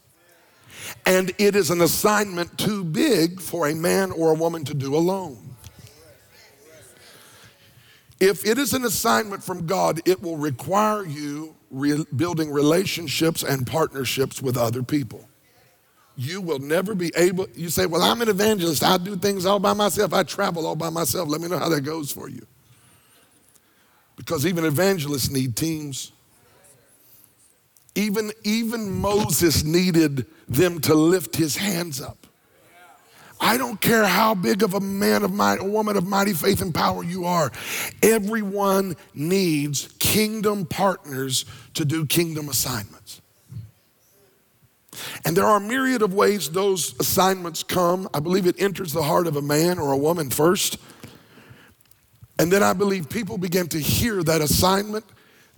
And 1.06 1.32
it 1.38 1.56
is 1.56 1.70
an 1.70 1.80
assignment 1.80 2.58
too 2.58 2.84
big 2.84 3.40
for 3.40 3.68
a 3.68 3.74
man 3.74 4.12
or 4.12 4.30
a 4.30 4.34
woman 4.34 4.64
to 4.64 4.74
do 4.74 4.94
alone. 4.94 5.38
If 8.18 8.44
it 8.46 8.58
is 8.58 8.74
an 8.74 8.84
assignment 8.84 9.42
from 9.42 9.66
God, 9.66 10.00
it 10.06 10.22
will 10.22 10.36
require 10.36 11.04
you 11.04 11.54
re- 11.70 12.04
building 12.14 12.50
relationships 12.50 13.42
and 13.42 13.66
partnerships 13.66 14.42
with 14.42 14.56
other 14.56 14.82
people 14.82 15.26
you 16.20 16.42
will 16.42 16.58
never 16.58 16.94
be 16.94 17.10
able. 17.16 17.48
You 17.54 17.70
say, 17.70 17.86
Well, 17.86 18.02
I'm 18.02 18.20
an 18.20 18.28
evangelist. 18.28 18.84
I 18.84 18.98
do 18.98 19.16
things 19.16 19.46
all 19.46 19.58
by 19.58 19.72
myself. 19.72 20.12
I 20.12 20.22
travel 20.22 20.66
all 20.66 20.76
by 20.76 20.90
myself. 20.90 21.30
Let 21.30 21.40
me 21.40 21.48
know 21.48 21.58
how 21.58 21.70
that 21.70 21.80
goes 21.80 22.12
for 22.12 22.28
you. 22.28 22.46
Because 24.16 24.44
even 24.44 24.66
evangelists 24.66 25.30
need 25.30 25.56
teams. 25.56 26.12
Even, 27.94 28.32
even 28.44 28.90
Moses 28.90 29.64
needed 29.64 30.26
them 30.48 30.80
to 30.82 30.94
lift 30.94 31.36
his 31.36 31.56
hands 31.56 32.00
up. 32.00 32.26
I 33.40 33.56
don't 33.56 33.80
care 33.80 34.04
how 34.04 34.34
big 34.34 34.62
of 34.62 34.74
a 34.74 34.80
man 34.80 35.22
of 35.22 35.32
might, 35.32 35.60
a 35.60 35.64
woman 35.64 35.96
of 35.96 36.06
mighty 36.06 36.34
faith 36.34 36.60
and 36.60 36.74
power 36.74 37.02
you 37.02 37.24
are. 37.24 37.50
Everyone 38.02 38.96
needs 39.14 39.88
kingdom 39.98 40.66
partners 40.66 41.46
to 41.74 41.86
do 41.86 42.04
kingdom 42.04 42.50
assignments. 42.50 43.22
And 45.24 45.34
there 45.34 45.46
are 45.46 45.56
a 45.56 45.60
myriad 45.60 46.02
of 46.02 46.12
ways 46.12 46.50
those 46.50 46.94
assignments 47.00 47.62
come. 47.62 48.08
I 48.12 48.20
believe 48.20 48.46
it 48.46 48.60
enters 48.60 48.92
the 48.92 49.02
heart 49.02 49.26
of 49.26 49.36
a 49.36 49.42
man 49.42 49.78
or 49.78 49.92
a 49.92 49.96
woman 49.96 50.28
first. 50.28 50.76
And 52.38 52.52
then 52.52 52.62
I 52.62 52.74
believe 52.74 53.08
people 53.08 53.38
begin 53.38 53.68
to 53.68 53.78
hear 53.78 54.22
that 54.22 54.42
assignment. 54.42 55.04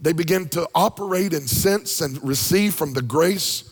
They 0.01 0.13
begin 0.13 0.49
to 0.51 0.69
operate 0.75 1.33
and 1.33 1.49
sense 1.49 2.01
and 2.01 2.23
receive 2.23 2.75
from 2.75 2.93
the 2.93 3.03
grace, 3.03 3.71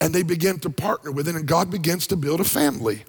and 0.00 0.14
they 0.14 0.22
begin 0.22 0.58
to 0.60 0.70
partner 0.70 1.10
with 1.10 1.28
it, 1.28 1.34
and 1.34 1.46
God 1.46 1.70
begins 1.70 2.06
to 2.08 2.16
build 2.16 2.40
a 2.40 2.44
family. 2.44 3.04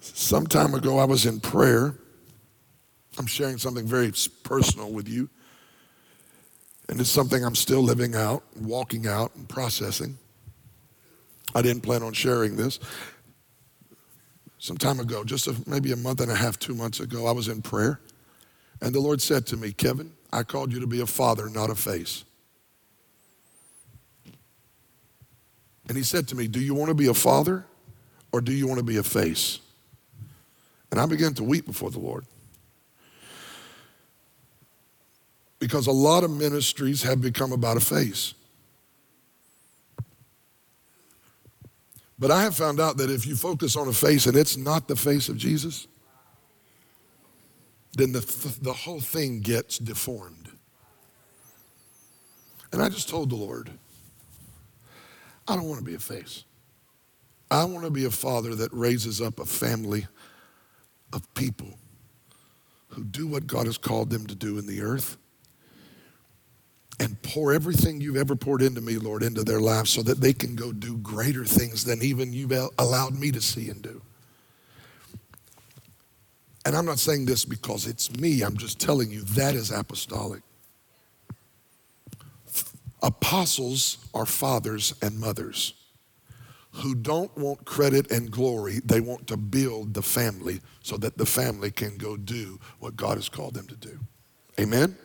Some 0.00 0.46
time 0.46 0.74
ago, 0.74 0.98
I 0.98 1.04
was 1.04 1.26
in 1.26 1.40
prayer. 1.40 1.94
I'm 3.18 3.26
sharing 3.26 3.58
something 3.58 3.86
very 3.86 4.12
personal 4.42 4.92
with 4.92 5.08
you. 5.08 5.28
And 6.88 7.00
it's 7.00 7.10
something 7.10 7.44
I'm 7.44 7.54
still 7.54 7.82
living 7.82 8.14
out, 8.14 8.42
walking 8.60 9.06
out, 9.06 9.34
and 9.34 9.48
processing. 9.48 10.18
I 11.54 11.62
didn't 11.62 11.82
plan 11.82 12.02
on 12.02 12.12
sharing 12.12 12.56
this. 12.56 12.78
Some 14.64 14.78
time 14.78 14.98
ago, 14.98 15.24
just 15.24 15.46
a, 15.46 15.54
maybe 15.66 15.92
a 15.92 15.96
month 15.96 16.22
and 16.22 16.32
a 16.32 16.34
half, 16.34 16.58
two 16.58 16.74
months 16.74 16.98
ago, 16.98 17.26
I 17.26 17.32
was 17.32 17.48
in 17.48 17.60
prayer. 17.60 18.00
And 18.80 18.94
the 18.94 18.98
Lord 18.98 19.20
said 19.20 19.46
to 19.48 19.58
me, 19.58 19.74
Kevin, 19.74 20.10
I 20.32 20.42
called 20.42 20.72
you 20.72 20.80
to 20.80 20.86
be 20.86 21.02
a 21.02 21.06
father, 21.06 21.50
not 21.50 21.68
a 21.68 21.74
face. 21.74 22.24
And 25.86 25.98
he 25.98 26.02
said 26.02 26.28
to 26.28 26.34
me, 26.34 26.48
Do 26.48 26.60
you 26.60 26.74
want 26.74 26.88
to 26.88 26.94
be 26.94 27.08
a 27.08 27.14
father 27.14 27.66
or 28.32 28.40
do 28.40 28.52
you 28.52 28.66
want 28.66 28.78
to 28.78 28.84
be 28.84 28.96
a 28.96 29.02
face? 29.02 29.60
And 30.90 30.98
I 30.98 31.04
began 31.04 31.34
to 31.34 31.44
weep 31.44 31.66
before 31.66 31.90
the 31.90 32.00
Lord. 32.00 32.24
Because 35.58 35.86
a 35.88 35.92
lot 35.92 36.24
of 36.24 36.30
ministries 36.30 37.02
have 37.02 37.20
become 37.20 37.52
about 37.52 37.76
a 37.76 37.80
face. 37.80 38.32
But 42.24 42.30
I 42.30 42.40
have 42.44 42.56
found 42.56 42.80
out 42.80 42.96
that 42.96 43.10
if 43.10 43.26
you 43.26 43.36
focus 43.36 43.76
on 43.76 43.86
a 43.86 43.92
face 43.92 44.24
and 44.24 44.34
it's 44.34 44.56
not 44.56 44.88
the 44.88 44.96
face 44.96 45.28
of 45.28 45.36
Jesus, 45.36 45.86
then 47.98 48.12
the, 48.12 48.56
the 48.62 48.72
whole 48.72 49.00
thing 49.00 49.40
gets 49.40 49.76
deformed. 49.76 50.48
And 52.72 52.80
I 52.80 52.88
just 52.88 53.10
told 53.10 53.28
the 53.28 53.36
Lord, 53.36 53.68
I 55.46 55.54
don't 55.54 55.68
want 55.68 55.80
to 55.80 55.84
be 55.84 55.96
a 55.96 55.98
face. 55.98 56.44
I 57.50 57.62
want 57.64 57.84
to 57.84 57.90
be 57.90 58.06
a 58.06 58.10
father 58.10 58.54
that 58.54 58.72
raises 58.72 59.20
up 59.20 59.38
a 59.38 59.44
family 59.44 60.06
of 61.12 61.34
people 61.34 61.78
who 62.88 63.04
do 63.04 63.26
what 63.26 63.46
God 63.46 63.66
has 63.66 63.76
called 63.76 64.08
them 64.08 64.26
to 64.28 64.34
do 64.34 64.56
in 64.56 64.66
the 64.66 64.80
earth 64.80 65.18
and 67.00 67.20
pour 67.22 67.52
everything 67.52 68.00
you've 68.00 68.16
ever 68.16 68.36
poured 68.36 68.62
into 68.62 68.80
me, 68.80 68.96
Lord, 68.96 69.22
into 69.22 69.42
their 69.42 69.60
lives 69.60 69.90
so 69.90 70.02
that 70.02 70.20
they 70.20 70.32
can 70.32 70.54
go 70.54 70.72
do 70.72 70.96
greater 70.98 71.44
things 71.44 71.84
than 71.84 72.02
even 72.02 72.32
you've 72.32 72.52
allowed 72.78 73.18
me 73.18 73.30
to 73.32 73.40
see 73.40 73.68
and 73.68 73.82
do. 73.82 74.00
And 76.64 76.76
I'm 76.76 76.86
not 76.86 76.98
saying 76.98 77.26
this 77.26 77.44
because 77.44 77.86
it's 77.86 78.10
me, 78.16 78.42
I'm 78.42 78.56
just 78.56 78.80
telling 78.80 79.10
you 79.10 79.22
that 79.22 79.54
is 79.54 79.70
apostolic. 79.70 80.42
Apostles 83.02 83.98
are 84.14 84.24
fathers 84.24 84.94
and 85.02 85.18
mothers 85.18 85.74
who 86.72 86.94
don't 86.94 87.36
want 87.36 87.64
credit 87.64 88.10
and 88.10 88.30
glory. 88.30 88.80
They 88.84 89.00
want 89.00 89.26
to 89.28 89.36
build 89.36 89.94
the 89.94 90.02
family 90.02 90.60
so 90.82 90.96
that 90.96 91.18
the 91.18 91.26
family 91.26 91.70
can 91.70 91.96
go 91.98 92.16
do 92.16 92.58
what 92.80 92.96
God 92.96 93.16
has 93.16 93.28
called 93.28 93.54
them 93.54 93.66
to 93.68 93.76
do. 93.76 93.98
Amen? 94.58 94.96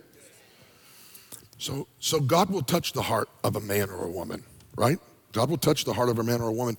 So, 1.60 1.88
so 2.00 2.20
God 2.22 2.50
will 2.50 2.62
touch 2.62 2.94
the 2.94 3.02
heart 3.02 3.30
of 3.44 3.58
a 3.58 3.60
man 3.60 3.90
or 3.90 4.06
a 4.06 4.10
woman, 4.10 4.44
right? 4.78 4.98
God 5.34 5.50
will 5.50 5.58
touch 5.58 5.84
the 5.84 5.94
heart 5.94 6.10
of 6.10 6.18
a 6.18 6.24
man 6.24 6.42
or 6.42 6.48
a 6.48 6.54
woman. 6.54 6.78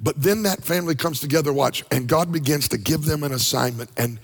But 0.00 0.20
then 0.20 0.42
that 0.42 0.64
family 0.64 0.94
comes 0.94 1.20
together, 1.20 1.52
watch, 1.52 1.84
and 1.90 2.08
God 2.08 2.32
begins 2.32 2.66
to 2.70 2.78
give 2.78 3.04
them 3.04 3.22
an 3.22 3.32
assignment. 3.32 3.90
And 3.98 4.18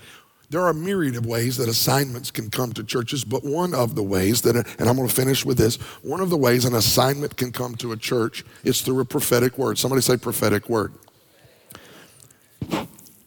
there 0.49 0.61
are 0.61 0.69
a 0.69 0.73
myriad 0.73 1.15
of 1.15 1.25
ways 1.25 1.55
that 1.57 1.69
assignments 1.69 2.31
can 2.31 2.49
come 2.49 2.73
to 2.73 2.83
churches, 2.83 3.23
but 3.23 3.45
one 3.45 3.73
of 3.75 3.95
the 3.95 4.03
ways 4.03 4.41
that, 4.41 4.55
and 4.55 4.89
I'm 4.89 4.97
going 4.97 5.07
to 5.07 5.15
finish 5.15 5.45
with 5.45 5.57
this, 5.57 5.77
one 6.01 6.19
of 6.19 6.31
the 6.31 6.35
ways 6.35 6.65
an 6.65 6.75
assignment 6.75 7.37
can 7.37 7.51
come 7.51 7.75
to 7.75 7.91
a 7.91 7.97
church 7.97 8.43
is 8.63 8.81
through 8.81 8.99
a 8.99 9.05
prophetic 9.05 9.57
word. 9.57 9.77
Somebody 9.77 10.01
say 10.01 10.17
prophetic 10.17 10.67
word. 10.67 10.93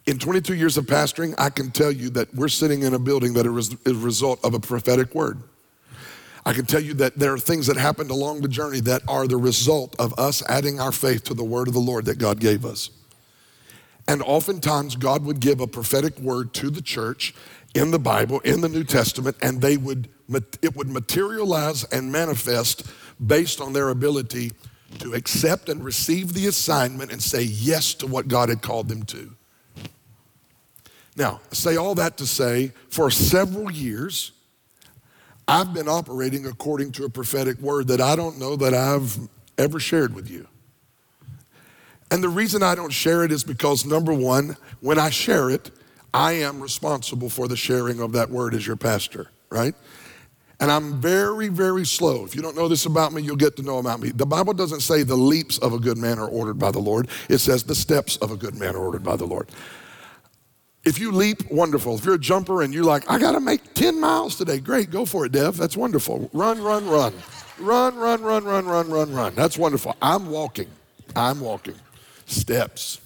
In 0.06 0.18
22 0.18 0.54
years 0.54 0.76
of 0.76 0.84
pastoring, 0.84 1.34
I 1.38 1.48
can 1.48 1.70
tell 1.70 1.90
you 1.90 2.10
that 2.10 2.34
we're 2.34 2.48
sitting 2.48 2.82
in 2.82 2.92
a 2.92 2.98
building 2.98 3.32
that 3.34 3.46
is 3.46 3.74
a 3.86 3.94
result 3.94 4.44
of 4.44 4.52
a 4.52 4.60
prophetic 4.60 5.14
word. 5.14 5.40
I 6.46 6.52
can 6.52 6.66
tell 6.66 6.80
you 6.80 6.94
that 6.94 7.18
there 7.18 7.32
are 7.32 7.38
things 7.38 7.66
that 7.68 7.76
happened 7.76 8.10
along 8.10 8.42
the 8.42 8.48
journey 8.48 8.80
that 8.80 9.02
are 9.08 9.26
the 9.26 9.36
result 9.36 9.96
of 9.98 10.18
us 10.18 10.42
adding 10.48 10.78
our 10.78 10.92
faith 10.92 11.24
to 11.24 11.34
the 11.34 11.44
word 11.44 11.68
of 11.68 11.74
the 11.74 11.80
Lord 11.80 12.04
that 12.04 12.18
God 12.18 12.38
gave 12.38 12.66
us. 12.66 12.90
And 14.06 14.22
oftentimes, 14.22 14.96
God 14.96 15.24
would 15.24 15.40
give 15.40 15.60
a 15.60 15.66
prophetic 15.66 16.18
word 16.18 16.52
to 16.54 16.68
the 16.68 16.82
church 16.82 17.34
in 17.74 17.90
the 17.90 17.98
Bible, 17.98 18.40
in 18.40 18.60
the 18.60 18.68
New 18.68 18.84
Testament, 18.84 19.36
and 19.40 19.62
they 19.62 19.78
would, 19.78 20.08
it 20.60 20.76
would 20.76 20.90
materialize 20.90 21.84
and 21.84 22.12
manifest 22.12 22.86
based 23.26 23.62
on 23.62 23.72
their 23.72 23.88
ability 23.88 24.52
to 24.98 25.14
accept 25.14 25.70
and 25.70 25.82
receive 25.82 26.34
the 26.34 26.46
assignment 26.46 27.10
and 27.10 27.22
say 27.22 27.42
yes 27.42 27.94
to 27.94 28.06
what 28.06 28.28
God 28.28 28.50
had 28.50 28.60
called 28.60 28.88
them 28.88 29.04
to. 29.04 29.34
Now, 31.16 31.40
I 31.50 31.54
say 31.54 31.76
all 31.76 31.94
that 31.94 32.18
to 32.18 32.26
say, 32.26 32.72
for 32.90 33.10
several 33.10 33.70
years, 33.70 34.32
I've 35.46 35.74
been 35.74 35.88
operating 35.88 36.46
according 36.46 36.92
to 36.92 37.04
a 37.04 37.10
prophetic 37.10 37.58
word 37.60 37.88
that 37.88 38.00
I 38.00 38.16
don't 38.16 38.38
know 38.38 38.56
that 38.56 38.72
I've 38.74 39.18
ever 39.58 39.78
shared 39.78 40.14
with 40.14 40.30
you. 40.30 40.46
And 42.10 42.22
the 42.22 42.28
reason 42.28 42.62
I 42.62 42.74
don't 42.74 42.92
share 42.92 43.24
it 43.24 43.32
is 43.32 43.44
because, 43.44 43.84
number 43.84 44.12
one, 44.12 44.56
when 44.80 44.98
I 44.98 45.10
share 45.10 45.50
it, 45.50 45.70
I 46.12 46.32
am 46.32 46.60
responsible 46.60 47.28
for 47.28 47.48
the 47.48 47.56
sharing 47.56 48.00
of 48.00 48.12
that 48.12 48.30
word 48.30 48.54
as 48.54 48.66
your 48.66 48.76
pastor, 48.76 49.30
right? 49.50 49.74
And 50.60 50.70
I'm 50.70 51.00
very, 51.00 51.48
very 51.48 51.84
slow. 51.84 52.24
If 52.24 52.36
you 52.36 52.40
don't 52.40 52.56
know 52.56 52.68
this 52.68 52.86
about 52.86 53.12
me, 53.12 53.22
you'll 53.22 53.36
get 53.36 53.56
to 53.56 53.62
know 53.62 53.78
about 53.78 54.00
me. 54.00 54.10
The 54.10 54.26
Bible 54.26 54.54
doesn't 54.54 54.80
say 54.80 55.02
the 55.02 55.16
leaps 55.16 55.58
of 55.58 55.72
a 55.72 55.78
good 55.78 55.98
man 55.98 56.18
are 56.18 56.28
ordered 56.28 56.58
by 56.58 56.70
the 56.70 56.78
Lord, 56.78 57.08
it 57.28 57.38
says 57.38 57.64
the 57.64 57.74
steps 57.74 58.16
of 58.18 58.30
a 58.30 58.36
good 58.36 58.54
man 58.54 58.76
are 58.76 58.84
ordered 58.84 59.02
by 59.02 59.16
the 59.16 59.26
Lord. 59.26 59.48
If 60.84 60.98
you 60.98 61.12
leap, 61.12 61.50
wonderful. 61.50 61.96
If 61.96 62.04
you're 62.04 62.16
a 62.16 62.18
jumper 62.18 62.62
and 62.62 62.74
you're 62.74 62.84
like, 62.84 63.10
I 63.10 63.18
got 63.18 63.32
to 63.32 63.40
make 63.40 63.74
10 63.74 63.98
miles 63.98 64.36
today, 64.36 64.60
great, 64.60 64.90
go 64.90 65.06
for 65.06 65.24
it, 65.24 65.32
Dev. 65.32 65.56
That's 65.56 65.76
wonderful. 65.76 66.28
Run, 66.32 66.62
run, 66.62 66.86
run. 66.86 67.14
Run, 67.58 67.96
run, 67.96 68.22
run, 68.22 68.44
run, 68.44 68.66
run, 68.66 68.90
run, 68.90 69.14
run. 69.14 69.34
That's 69.34 69.56
wonderful. 69.56 69.96
I'm 70.02 70.28
walking. 70.28 70.68
I'm 71.16 71.40
walking. 71.40 71.76
Steps. 72.26 73.00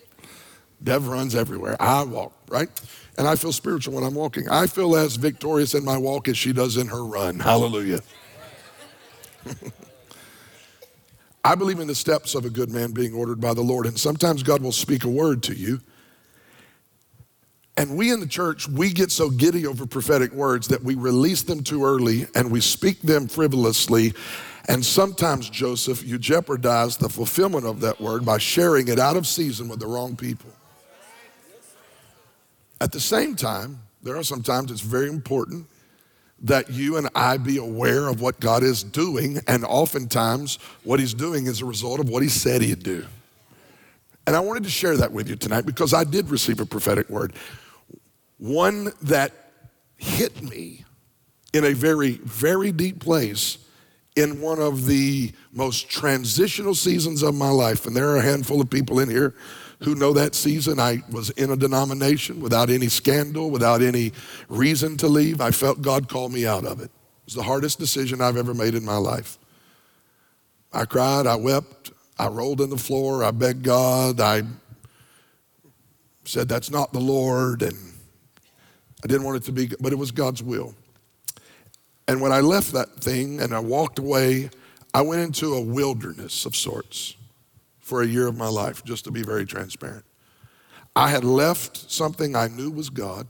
Dev 0.82 1.08
runs 1.08 1.34
everywhere. 1.34 1.76
I 1.80 2.04
walk, 2.04 2.32
right? 2.48 2.68
And 3.18 3.26
I 3.26 3.34
feel 3.36 3.52
spiritual 3.52 3.94
when 3.94 4.04
I'm 4.04 4.14
walking. 4.14 4.48
I 4.48 4.66
feel 4.66 4.96
as 4.96 5.16
victorious 5.16 5.74
in 5.74 5.84
my 5.84 5.98
walk 5.98 6.28
as 6.28 6.38
she 6.38 6.52
does 6.52 6.76
in 6.76 6.86
her 6.86 7.04
run. 7.04 7.40
Hallelujah. 7.40 8.00
I 11.44 11.54
believe 11.54 11.80
in 11.80 11.86
the 11.86 11.94
steps 11.94 12.34
of 12.34 12.44
a 12.44 12.50
good 12.50 12.70
man 12.70 12.92
being 12.92 13.14
ordered 13.14 13.40
by 13.40 13.54
the 13.54 13.62
Lord. 13.62 13.86
And 13.86 13.98
sometimes 13.98 14.42
God 14.42 14.62
will 14.62 14.72
speak 14.72 15.04
a 15.04 15.08
word 15.08 15.42
to 15.44 15.54
you 15.54 15.80
and 17.76 17.96
we 17.96 18.12
in 18.12 18.20
the 18.20 18.26
church, 18.26 18.68
we 18.68 18.92
get 18.92 19.10
so 19.10 19.30
giddy 19.30 19.66
over 19.66 19.86
prophetic 19.86 20.32
words 20.32 20.68
that 20.68 20.82
we 20.82 20.94
release 20.94 21.42
them 21.42 21.62
too 21.62 21.84
early 21.84 22.26
and 22.34 22.50
we 22.50 22.60
speak 22.60 23.00
them 23.00 23.28
frivolously. 23.28 24.12
And 24.68 24.84
sometimes, 24.84 25.48
Joseph, 25.48 26.04
you 26.04 26.18
jeopardize 26.18 26.96
the 26.96 27.08
fulfillment 27.08 27.66
of 27.66 27.80
that 27.80 28.00
word 28.00 28.24
by 28.24 28.38
sharing 28.38 28.88
it 28.88 28.98
out 28.98 29.16
of 29.16 29.26
season 29.26 29.68
with 29.68 29.80
the 29.80 29.86
wrong 29.86 30.14
people. 30.16 30.50
At 32.80 32.92
the 32.92 33.00
same 33.00 33.36
time, 33.36 33.80
there 34.02 34.16
are 34.16 34.22
sometimes 34.22 34.70
it's 34.70 34.80
very 34.80 35.08
important 35.08 35.66
that 36.42 36.70
you 36.70 36.96
and 36.96 37.08
I 37.14 37.36
be 37.36 37.58
aware 37.58 38.08
of 38.08 38.20
what 38.20 38.40
God 38.40 38.62
is 38.62 38.82
doing, 38.82 39.40
and 39.46 39.64
oftentimes 39.64 40.58
what 40.84 40.98
He's 40.98 41.12
doing 41.12 41.46
is 41.46 41.60
a 41.60 41.66
result 41.66 42.00
of 42.00 42.08
what 42.08 42.22
He 42.22 42.30
said 42.30 42.62
He'd 42.62 42.82
do. 42.82 43.04
And 44.26 44.36
I 44.36 44.40
wanted 44.40 44.64
to 44.64 44.70
share 44.70 44.96
that 44.96 45.12
with 45.12 45.28
you 45.28 45.36
tonight 45.36 45.66
because 45.66 45.92
I 45.94 46.04
did 46.04 46.30
receive 46.30 46.60
a 46.60 46.66
prophetic 46.66 47.08
word 47.08 47.34
one 48.40 48.90
that 49.02 49.32
hit 49.96 50.42
me 50.42 50.84
in 51.52 51.64
a 51.64 51.74
very, 51.74 52.12
very 52.24 52.72
deep 52.72 52.98
place 52.98 53.58
in 54.16 54.40
one 54.40 54.58
of 54.58 54.86
the 54.86 55.32
most 55.52 55.90
transitional 55.90 56.74
seasons 56.74 57.22
of 57.22 57.34
my 57.34 57.50
life. 57.50 57.86
And 57.86 57.94
there 57.94 58.08
are 58.08 58.16
a 58.16 58.22
handful 58.22 58.60
of 58.60 58.70
people 58.70 58.98
in 58.98 59.10
here 59.10 59.34
who 59.80 59.94
know 59.94 60.12
that 60.14 60.34
season. 60.34 60.80
I 60.80 61.02
was 61.10 61.30
in 61.30 61.50
a 61.50 61.56
denomination 61.56 62.40
without 62.40 62.70
any 62.70 62.88
scandal, 62.88 63.50
without 63.50 63.82
any 63.82 64.12
reason 64.48 64.96
to 64.98 65.06
leave. 65.06 65.40
I 65.40 65.50
felt 65.50 65.82
God 65.82 66.08
call 66.08 66.28
me 66.28 66.46
out 66.46 66.64
of 66.64 66.80
it. 66.80 66.84
It 66.84 67.26
was 67.26 67.34
the 67.34 67.42
hardest 67.42 67.78
decision 67.78 68.20
I've 68.20 68.36
ever 68.36 68.54
made 68.54 68.74
in 68.74 68.84
my 68.84 68.96
life. 68.96 69.38
I 70.72 70.84
cried, 70.84 71.26
I 71.26 71.36
wept, 71.36 71.92
I 72.20 72.28
rolled 72.28 72.60
on 72.60 72.68
the 72.68 72.76
floor, 72.76 73.24
I 73.24 73.30
begged 73.30 73.62
God, 73.62 74.20
I 74.20 74.42
said, 76.26 76.50
That's 76.50 76.70
not 76.70 76.92
the 76.92 77.00
Lord. 77.00 77.62
And 77.62 77.78
I 79.02 79.06
didn't 79.06 79.24
want 79.24 79.38
it 79.38 79.44
to 79.44 79.52
be, 79.52 79.70
but 79.80 79.90
it 79.90 79.96
was 79.96 80.10
God's 80.10 80.42
will. 80.42 80.74
And 82.06 82.20
when 82.20 82.30
I 82.30 82.40
left 82.40 82.72
that 82.72 82.96
thing 82.96 83.40
and 83.40 83.54
I 83.54 83.60
walked 83.60 83.98
away, 83.98 84.50
I 84.92 85.00
went 85.00 85.22
into 85.22 85.54
a 85.54 85.62
wilderness 85.62 86.44
of 86.44 86.54
sorts 86.54 87.16
for 87.78 88.02
a 88.02 88.06
year 88.06 88.26
of 88.26 88.36
my 88.36 88.48
life, 88.48 88.84
just 88.84 89.04
to 89.04 89.10
be 89.10 89.22
very 89.22 89.46
transparent. 89.46 90.04
I 90.94 91.08
had 91.08 91.24
left 91.24 91.90
something 91.90 92.36
I 92.36 92.48
knew 92.48 92.70
was 92.70 92.90
God. 92.90 93.28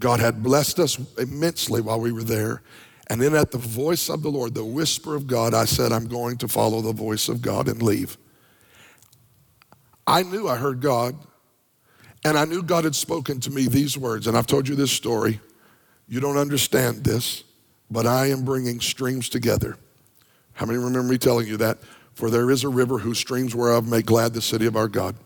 God 0.00 0.18
had 0.18 0.42
blessed 0.42 0.80
us 0.80 0.98
immensely 1.16 1.80
while 1.80 2.00
we 2.00 2.10
were 2.10 2.24
there. 2.24 2.62
And 3.10 3.20
then 3.20 3.34
at 3.34 3.50
the 3.50 3.58
voice 3.58 4.08
of 4.08 4.22
the 4.22 4.30
Lord, 4.30 4.54
the 4.54 4.64
whisper 4.64 5.14
of 5.14 5.26
God, 5.26 5.52
I 5.52 5.66
said, 5.66 5.92
I'm 5.92 6.06
going 6.06 6.38
to 6.38 6.48
follow 6.48 6.80
the 6.80 6.92
voice 6.92 7.28
of 7.28 7.42
God 7.42 7.68
and 7.68 7.82
leave. 7.82 8.16
I 10.06 10.22
knew 10.22 10.48
I 10.48 10.56
heard 10.56 10.80
God. 10.80 11.16
And 12.24 12.38
I 12.38 12.44
knew 12.44 12.62
God 12.62 12.84
had 12.84 12.94
spoken 12.94 13.40
to 13.40 13.50
me 13.50 13.66
these 13.66 13.96
words, 13.96 14.26
and 14.26 14.36
I've 14.36 14.46
told 14.46 14.68
you 14.68 14.74
this 14.74 14.92
story. 14.92 15.40
You 16.06 16.20
don't 16.20 16.36
understand 16.36 17.02
this, 17.02 17.44
but 17.90 18.06
I 18.06 18.26
am 18.26 18.44
bringing 18.44 18.80
streams 18.80 19.28
together. 19.28 19.76
How 20.52 20.66
many 20.66 20.78
remember 20.78 21.08
me 21.08 21.18
telling 21.18 21.46
you 21.46 21.56
that? 21.58 21.78
For 22.14 22.28
there 22.28 22.50
is 22.50 22.62
a 22.62 22.68
river 22.68 22.98
whose 22.98 23.18
streams 23.18 23.54
whereof 23.54 23.88
make 23.88 24.04
glad 24.04 24.34
the 24.34 24.42
city 24.42 24.66
of 24.66 24.76
our 24.76 24.88
God. 24.88 25.16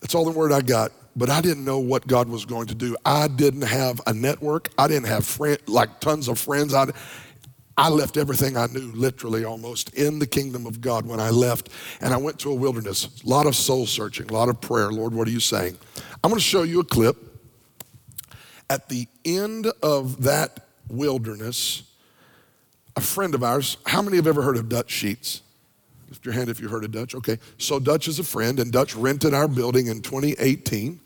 That's 0.00 0.14
all 0.14 0.24
the 0.24 0.32
word 0.32 0.50
I 0.50 0.60
got. 0.60 0.90
But 1.16 1.30
I 1.30 1.40
didn't 1.40 1.64
know 1.64 1.78
what 1.78 2.06
God 2.06 2.28
was 2.28 2.44
going 2.44 2.66
to 2.66 2.74
do. 2.74 2.94
I 3.04 3.26
didn't 3.26 3.62
have 3.62 4.02
a 4.06 4.12
network. 4.12 4.68
I 4.76 4.86
didn't 4.86 5.08
have 5.08 5.24
friend, 5.24 5.58
like 5.66 5.98
tons 6.00 6.28
of 6.28 6.38
friends. 6.38 6.74
I, 6.74 6.88
I 7.78 7.88
left 7.88 8.18
everything 8.18 8.56
I 8.58 8.66
knew, 8.66 8.92
literally 8.92 9.44
almost, 9.44 9.94
in 9.94 10.18
the 10.18 10.26
kingdom 10.26 10.66
of 10.66 10.82
God 10.82 11.06
when 11.06 11.18
I 11.18 11.30
left. 11.30 11.70
And 12.02 12.12
I 12.12 12.18
went 12.18 12.38
to 12.40 12.50
a 12.50 12.54
wilderness. 12.54 13.22
A 13.24 13.28
lot 13.28 13.46
of 13.46 13.56
soul 13.56 13.86
searching, 13.86 14.28
a 14.28 14.32
lot 14.32 14.50
of 14.50 14.60
prayer. 14.60 14.90
Lord, 14.90 15.14
what 15.14 15.26
are 15.26 15.30
you 15.30 15.40
saying? 15.40 15.78
I'm 16.22 16.30
going 16.30 16.38
to 16.38 16.44
show 16.44 16.62
you 16.62 16.80
a 16.80 16.84
clip. 16.84 17.16
At 18.68 18.88
the 18.88 19.06
end 19.24 19.68
of 19.82 20.24
that 20.24 20.66
wilderness, 20.88 21.84
a 22.96 23.00
friend 23.00 23.34
of 23.34 23.42
ours, 23.42 23.76
how 23.86 24.02
many 24.02 24.16
have 24.16 24.26
ever 24.26 24.42
heard 24.42 24.56
of 24.56 24.68
Dutch 24.68 24.90
Sheets? 24.90 25.42
Lift 26.08 26.24
your 26.24 26.34
hand 26.34 26.48
if 26.48 26.60
you 26.60 26.68
heard 26.68 26.84
of 26.84 26.92
Dutch. 26.92 27.14
Okay. 27.14 27.38
So 27.58 27.78
Dutch 27.78 28.08
is 28.08 28.18
a 28.18 28.24
friend, 28.24 28.58
and 28.60 28.72
Dutch 28.72 28.94
rented 28.94 29.34
our 29.34 29.48
building 29.48 29.86
in 29.86 30.02
2018. 30.02 31.00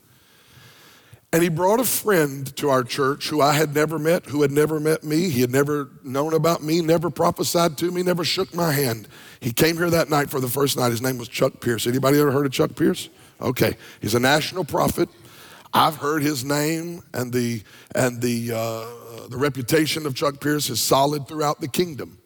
And 1.33 1.41
he 1.41 1.47
brought 1.47 1.79
a 1.79 1.85
friend 1.85 2.53
to 2.57 2.69
our 2.69 2.83
church 2.83 3.29
who 3.29 3.39
I 3.39 3.53
had 3.53 3.73
never 3.73 3.97
met, 3.97 4.25
who 4.25 4.41
had 4.41 4.51
never 4.51 4.81
met 4.81 5.05
me. 5.05 5.29
He 5.29 5.39
had 5.39 5.51
never 5.51 5.89
known 6.03 6.33
about 6.33 6.61
me, 6.61 6.81
never 6.81 7.09
prophesied 7.09 7.77
to 7.77 7.89
me, 7.89 8.03
never 8.03 8.25
shook 8.25 8.53
my 8.53 8.73
hand. 8.73 9.07
He 9.39 9.53
came 9.53 9.77
here 9.77 9.89
that 9.89 10.09
night 10.09 10.29
for 10.29 10.41
the 10.41 10.49
first 10.49 10.75
night. 10.75 10.91
His 10.91 11.01
name 11.01 11.17
was 11.17 11.29
Chuck 11.29 11.61
Pierce. 11.61 11.87
Anybody 11.87 12.19
ever 12.19 12.31
heard 12.31 12.45
of 12.45 12.51
Chuck 12.51 12.75
Pierce? 12.75 13.07
Okay. 13.39 13.77
He's 14.01 14.13
a 14.13 14.19
national 14.19 14.65
prophet. 14.65 15.07
I've 15.73 15.95
heard 15.95 16.21
his 16.21 16.43
name 16.43 17.01
and 17.13 17.31
the 17.31 17.63
and 17.95 18.21
the 18.21 18.51
uh, 18.53 19.27
the 19.29 19.37
reputation 19.37 20.05
of 20.05 20.15
Chuck 20.15 20.41
Pierce 20.41 20.69
is 20.69 20.81
solid 20.81 21.29
throughout 21.29 21.61
the 21.61 21.69
kingdom. 21.69 22.17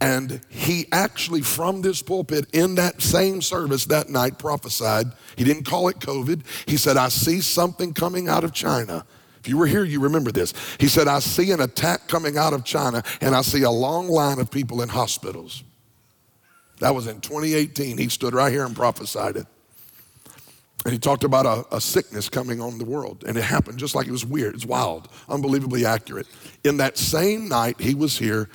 And 0.00 0.40
he 0.48 0.86
actually, 0.92 1.42
from 1.42 1.82
this 1.82 2.00
pulpit 2.00 2.46
in 2.54 2.76
that 2.76 3.02
same 3.02 3.42
service 3.42 3.84
that 3.86 4.08
night, 4.08 4.38
prophesied. 4.38 5.06
He 5.36 5.44
didn't 5.44 5.64
call 5.64 5.88
it 5.88 5.98
COVID. 5.98 6.42
He 6.66 6.78
said, 6.78 6.96
I 6.96 7.08
see 7.08 7.40
something 7.40 7.92
coming 7.92 8.28
out 8.28 8.42
of 8.42 8.52
China. 8.52 9.04
If 9.40 9.48
you 9.48 9.58
were 9.58 9.66
here, 9.66 9.84
you 9.84 10.00
remember 10.00 10.32
this. 10.32 10.54
He 10.78 10.88
said, 10.88 11.06
I 11.06 11.18
see 11.18 11.50
an 11.50 11.60
attack 11.60 12.08
coming 12.08 12.38
out 12.38 12.52
of 12.52 12.64
China, 12.64 13.02
and 13.20 13.34
I 13.34 13.42
see 13.42 13.62
a 13.62 13.70
long 13.70 14.08
line 14.08 14.38
of 14.38 14.50
people 14.50 14.82
in 14.82 14.88
hospitals. 14.88 15.64
That 16.78 16.94
was 16.94 17.06
in 17.06 17.20
2018. 17.20 17.98
He 17.98 18.08
stood 18.08 18.32
right 18.32 18.50
here 18.50 18.64
and 18.64 18.74
prophesied 18.74 19.36
it. 19.36 19.46
And 20.84 20.94
he 20.94 20.98
talked 20.98 21.24
about 21.24 21.44
a, 21.44 21.76
a, 21.76 21.80
sickness 21.80 22.30
coming 22.30 22.58
on 22.62 22.78
the 22.78 22.86
world. 22.86 23.24
And 23.26 23.36
it 23.36 23.42
happened 23.42 23.78
just 23.78 23.94
like 23.94 24.06
it 24.06 24.12
was 24.12 24.24
weird. 24.24 24.54
It's 24.54 24.64
wild, 24.64 25.08
unbelievably 25.28 25.84
accurate. 25.84 26.26
In 26.64 26.78
that 26.78 26.96
same 26.96 27.50
night, 27.50 27.78
he 27.78 27.94
was 27.94 28.16
here 28.16 28.48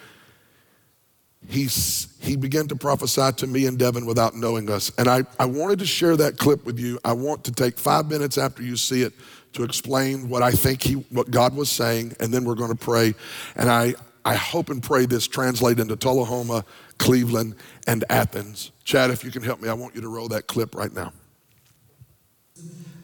he's, 1.50 2.08
he 2.20 2.36
began 2.36 2.68
to 2.68 2.76
prophesy 2.76 3.32
to 3.38 3.48
me 3.48 3.66
and 3.66 3.78
Devin 3.78 4.06
without 4.06 4.36
knowing 4.36 4.70
us. 4.70 4.92
And 4.98 5.08
I, 5.08 5.24
I 5.40 5.46
wanted 5.46 5.80
to 5.80 5.86
share 5.86 6.16
that 6.18 6.38
clip 6.38 6.66
with 6.66 6.80
you. 6.80 7.00
I 7.04 7.14
want 7.14 7.44
to 7.46 7.52
take 7.52 7.78
five 7.78 8.10
minutes 8.10 8.38
after 8.38 8.64
you 8.64 8.78
see 8.78 9.02
it 9.02 9.14
to 9.54 9.64
explain 9.64 10.30
what 10.30 10.44
I 10.44 10.52
think 10.52 10.84
he, 10.84 10.94
what 10.94 11.32
God 11.32 11.56
was 11.56 11.70
saying, 11.70 12.16
and 12.20 12.34
then 12.34 12.44
we're 12.44 12.56
going 12.56 12.72
to 12.72 12.76
pray. 12.76 13.14
And 13.56 13.70
I, 13.70 13.96
I 14.26 14.36
hope 14.36 14.70
and 14.70 14.82
pray 14.84 15.06
this 15.06 15.28
translate 15.28 15.80
into 15.80 15.96
Tullahoma, 15.96 16.66
Cleveland, 16.98 17.56
and 17.88 18.04
Athens. 18.10 18.72
Chad, 18.84 19.12
if 19.12 19.24
you 19.24 19.32
can 19.32 19.44
help 19.44 19.62
me, 19.62 19.70
I 19.70 19.74
want 19.74 19.96
you 19.96 20.02
to 20.02 20.10
roll 20.10 20.28
that 20.30 20.48
clip 20.48 20.76
right 20.76 20.94
now. 20.94 21.14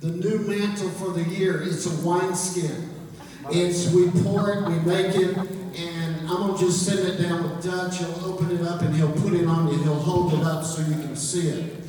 The 0.02 0.08
new 0.08 0.40
mantle 0.40 0.90
for 0.90 1.12
the 1.12 1.24
year 1.24 1.62
is 1.62 1.86
a 1.86 2.06
wineskin. 2.06 2.90
It's 3.54 3.92
we 3.92 4.10
pour 4.24 4.50
it, 4.54 4.66
we 4.66 4.80
make 4.80 5.14
it, 5.14 5.36
and 5.36 6.22
I'm 6.22 6.48
gonna 6.48 6.58
just 6.58 6.86
send 6.86 7.00
it 7.00 7.22
down 7.22 7.44
with 7.44 7.62
Dutch. 7.62 7.98
He'll 7.98 8.26
open 8.26 8.50
it 8.52 8.62
up 8.62 8.82
and 8.82 8.96
he'll 8.96 9.12
put 9.12 9.34
it 9.34 9.46
on 9.46 9.68
you. 9.68 9.78
He'll 9.80 9.96
hold 9.96 10.34
it 10.34 10.40
up 10.42 10.64
so 10.64 10.82
you 10.82 10.94
can 10.94 11.18
see 11.18 11.50
it. 11.50 11.84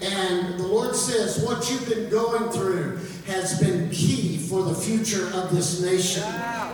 And 0.00 0.60
the 0.60 0.66
Lord 0.66 0.94
says, 0.94 1.44
what 1.44 1.68
you've 1.68 1.88
been 1.88 2.08
going 2.08 2.52
through 2.52 3.00
has 3.26 3.58
been 3.60 3.90
key 3.90 4.38
for 4.38 4.62
the 4.62 4.74
future 4.74 5.26
of 5.34 5.52
this 5.52 5.82
nation. 5.82 6.22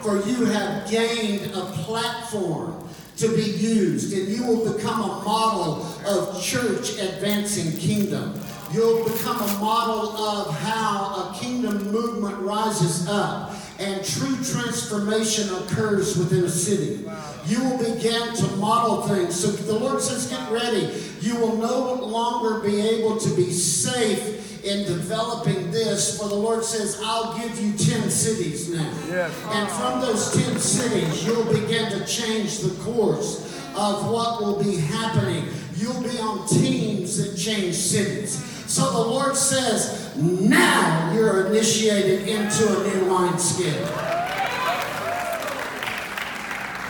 For 0.03 0.21
you 0.27 0.45
have 0.45 0.91
gained 0.91 1.55
a 1.55 1.63
platform 1.63 2.87
to 3.17 3.29
be 3.35 3.45
used, 3.45 4.13
and 4.13 4.29
you 4.29 4.45
will 4.45 4.75
become 4.75 5.01
a 5.01 5.25
model 5.25 5.87
of 6.07 6.43
church 6.43 6.99
advancing 6.99 7.79
kingdom. 7.79 8.39
You'll 8.75 9.05
become 9.05 9.41
a 9.41 9.59
model 9.59 10.11
of 10.19 10.55
how 10.59 11.31
a 11.31 11.39
kingdom 11.41 11.91
movement 11.91 12.37
rises 12.41 13.09
up 13.09 13.55
and 13.79 14.05
true 14.05 14.37
transformation 14.37 15.53
occurs 15.55 16.17
within 16.17 16.45
a 16.45 16.49
city. 16.49 17.05
You 17.47 17.63
will 17.65 17.79
begin 17.79 18.35
to 18.35 18.57
model 18.57 19.03
things. 19.03 19.39
So 19.39 19.49
the 19.49 19.79
Lord 19.79 20.01
says, 20.01 20.29
get 20.29 20.51
ready. 20.51 20.91
You 21.21 21.37
will 21.37 21.57
no 21.57 21.95
longer 21.95 22.61
be 22.61 22.81
able 22.81 23.19
to 23.19 23.37
be 23.37 23.51
safe 23.51 24.65
in 24.65 24.87
developing 24.87 25.71
this, 25.71 26.19
for 26.19 26.29
the 26.29 26.35
Lord 26.35 26.65
says, 26.65 26.99
I'll 27.05 27.37
give 27.39 27.61
you 27.61 27.73
10 27.73 28.09
cities 28.11 28.71
now. 28.71 28.91
Yes. 29.09 29.33
And 29.49 29.69
from 29.71 30.01
those 30.01 30.33
10 30.33 30.59
cities, 30.59 31.27
you'll 31.27 31.53
begin 31.53 31.91
to 31.93 32.07
change 32.07 32.61
the 32.61 32.75
course 32.83 33.45
of 33.77 34.11
what 34.11 34.41
will 34.41 34.63
be 34.63 34.77
happening. 34.77 35.49
You'll 35.77 36.03
be 36.03 36.19
on 36.19 36.47
teams 36.49 37.19
that 37.19 37.37
change 37.37 37.75
cities. 37.75 38.54
So 38.75 38.91
the 38.91 39.09
Lord 39.09 39.37
says, 39.37 40.17
now 40.17 41.13
you're 41.15 41.47
initiated 41.47 42.27
into 42.27 42.67
a 42.67 42.89
new 42.89 43.09
wineskin. 43.09 43.81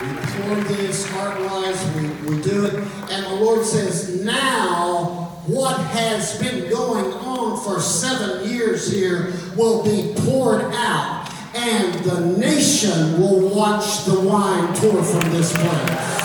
We 0.01 0.17
pour 0.33 0.55
this 0.65 1.07
heart-wise, 1.11 1.95
we, 1.95 2.37
we 2.37 2.43
do 2.43 2.65
it, 2.65 2.73
and 3.11 3.27
the 3.27 3.35
Lord 3.35 3.67
says, 3.67 4.25
now 4.25 5.31
what 5.45 5.79
has 5.79 6.41
been 6.41 6.71
going 6.71 7.13
on 7.13 7.63
for 7.63 7.79
seven 7.83 8.49
years 8.49 8.91
here 8.91 9.35
will 9.55 9.85
be 9.85 10.15
poured 10.23 10.63
out, 10.73 11.31
and 11.55 11.93
the 12.03 12.39
nation 12.39 13.21
will 13.21 13.55
watch 13.55 14.07
the 14.07 14.21
wine 14.21 14.75
pour 14.77 15.03
from 15.03 15.31
this 15.33 15.53
place. 15.53 16.24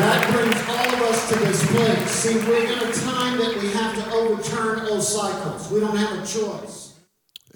That 0.00 0.32
brings 0.32 0.56
all 0.68 0.94
of 0.94 1.10
us 1.10 1.28
to 1.28 1.38
this 1.38 1.70
place. 1.70 2.10
See, 2.10 2.36
we're 2.48 2.64
in 2.64 2.78
a 2.78 2.92
time 2.92 3.38
that 3.38 3.56
we 3.60 3.68
have 3.72 3.94
to 3.94 4.12
overturn 4.12 4.80
old 4.88 5.02
cycles. 5.02 5.70
We 5.70 5.80
don't 5.80 5.96
have 5.96 6.22
a 6.22 6.26
choice. 6.26 6.94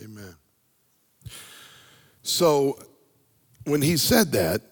Amen. 0.02 0.34
So 2.22 2.78
when 3.64 3.82
he 3.82 3.96
said 3.96 4.32
that, 4.32 4.62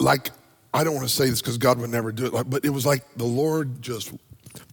like, 0.00 0.30
I 0.72 0.84
don't 0.84 0.94
want 0.94 1.08
to 1.08 1.14
say 1.14 1.28
this 1.28 1.40
because 1.40 1.58
God 1.58 1.78
would 1.78 1.90
never 1.90 2.12
do 2.12 2.26
it, 2.26 2.32
like, 2.32 2.48
but 2.48 2.64
it 2.64 2.70
was 2.70 2.86
like 2.86 3.04
the 3.16 3.24
Lord 3.24 3.82
just, 3.82 4.12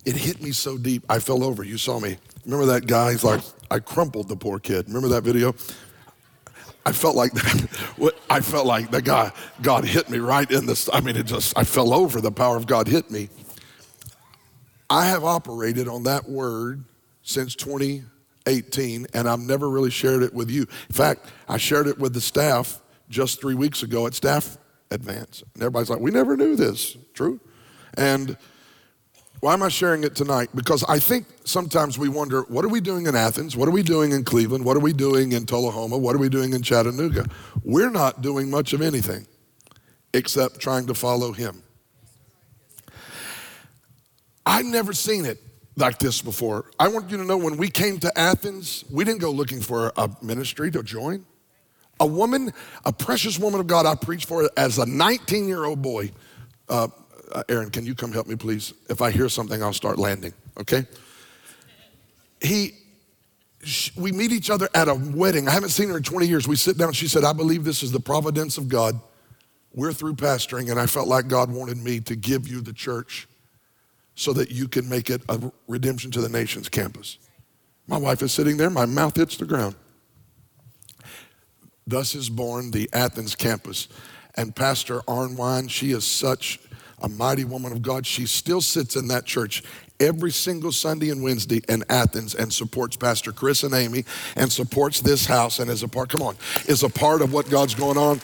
it 0.05 0.15
hit 0.15 0.41
me 0.41 0.51
so 0.51 0.77
deep, 0.77 1.03
I 1.09 1.19
fell 1.19 1.43
over. 1.43 1.63
You 1.63 1.77
saw 1.77 1.99
me. 1.99 2.17
Remember 2.45 2.65
that 2.67 2.85
guy? 2.85 3.11
He's 3.11 3.23
like, 3.23 3.41
I 3.71 3.79
crumpled 3.79 4.27
the 4.27 4.35
poor 4.35 4.59
kid. 4.59 4.87
Remember 4.87 5.07
that 5.09 5.23
video? 5.23 5.55
I 6.85 6.91
felt 6.91 7.15
like 7.15 7.31
I 8.29 8.41
felt 8.41 8.67
like 8.67 8.91
the 8.91 9.01
guy 9.01 9.31
God 9.61 9.85
hit 9.85 10.09
me 10.09 10.19
right 10.19 10.49
in 10.49 10.65
this. 10.65 10.89
I 10.93 11.01
mean, 11.01 11.15
it 11.15 11.25
just 11.25 11.57
I 11.57 11.63
fell 11.63 11.93
over. 11.93 12.21
The 12.21 12.31
power 12.31 12.57
of 12.57 12.67
God 12.67 12.87
hit 12.87 13.09
me. 13.09 13.29
I 14.89 15.05
have 15.05 15.23
operated 15.23 15.87
on 15.87 16.03
that 16.03 16.29
word 16.29 16.83
since 17.23 17.55
2018, 17.55 19.07
and 19.15 19.27
I've 19.27 19.39
never 19.39 19.67
really 19.67 19.89
shared 19.89 20.21
it 20.21 20.31
with 20.33 20.51
you. 20.51 20.61
In 20.61 20.93
fact, 20.93 21.25
I 21.49 21.57
shared 21.57 21.87
it 21.87 21.97
with 21.97 22.13
the 22.13 22.21
staff 22.21 22.81
just 23.09 23.41
three 23.41 23.55
weeks 23.55 23.81
ago 23.81 24.05
at 24.05 24.13
staff 24.13 24.57
advance, 24.91 25.43
and 25.53 25.63
everybody's 25.63 25.89
like, 25.89 25.99
"We 25.99 26.11
never 26.11 26.37
knew 26.37 26.55
this." 26.55 26.97
True, 27.13 27.39
and 27.95 28.37
why 29.41 29.53
am 29.53 29.61
I 29.61 29.69
sharing 29.69 30.03
it 30.03 30.15
tonight? 30.15 30.49
Because 30.55 30.83
I 30.85 30.99
think 30.99 31.27
sometimes 31.43 31.99
we 31.99 32.09
wonder 32.09 32.41
what 32.43 32.65
are 32.65 32.69
we 32.69 32.81
doing 32.81 33.05
in 33.05 33.15
Athens? 33.15 33.55
What 33.55 33.67
are 33.67 33.71
we 33.71 33.83
doing 33.83 34.11
in 34.11 34.23
Cleveland? 34.23 34.65
What 34.65 34.77
are 34.77 34.81
we 34.81 34.93
doing 34.93 35.33
in 35.33 35.45
Tullahoma? 35.45 35.97
What 35.97 36.15
are 36.15 36.19
we 36.19 36.29
doing 36.29 36.53
in 36.53 36.61
Chattanooga? 36.61 37.25
We're 37.63 37.91
not 37.91 38.21
doing 38.21 38.49
much 38.49 38.73
of 38.73 38.81
anything 38.81 39.27
except 40.13 40.59
trying 40.59 40.87
to 40.87 40.93
follow 40.93 41.31
Him. 41.31 41.61
I've 44.45 44.65
never 44.65 44.93
seen 44.93 45.25
it 45.25 45.39
like 45.75 45.99
this 45.99 46.21
before. 46.21 46.71
I 46.79 46.87
want 46.87 47.09
you 47.09 47.17
to 47.17 47.25
know 47.25 47.37
when 47.37 47.57
we 47.57 47.69
came 47.69 47.99
to 47.99 48.17
Athens, 48.17 48.85
we 48.89 49.03
didn't 49.03 49.19
go 49.19 49.31
looking 49.31 49.59
for 49.59 49.91
a 49.97 50.09
ministry 50.21 50.71
to 50.71 50.83
join. 50.83 51.25
A 51.99 52.05
woman, 52.05 52.53
a 52.83 52.91
precious 52.93 53.39
woman 53.39 53.59
of 53.59 53.67
God, 53.67 53.85
I 53.85 53.95
preached 53.95 54.27
for 54.27 54.49
as 54.57 54.77
a 54.77 54.85
19 54.85 55.47
year 55.47 55.65
old 55.65 55.81
boy. 55.81 56.11
Uh, 56.67 56.87
uh, 57.35 57.43
Aaron, 57.49 57.69
can 57.69 57.85
you 57.85 57.93
come 57.93 58.13
help 58.13 58.27
me, 58.27 58.35
please? 58.35 58.73
If 58.89 59.01
I 59.01 59.11
hear 59.11 59.27
something, 59.27 59.61
I'll 59.61 59.73
start 59.73 59.99
landing, 59.99 60.33
okay? 60.57 60.87
He, 62.39 62.75
we 63.97 64.13
meet 64.13 64.31
each 64.31 64.49
other 64.49 64.69
at 64.73 64.87
a 64.87 64.95
wedding. 64.95 65.49
I 65.49 65.51
haven't 65.51 65.69
seen 65.69 65.89
her 65.89 65.97
in 65.97 66.03
20 66.03 66.27
years. 66.27 66.47
We 66.47 66.55
sit 66.55 66.77
down. 66.77 66.93
She 66.93 67.09
said, 67.09 67.25
I 67.25 67.33
believe 67.33 67.65
this 67.65 67.83
is 67.83 67.91
the 67.91 67.99
providence 67.99 68.57
of 68.57 68.69
God. 68.69 68.99
We're 69.73 69.91
through 69.91 70.15
pastoring, 70.15 70.71
and 70.71 70.79
I 70.79 70.85
felt 70.85 71.09
like 71.09 71.27
God 71.27 71.51
wanted 71.51 71.77
me 71.77 71.99
to 72.01 72.15
give 72.15 72.47
you 72.47 72.61
the 72.61 72.71
church 72.71 73.27
so 74.15 74.31
that 74.31 74.49
you 74.49 74.69
can 74.69 74.87
make 74.87 75.09
it 75.09 75.21
a 75.27 75.51
redemption 75.67 76.11
to 76.11 76.21
the 76.21 76.29
nations 76.29 76.69
campus. 76.69 77.17
My 77.85 77.97
wife 77.97 78.21
is 78.21 78.31
sitting 78.31 78.55
there, 78.55 78.69
my 78.69 78.85
mouth 78.85 79.17
hits 79.17 79.35
the 79.35 79.45
ground. 79.45 79.75
Thus 81.85 82.15
is 82.15 82.29
born 82.29 82.71
the 82.71 82.89
Athens 82.93 83.35
campus. 83.35 83.89
And 84.35 84.55
Pastor 84.55 85.01
Arnwine, 85.01 85.69
she 85.69 85.91
is 85.91 86.05
such 86.05 86.59
a 87.01 87.09
mighty 87.09 87.43
woman 87.43 87.71
of 87.71 87.81
God. 87.81 88.05
She 88.05 88.25
still 88.25 88.61
sits 88.61 88.95
in 88.95 89.07
that 89.09 89.25
church 89.25 89.63
every 89.99 90.31
single 90.31 90.71
Sunday 90.71 91.09
and 91.09 91.23
Wednesday 91.23 91.61
in 91.69 91.83
Athens 91.89 92.35
and 92.35 92.51
supports 92.51 92.95
Pastor 92.95 93.31
Chris 93.31 93.63
and 93.63 93.73
Amy 93.73 94.05
and 94.35 94.51
supports 94.51 95.01
this 95.01 95.25
house 95.25 95.59
and 95.59 95.69
is 95.69 95.83
a 95.83 95.87
part, 95.87 96.09
come 96.09 96.21
on, 96.21 96.35
is 96.67 96.83
a 96.83 96.89
part 96.89 97.21
of 97.21 97.33
what 97.33 97.49
God's 97.49 97.75
going 97.75 97.97
on. 97.97 98.19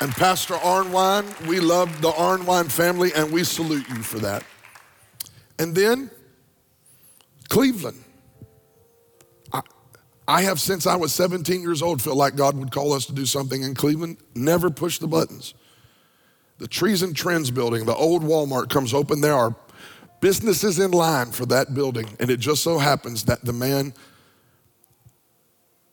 And 0.00 0.10
Pastor 0.12 0.54
Arnwine, 0.54 1.46
we 1.46 1.60
love 1.60 2.00
the 2.00 2.10
Arnwine 2.10 2.70
family 2.70 3.12
and 3.14 3.30
we 3.30 3.44
salute 3.44 3.88
you 3.88 4.02
for 4.02 4.18
that. 4.20 4.44
And 5.58 5.74
then 5.74 6.10
Cleveland. 7.50 8.02
I, 9.52 9.60
I 10.26 10.42
have 10.42 10.58
since 10.58 10.86
I 10.86 10.96
was 10.96 11.12
17 11.12 11.60
years 11.60 11.82
old 11.82 12.00
felt 12.00 12.16
like 12.16 12.36
God 12.36 12.56
would 12.56 12.70
call 12.70 12.94
us 12.94 13.04
to 13.06 13.12
do 13.12 13.26
something 13.26 13.62
in 13.62 13.74
Cleveland, 13.74 14.16
never 14.34 14.70
push 14.70 14.98
the 14.98 15.08
buttons. 15.08 15.52
The 16.60 16.68
Trees 16.68 17.02
and 17.02 17.16
Trends 17.16 17.50
building, 17.50 17.86
the 17.86 17.94
old 17.94 18.22
Walmart 18.22 18.68
comes 18.68 18.92
open. 18.92 19.22
There 19.22 19.34
are 19.34 19.56
businesses 20.20 20.78
in 20.78 20.90
line 20.90 21.32
for 21.32 21.46
that 21.46 21.72
building. 21.72 22.06
And 22.20 22.30
it 22.30 22.38
just 22.38 22.62
so 22.62 22.78
happens 22.78 23.24
that 23.24 23.42
the 23.42 23.54
man 23.54 23.94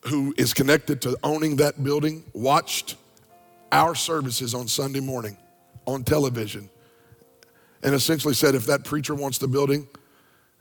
who 0.02 0.34
is 0.38 0.54
connected 0.54 1.02
to 1.04 1.18
owning 1.24 1.56
that 1.56 1.82
building 1.82 2.26
watched 2.34 2.98
our 3.72 3.96
services 3.96 4.54
on 4.54 4.68
Sunday 4.68 5.00
morning 5.00 5.38
on 5.86 6.04
television 6.04 6.70
and 7.82 7.96
essentially 7.96 8.34
said 8.34 8.54
if 8.54 8.66
that 8.66 8.84
preacher 8.84 9.16
wants 9.16 9.38
the 9.38 9.48
building 9.48 9.88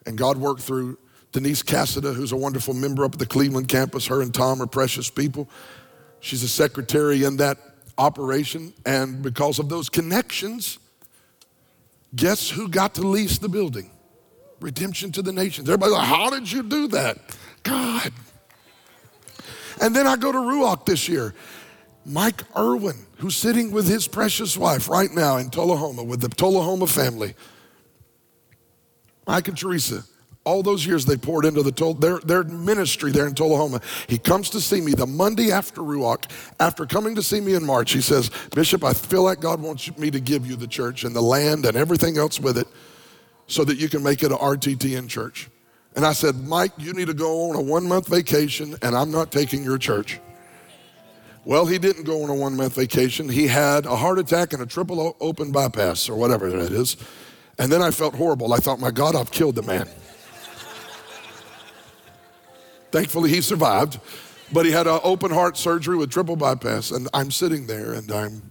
and 0.07 0.17
God 0.17 0.37
worked 0.37 0.63
through 0.63 0.99
Denise 1.33 1.65
Cassida, 1.65 2.15
who's 2.15 2.31
a 2.31 2.37
wonderful 2.37 2.75
member 2.75 3.05
up 3.05 3.15
at 3.15 3.19
the 3.19 3.27
Cleveland 3.27 3.67
campus, 3.67 4.07
her 4.07 4.23
and 4.23 4.33
Tom 4.33 4.63
are 4.63 4.67
precious 4.67 5.11
people. 5.11 5.49
She's 6.21 6.45
a 6.45 6.49
secretary 6.49 7.25
in 7.25 7.39
that 7.39 7.59
operation. 7.99 8.73
And 8.85 9.23
because 9.23 9.59
of 9.59 9.69
those 9.69 9.89
connections, 9.89 10.79
guess 12.15 12.51
who 12.51 12.69
got 12.69 12.95
to 12.95 13.03
lease 13.03 13.39
the 13.39 13.49
building? 13.49 13.91
Redemption 14.61 15.13
to 15.13 15.23
the 15.23 15.33
nations. 15.33 15.69
Everybody's 15.69 15.95
like, 15.95 16.07
how 16.07 16.31
did 16.31 16.51
you 16.51 16.63
do 16.63 16.89
that? 16.89 17.19
God. 17.63 18.13
And 19.81 19.95
then 19.95 20.07
I 20.07 20.17
go 20.17 20.33
to 20.33 20.39
Ruach 20.39 20.87
this 20.87 21.09
year. 21.09 21.35
Mike 22.05 22.45
Irwin, 22.57 23.05
who's 23.17 23.37
sitting 23.37 23.73
with 23.73 23.89
his 23.89 24.07
precious 24.07 24.57
wife 24.57 24.89
right 24.89 25.11
now 25.11 25.39
in 25.39 25.51
Tullahoma 25.51 26.05
with 26.05 26.21
the 26.21 26.29
Tullahoma 26.29 26.87
family. 26.87 27.35
Mike 29.27 29.49
and 29.49 29.59
Teresa, 29.59 30.05
all 30.47 30.63
those 30.63 30.87
years 30.87 31.05
they 31.05 31.17
poured 31.17 31.45
into 31.45 31.63
the 31.63 31.95
their, 31.99 32.19
their 32.21 32.45
ministry 32.45 33.11
there 33.11 33.27
in 33.27 33.35
Tullahoma. 33.35 33.81
He 34.09 34.17
comes 34.17 34.49
to 34.51 34.61
see 34.61 34.81
me 34.81 34.93
the 34.93 35.07
Monday 35.07 35.51
after 35.51 35.83
Ruach. 35.83 36.31
After 36.61 36.87
coming 36.87 37.17
to 37.17 37.23
see 37.23 37.41
me 37.41 37.55
in 37.55 37.67
March, 37.67 37.93
he 37.93 38.01
says, 38.01 38.31
Bishop, 38.55 38.85
I 38.85 38.95
feel 38.95 39.25
like 39.25 39.41
God 39.41 39.61
wants 39.61 39.95
me 39.99 40.11
to 40.11 40.21
give 40.21 40.47
you 40.47 40.57
the 40.57 40.69
church 40.69 41.05
and 41.05 41.15
the 41.15 41.21
land 41.21 41.67
and 41.67 41.77
everything 41.77 42.17
else 42.17 42.41
with 42.41 42.57
it 42.57 42.69
so 43.49 43.65
that 43.65 43.77
you 43.77 43.89
can 43.89 44.03
make 44.03 44.23
it 44.23 44.31
an 44.31 44.39
RTTN 44.39 45.09
church. 45.09 45.51
And 45.97 46.07
I 46.07 46.13
said, 46.13 46.37
Mike, 46.47 46.73
you 46.79 46.93
need 46.93 47.09
to 47.09 47.15
go 47.15 47.51
on 47.51 47.57
a 47.57 47.61
one 47.61 47.87
month 47.87 48.07
vacation 48.07 48.77
and 48.83 48.97
I'm 48.97 49.11
not 49.11 49.33
taking 49.33 49.65
your 49.65 49.79
church. 49.79 50.21
Well, 51.45 51.67
he 51.67 51.79
didn't 51.79 52.05
go 52.05 52.23
on 52.23 52.31
a 52.31 52.35
one 52.35 52.57
month 52.57 52.75
vacation. 52.75 53.29
He 53.29 53.47
had 53.47 53.85
a 53.85 53.97
heart 53.97 54.19
attack 54.19 54.53
and 54.53 54.63
a 54.63 54.67
triple 54.67 55.17
open 55.21 55.53
bypass 55.53 56.09
or 56.09 56.17
whatever 56.17 56.51
that 56.51 56.73
is. 56.73 56.97
And 57.59 57.73
then 57.73 57.83
I 57.83 57.91
felt 57.91 58.15
horrible. 58.15 58.53
I 58.53 58.59
thought, 58.59 58.79
my 58.79 58.91
God, 58.91 59.17
I've 59.17 59.31
killed 59.31 59.55
the 59.57 59.63
man. 59.63 59.89
Thankfully, 62.97 63.29
he 63.29 63.43
survived, 63.43 64.01
but 64.51 64.65
he 64.65 64.73
had 64.73 64.87
an 64.87 65.01
open 65.05 65.31
heart 65.31 65.59
surgery 65.59 65.99
with 65.99 66.09
triple 66.09 66.35
bypass. 66.35 66.93
And 66.93 67.09
I'm 67.13 67.31
sitting 67.31 67.67
there 67.67 67.93
and 67.93 68.11
I'm, 68.11 68.51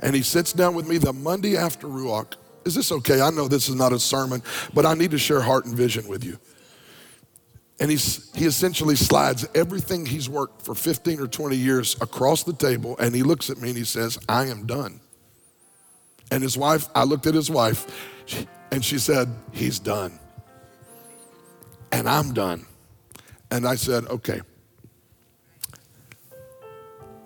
and 0.00 0.16
he 0.16 0.22
sits 0.22 0.54
down 0.54 0.74
with 0.74 0.88
me 0.88 0.96
the 0.96 1.12
Monday 1.12 1.58
after 1.58 1.86
Ruach. 1.86 2.36
Is 2.64 2.74
this 2.74 2.90
okay? 2.90 3.20
I 3.20 3.28
know 3.28 3.48
this 3.48 3.68
is 3.68 3.74
not 3.74 3.92
a 3.92 3.98
sermon, 3.98 4.42
but 4.72 4.86
I 4.86 4.94
need 4.94 5.10
to 5.10 5.18
share 5.18 5.42
heart 5.42 5.66
and 5.66 5.76
vision 5.76 6.08
with 6.08 6.24
you. 6.24 6.38
And 7.78 7.90
he's, 7.90 8.34
he 8.34 8.46
essentially 8.46 8.96
slides 8.96 9.46
everything 9.54 10.06
he's 10.06 10.30
worked 10.30 10.62
for 10.62 10.74
15 10.74 11.20
or 11.20 11.26
20 11.26 11.54
years 11.54 12.00
across 12.00 12.44
the 12.44 12.54
table, 12.54 12.96
and 12.98 13.14
he 13.14 13.22
looks 13.22 13.50
at 13.50 13.58
me 13.58 13.68
and 13.68 13.76
he 13.76 13.84
says, 13.84 14.18
I 14.30 14.46
am 14.46 14.64
done. 14.64 14.98
And 16.30 16.42
his 16.42 16.56
wife, 16.56 16.88
I 16.94 17.04
looked 17.04 17.26
at 17.26 17.34
his 17.34 17.50
wife, 17.50 17.84
and 18.70 18.82
she 18.82 18.98
said, 18.98 19.28
He's 19.52 19.78
done. 19.78 20.18
And 21.92 22.08
I'm 22.08 22.32
done. 22.32 22.64
And 23.52 23.68
I 23.68 23.74
said, 23.74 24.06
okay, 24.06 24.40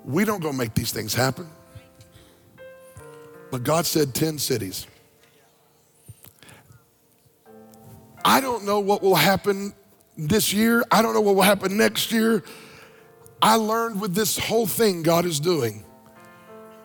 we 0.05 0.25
don't 0.25 0.43
go 0.43 0.53
make 0.53 0.75
these 0.75 0.91
things 0.91 1.15
happen. 1.15 1.49
But 3.53 3.63
God 3.63 3.87
said 3.87 4.13
10 4.13 4.39
cities. 4.39 4.89
I 8.25 8.41
don't 8.41 8.65
know 8.65 8.81
what 8.81 9.03
will 9.03 9.15
happen 9.15 9.73
this 10.19 10.53
year. 10.53 10.83
I 10.91 11.01
don't 11.01 11.15
know 11.15 11.21
what 11.21 11.37
will 11.37 11.43
happen 11.43 11.77
next 11.77 12.11
year. 12.11 12.43
I 13.41 13.55
learned 13.55 14.01
with 14.01 14.13
this 14.13 14.37
whole 14.37 14.67
thing 14.67 15.05
God 15.05 15.27
is 15.27 15.39
doing 15.39 15.85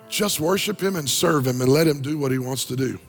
just 0.07 0.39
worship 0.39 0.79
Him 0.79 0.95
and 0.97 1.09
serve 1.09 1.47
Him 1.47 1.61
and 1.61 1.71
let 1.71 1.87
Him 1.87 2.01
do 2.01 2.15
what 2.19 2.31
He 2.31 2.37
wants 2.37 2.65
to 2.65 2.75
do. 2.75 2.99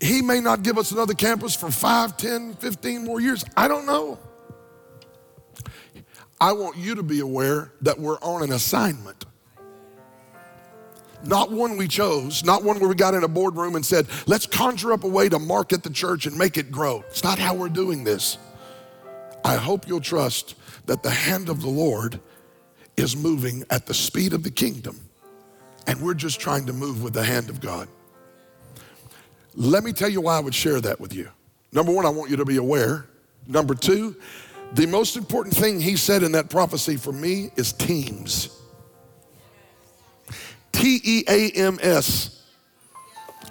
He 0.00 0.22
may 0.22 0.40
not 0.40 0.62
give 0.62 0.78
us 0.78 0.92
another 0.92 1.14
campus 1.14 1.54
for 1.54 1.70
5, 1.70 2.16
10, 2.16 2.54
15 2.54 3.04
more 3.04 3.20
years. 3.20 3.44
I 3.56 3.68
don't 3.68 3.86
know. 3.86 4.18
I 6.40 6.52
want 6.52 6.78
you 6.78 6.94
to 6.94 7.02
be 7.02 7.20
aware 7.20 7.72
that 7.82 7.98
we're 7.98 8.18
on 8.20 8.42
an 8.42 8.52
assignment. 8.52 9.26
Not 11.22 11.52
one 11.52 11.76
we 11.76 11.86
chose, 11.86 12.42
not 12.42 12.64
one 12.64 12.80
where 12.80 12.88
we 12.88 12.94
got 12.94 13.12
in 13.12 13.24
a 13.24 13.28
boardroom 13.28 13.76
and 13.76 13.84
said, 13.84 14.06
let's 14.26 14.46
conjure 14.46 14.94
up 14.94 15.04
a 15.04 15.08
way 15.08 15.28
to 15.28 15.38
market 15.38 15.82
the 15.82 15.90
church 15.90 16.24
and 16.24 16.36
make 16.36 16.56
it 16.56 16.72
grow. 16.72 17.04
It's 17.08 17.22
not 17.22 17.38
how 17.38 17.52
we're 17.54 17.68
doing 17.68 18.04
this. 18.04 18.38
I 19.44 19.56
hope 19.56 19.86
you'll 19.86 20.00
trust 20.00 20.54
that 20.86 21.02
the 21.02 21.10
hand 21.10 21.50
of 21.50 21.60
the 21.60 21.68
Lord 21.68 22.20
is 22.96 23.16
moving 23.16 23.64
at 23.68 23.84
the 23.84 23.94
speed 23.94 24.32
of 24.32 24.44
the 24.44 24.50
kingdom, 24.50 24.98
and 25.86 26.00
we're 26.00 26.14
just 26.14 26.40
trying 26.40 26.64
to 26.66 26.72
move 26.72 27.02
with 27.02 27.12
the 27.12 27.24
hand 27.24 27.50
of 27.50 27.60
God. 27.60 27.88
Let 29.54 29.84
me 29.84 29.92
tell 29.92 30.08
you 30.08 30.20
why 30.20 30.36
I 30.36 30.40
would 30.40 30.54
share 30.54 30.80
that 30.80 31.00
with 31.00 31.14
you. 31.14 31.28
Number 31.72 31.92
one, 31.92 32.06
I 32.06 32.10
want 32.10 32.30
you 32.30 32.36
to 32.36 32.44
be 32.44 32.56
aware. 32.56 33.06
Number 33.46 33.74
two, 33.74 34.16
the 34.72 34.86
most 34.86 35.16
important 35.16 35.56
thing 35.56 35.80
he 35.80 35.96
said 35.96 36.22
in 36.22 36.32
that 36.32 36.50
prophecy 36.50 36.96
for 36.96 37.12
me 37.12 37.50
is 37.56 37.72
teams. 37.72 38.56
T 40.72 41.00
E 41.02 41.24
A 41.28 41.50
M 41.50 41.78
S. 41.82 42.44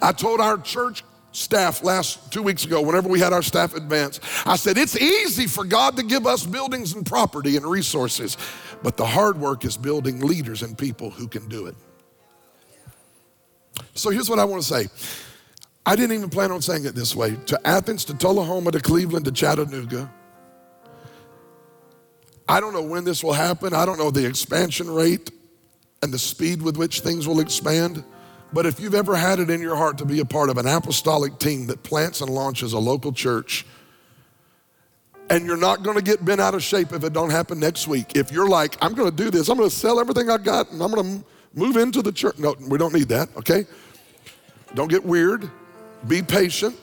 I 0.02 0.12
told 0.12 0.40
our 0.40 0.56
church 0.56 1.04
staff 1.32 1.82
last 1.84 2.32
two 2.32 2.42
weeks 2.42 2.64
ago, 2.64 2.80
whenever 2.80 3.08
we 3.08 3.20
had 3.20 3.32
our 3.32 3.42
staff 3.42 3.74
advance, 3.74 4.20
I 4.46 4.56
said, 4.56 4.78
It's 4.78 4.96
easy 4.96 5.46
for 5.46 5.64
God 5.64 5.96
to 5.96 6.02
give 6.02 6.26
us 6.26 6.44
buildings 6.44 6.94
and 6.94 7.04
property 7.04 7.56
and 7.56 7.66
resources, 7.66 8.36
but 8.82 8.96
the 8.96 9.06
hard 9.06 9.38
work 9.38 9.64
is 9.64 9.76
building 9.76 10.20
leaders 10.20 10.62
and 10.62 10.76
people 10.76 11.10
who 11.10 11.28
can 11.28 11.48
do 11.48 11.66
it. 11.66 11.76
So 13.94 14.10
here's 14.10 14.30
what 14.30 14.38
I 14.38 14.44
want 14.44 14.62
to 14.62 14.68
say 14.68 14.86
I 15.90 15.96
didn't 15.96 16.16
even 16.16 16.30
plan 16.30 16.52
on 16.52 16.62
saying 16.62 16.84
it 16.84 16.94
this 16.94 17.16
way 17.16 17.34
to 17.46 17.60
Athens, 17.66 18.04
to 18.04 18.14
Tullahoma, 18.14 18.70
to 18.70 18.78
Cleveland, 18.78 19.24
to 19.24 19.32
Chattanooga. 19.32 20.08
I 22.48 22.60
don't 22.60 22.72
know 22.72 22.82
when 22.82 23.02
this 23.02 23.24
will 23.24 23.32
happen. 23.32 23.74
I 23.74 23.84
don't 23.84 23.98
know 23.98 24.12
the 24.12 24.24
expansion 24.24 24.88
rate 24.88 25.32
and 26.00 26.14
the 26.14 26.18
speed 26.18 26.62
with 26.62 26.76
which 26.76 27.00
things 27.00 27.26
will 27.26 27.40
expand. 27.40 28.04
But 28.52 28.66
if 28.66 28.78
you've 28.78 28.94
ever 28.94 29.16
had 29.16 29.40
it 29.40 29.50
in 29.50 29.60
your 29.60 29.74
heart 29.74 29.98
to 29.98 30.04
be 30.04 30.20
a 30.20 30.24
part 30.24 30.48
of 30.48 30.58
an 30.58 30.66
apostolic 30.68 31.40
team 31.40 31.66
that 31.66 31.82
plants 31.82 32.20
and 32.20 32.30
launches 32.30 32.72
a 32.72 32.78
local 32.78 33.10
church, 33.10 33.66
and 35.28 35.44
you're 35.44 35.56
not 35.56 35.82
going 35.82 35.96
to 35.96 36.04
get 36.04 36.24
bent 36.24 36.40
out 36.40 36.54
of 36.54 36.62
shape 36.62 36.92
if 36.92 37.02
it 37.02 37.12
don't 37.12 37.30
happen 37.30 37.58
next 37.58 37.88
week. 37.88 38.14
If 38.14 38.30
you're 38.30 38.48
like, 38.48 38.76
I'm 38.80 38.94
going 38.94 39.10
to 39.10 39.16
do 39.16 39.28
this, 39.28 39.48
I'm 39.48 39.56
going 39.56 39.68
to 39.68 39.74
sell 39.74 39.98
everything 39.98 40.30
I 40.30 40.38
got, 40.38 40.70
and 40.70 40.80
I'm 40.80 40.92
going 40.92 41.18
to 41.18 41.26
move 41.52 41.76
into 41.76 42.00
the 42.00 42.12
church. 42.12 42.38
No, 42.38 42.54
we 42.68 42.78
don't 42.78 42.94
need 42.94 43.08
that. 43.08 43.28
Okay, 43.36 43.64
don't 44.76 44.88
get 44.88 45.04
weird. 45.04 45.50
Be 46.06 46.22
patient. 46.22 46.76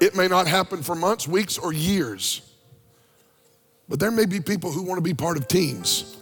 It 0.00 0.14
may 0.14 0.28
not 0.28 0.46
happen 0.46 0.82
for 0.82 0.94
months, 0.94 1.26
weeks, 1.26 1.58
or 1.58 1.72
years. 1.72 2.42
But 3.88 4.00
there 4.00 4.10
may 4.10 4.26
be 4.26 4.40
people 4.40 4.70
who 4.70 4.82
want 4.82 4.98
to 4.98 5.02
be 5.02 5.14
part 5.14 5.36
of 5.36 5.48
teams 5.48 6.16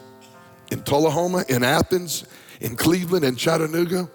in 0.70 0.82
Tullahoma, 0.82 1.44
in 1.48 1.62
Athens, 1.62 2.24
in 2.60 2.76
Cleveland, 2.76 3.24
in 3.24 3.36
Chattanooga. 3.36 4.08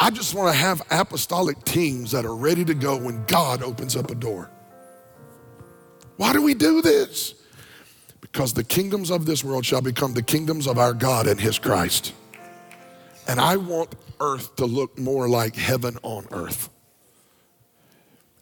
I 0.00 0.10
just 0.10 0.34
want 0.34 0.52
to 0.52 0.58
have 0.58 0.82
apostolic 0.90 1.62
teams 1.64 2.10
that 2.12 2.24
are 2.24 2.34
ready 2.34 2.64
to 2.64 2.74
go 2.74 2.96
when 2.96 3.24
God 3.24 3.62
opens 3.62 3.96
up 3.96 4.10
a 4.10 4.14
door. 4.14 4.50
Why 6.16 6.32
do 6.32 6.42
we 6.42 6.54
do 6.54 6.82
this? 6.82 7.34
Because 8.20 8.52
the 8.52 8.64
kingdoms 8.64 9.10
of 9.10 9.26
this 9.26 9.44
world 9.44 9.64
shall 9.64 9.80
become 9.80 10.14
the 10.14 10.22
kingdoms 10.22 10.66
of 10.66 10.78
our 10.78 10.92
God 10.92 11.26
and 11.26 11.40
His 11.40 11.58
Christ. 11.58 12.12
And 13.26 13.40
I 13.40 13.56
want 13.56 13.94
earth 14.20 14.56
to 14.56 14.66
look 14.66 14.98
more 14.98 15.28
like 15.28 15.54
heaven 15.54 15.98
on 16.02 16.26
earth. 16.30 16.70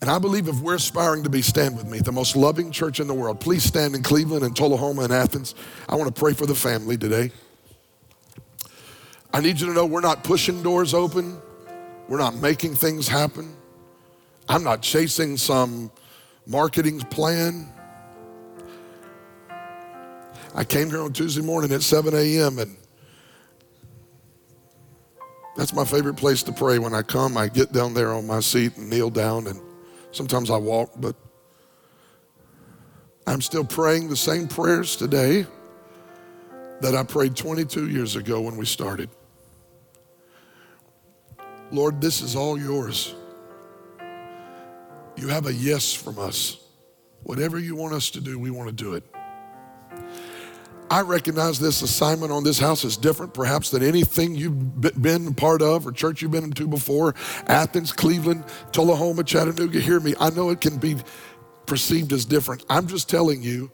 And 0.00 0.10
I 0.10 0.18
believe 0.18 0.46
if 0.48 0.60
we're 0.60 0.74
aspiring 0.74 1.22
to 1.24 1.30
be, 1.30 1.42
stand 1.42 1.76
with 1.76 1.86
me, 1.86 1.98
the 2.00 2.12
most 2.12 2.36
loving 2.36 2.70
church 2.70 3.00
in 3.00 3.06
the 3.06 3.14
world, 3.14 3.40
please 3.40 3.64
stand 3.64 3.94
in 3.94 4.02
Cleveland 4.02 4.44
and 4.44 4.54
Tullahoma 4.54 5.02
and 5.02 5.12
Athens. 5.12 5.54
I 5.88 5.96
want 5.96 6.14
to 6.14 6.20
pray 6.20 6.34
for 6.34 6.46
the 6.46 6.54
family 6.54 6.96
today. 6.98 7.32
I 9.32 9.40
need 9.40 9.60
you 9.60 9.66
to 9.66 9.72
know 9.72 9.86
we're 9.86 10.00
not 10.00 10.22
pushing 10.22 10.62
doors 10.62 10.94
open, 10.94 11.40
we're 12.08 12.18
not 12.18 12.36
making 12.36 12.74
things 12.74 13.08
happen. 13.08 13.54
I'm 14.48 14.62
not 14.62 14.80
chasing 14.80 15.36
some 15.36 15.90
marketing 16.46 17.00
plan. 17.00 17.68
I 20.54 20.64
came 20.64 20.88
here 20.88 21.02
on 21.02 21.12
Tuesday 21.12 21.42
morning 21.42 21.72
at 21.72 21.82
7 21.82 22.14
a.m. 22.14 22.58
and 22.60 22.76
that's 25.56 25.72
my 25.72 25.84
favorite 25.84 26.16
place 26.16 26.42
to 26.44 26.52
pray. 26.52 26.78
When 26.78 26.94
I 26.94 27.02
come, 27.02 27.36
I 27.36 27.48
get 27.48 27.72
down 27.72 27.94
there 27.94 28.12
on 28.12 28.26
my 28.26 28.40
seat 28.40 28.76
and 28.76 28.88
kneel 28.88 29.10
down, 29.10 29.46
and 29.46 29.60
sometimes 30.16 30.50
I 30.50 30.56
walk, 30.56 30.92
but 30.96 31.14
I'm 33.26 33.40
still 33.42 33.64
praying 33.64 34.08
the 34.08 34.16
same 34.16 34.48
prayers 34.48 34.96
today 34.96 35.46
that 36.80 36.94
I 36.94 37.02
prayed 37.02 37.36
22 37.36 37.88
years 37.88 38.16
ago 38.16 38.40
when 38.40 38.56
we 38.56 38.64
started. 38.66 39.10
Lord, 41.70 42.00
this 42.00 42.22
is 42.22 42.36
all 42.36 42.58
yours. 42.58 43.14
You 45.16 45.28
have 45.28 45.46
a 45.46 45.52
yes 45.52 45.92
from 45.92 46.18
us. 46.18 46.58
Whatever 47.22 47.58
you 47.58 47.74
want 47.74 47.94
us 47.94 48.10
to 48.10 48.20
do, 48.20 48.38
we 48.38 48.50
want 48.50 48.68
to 48.68 48.74
do 48.74 48.94
it. 48.94 49.04
I 50.88 51.00
recognize 51.00 51.58
this 51.58 51.82
assignment 51.82 52.30
on 52.30 52.44
this 52.44 52.58
house 52.58 52.84
is 52.84 52.96
different, 52.96 53.34
perhaps, 53.34 53.70
than 53.70 53.82
anything 53.82 54.36
you've 54.36 54.80
been 55.02 55.34
part 55.34 55.60
of 55.60 55.86
or 55.86 55.92
church 55.92 56.22
you've 56.22 56.30
been 56.30 56.44
into 56.44 56.68
before. 56.68 57.14
Athens, 57.48 57.92
Cleveland, 57.92 58.44
Tullahoma, 58.72 59.24
Chattanooga. 59.24 59.80
Hear 59.80 59.98
me. 59.98 60.14
I 60.20 60.30
know 60.30 60.50
it 60.50 60.60
can 60.60 60.78
be 60.78 60.96
perceived 61.66 62.12
as 62.12 62.24
different. 62.24 62.64
I'm 62.68 62.86
just 62.86 63.10
telling 63.10 63.42
you 63.42 63.70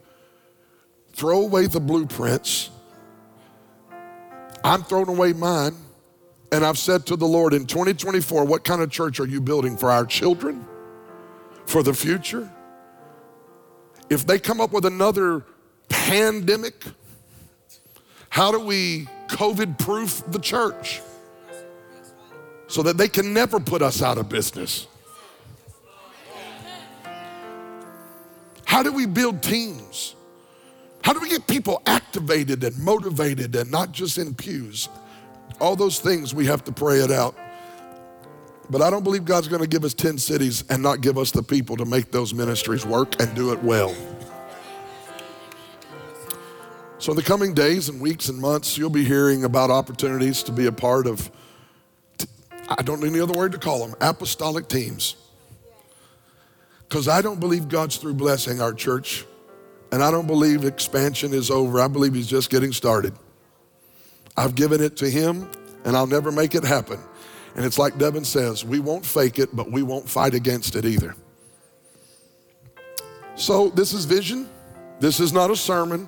throw 1.13 1.41
away 1.41 1.67
the 1.67 1.79
blueprints. 1.79 2.71
I'm 4.63 4.83
throwing 4.83 5.09
away 5.09 5.33
mine. 5.33 5.75
And 6.51 6.63
I've 6.63 6.77
said 6.77 7.07
to 7.07 7.15
the 7.15 7.25
Lord 7.25 7.53
in 7.53 7.65
2024, 7.65 8.45
what 8.45 8.63
kind 8.63 8.81
of 8.81 8.91
church 8.91 9.19
are 9.19 9.25
you 9.25 9.41
building 9.41 9.75
for 9.75 9.89
our 9.89 10.05
children? 10.05 10.65
For 11.65 11.81
the 11.81 11.95
future? 11.95 12.51
If 14.11 14.27
they 14.27 14.37
come 14.37 14.61
up 14.61 14.71
with 14.71 14.85
another 14.85 15.45
pandemic, 15.89 16.85
how 18.33 18.51
do 18.51 18.59
we 18.59 19.07
COVID 19.27 19.77
proof 19.77 20.23
the 20.29 20.39
church 20.39 21.03
so 22.65 22.81
that 22.81 22.97
they 22.97 23.07
can 23.07 23.31
never 23.31 23.59
put 23.59 23.83
us 23.83 24.01
out 24.01 24.17
of 24.17 24.27
business? 24.27 24.87
How 28.65 28.81
do 28.81 28.91
we 28.91 29.05
build 29.05 29.43
teams? 29.43 30.15
How 31.03 31.13
do 31.13 31.19
we 31.19 31.29
get 31.29 31.45
people 31.45 31.83
activated 31.85 32.63
and 32.63 32.75
motivated 32.79 33.55
and 33.55 33.69
not 33.69 33.91
just 33.91 34.17
in 34.17 34.33
pews? 34.33 34.89
All 35.61 35.75
those 35.75 35.99
things 35.99 36.33
we 36.33 36.47
have 36.47 36.63
to 36.63 36.71
pray 36.71 37.01
it 37.01 37.11
out. 37.11 37.35
But 38.67 38.81
I 38.81 38.89
don't 38.89 39.03
believe 39.03 39.25
God's 39.25 39.47
going 39.47 39.61
to 39.61 39.67
give 39.67 39.83
us 39.83 39.93
10 39.93 40.17
cities 40.17 40.63
and 40.71 40.81
not 40.81 41.01
give 41.01 41.19
us 41.19 41.29
the 41.29 41.43
people 41.43 41.77
to 41.77 41.85
make 41.85 42.09
those 42.09 42.33
ministries 42.33 42.83
work 42.83 43.21
and 43.21 43.35
do 43.35 43.53
it 43.53 43.61
well. 43.61 43.95
So, 47.03 47.11
in 47.11 47.17
the 47.17 47.21
coming 47.21 47.53
days 47.53 47.89
and 47.89 47.99
weeks 47.99 48.29
and 48.29 48.39
months, 48.39 48.77
you'll 48.77 48.89
be 48.89 49.03
hearing 49.03 49.43
about 49.43 49.69
opportunities 49.69 50.41
to 50.43 50.53
be 50.53 50.67
a 50.67 50.71
part 50.71 51.05
of, 51.05 51.29
I 52.69 52.81
don't 52.81 53.01
know 53.01 53.07
any 53.07 53.19
other 53.19 53.33
word 53.33 53.51
to 53.51 53.57
call 53.57 53.85
them, 53.85 53.93
apostolic 53.99 54.69
teams. 54.69 55.17
Because 56.87 57.09
I 57.09 57.21
don't 57.21 57.41
believe 57.41 57.67
God's 57.67 57.97
through 57.97 58.13
blessing 58.13 58.61
our 58.61 58.73
church, 58.73 59.25
and 59.91 60.01
I 60.01 60.11
don't 60.11 60.27
believe 60.27 60.63
expansion 60.63 61.33
is 61.33 61.51
over. 61.51 61.81
I 61.81 61.89
believe 61.89 62.13
He's 62.13 62.25
just 62.25 62.49
getting 62.49 62.71
started. 62.71 63.13
I've 64.37 64.55
given 64.55 64.81
it 64.81 64.95
to 64.95 65.09
him 65.09 65.51
and 65.83 65.97
I'll 65.97 66.07
never 66.07 66.31
make 66.31 66.55
it 66.55 66.63
happen. 66.63 67.01
And 67.57 67.65
it's 67.65 67.77
like 67.77 67.97
Devin 67.97 68.23
says, 68.23 68.63
we 68.63 68.79
won't 68.79 69.05
fake 69.05 69.39
it, 69.39 69.53
but 69.53 69.69
we 69.69 69.83
won't 69.83 70.07
fight 70.07 70.35
against 70.35 70.77
it 70.77 70.85
either. 70.85 71.17
So 73.35 73.71
this 73.71 73.91
is 73.91 74.05
vision. 74.05 74.47
This 75.01 75.19
is 75.19 75.33
not 75.33 75.51
a 75.51 75.55
sermon. 75.57 76.07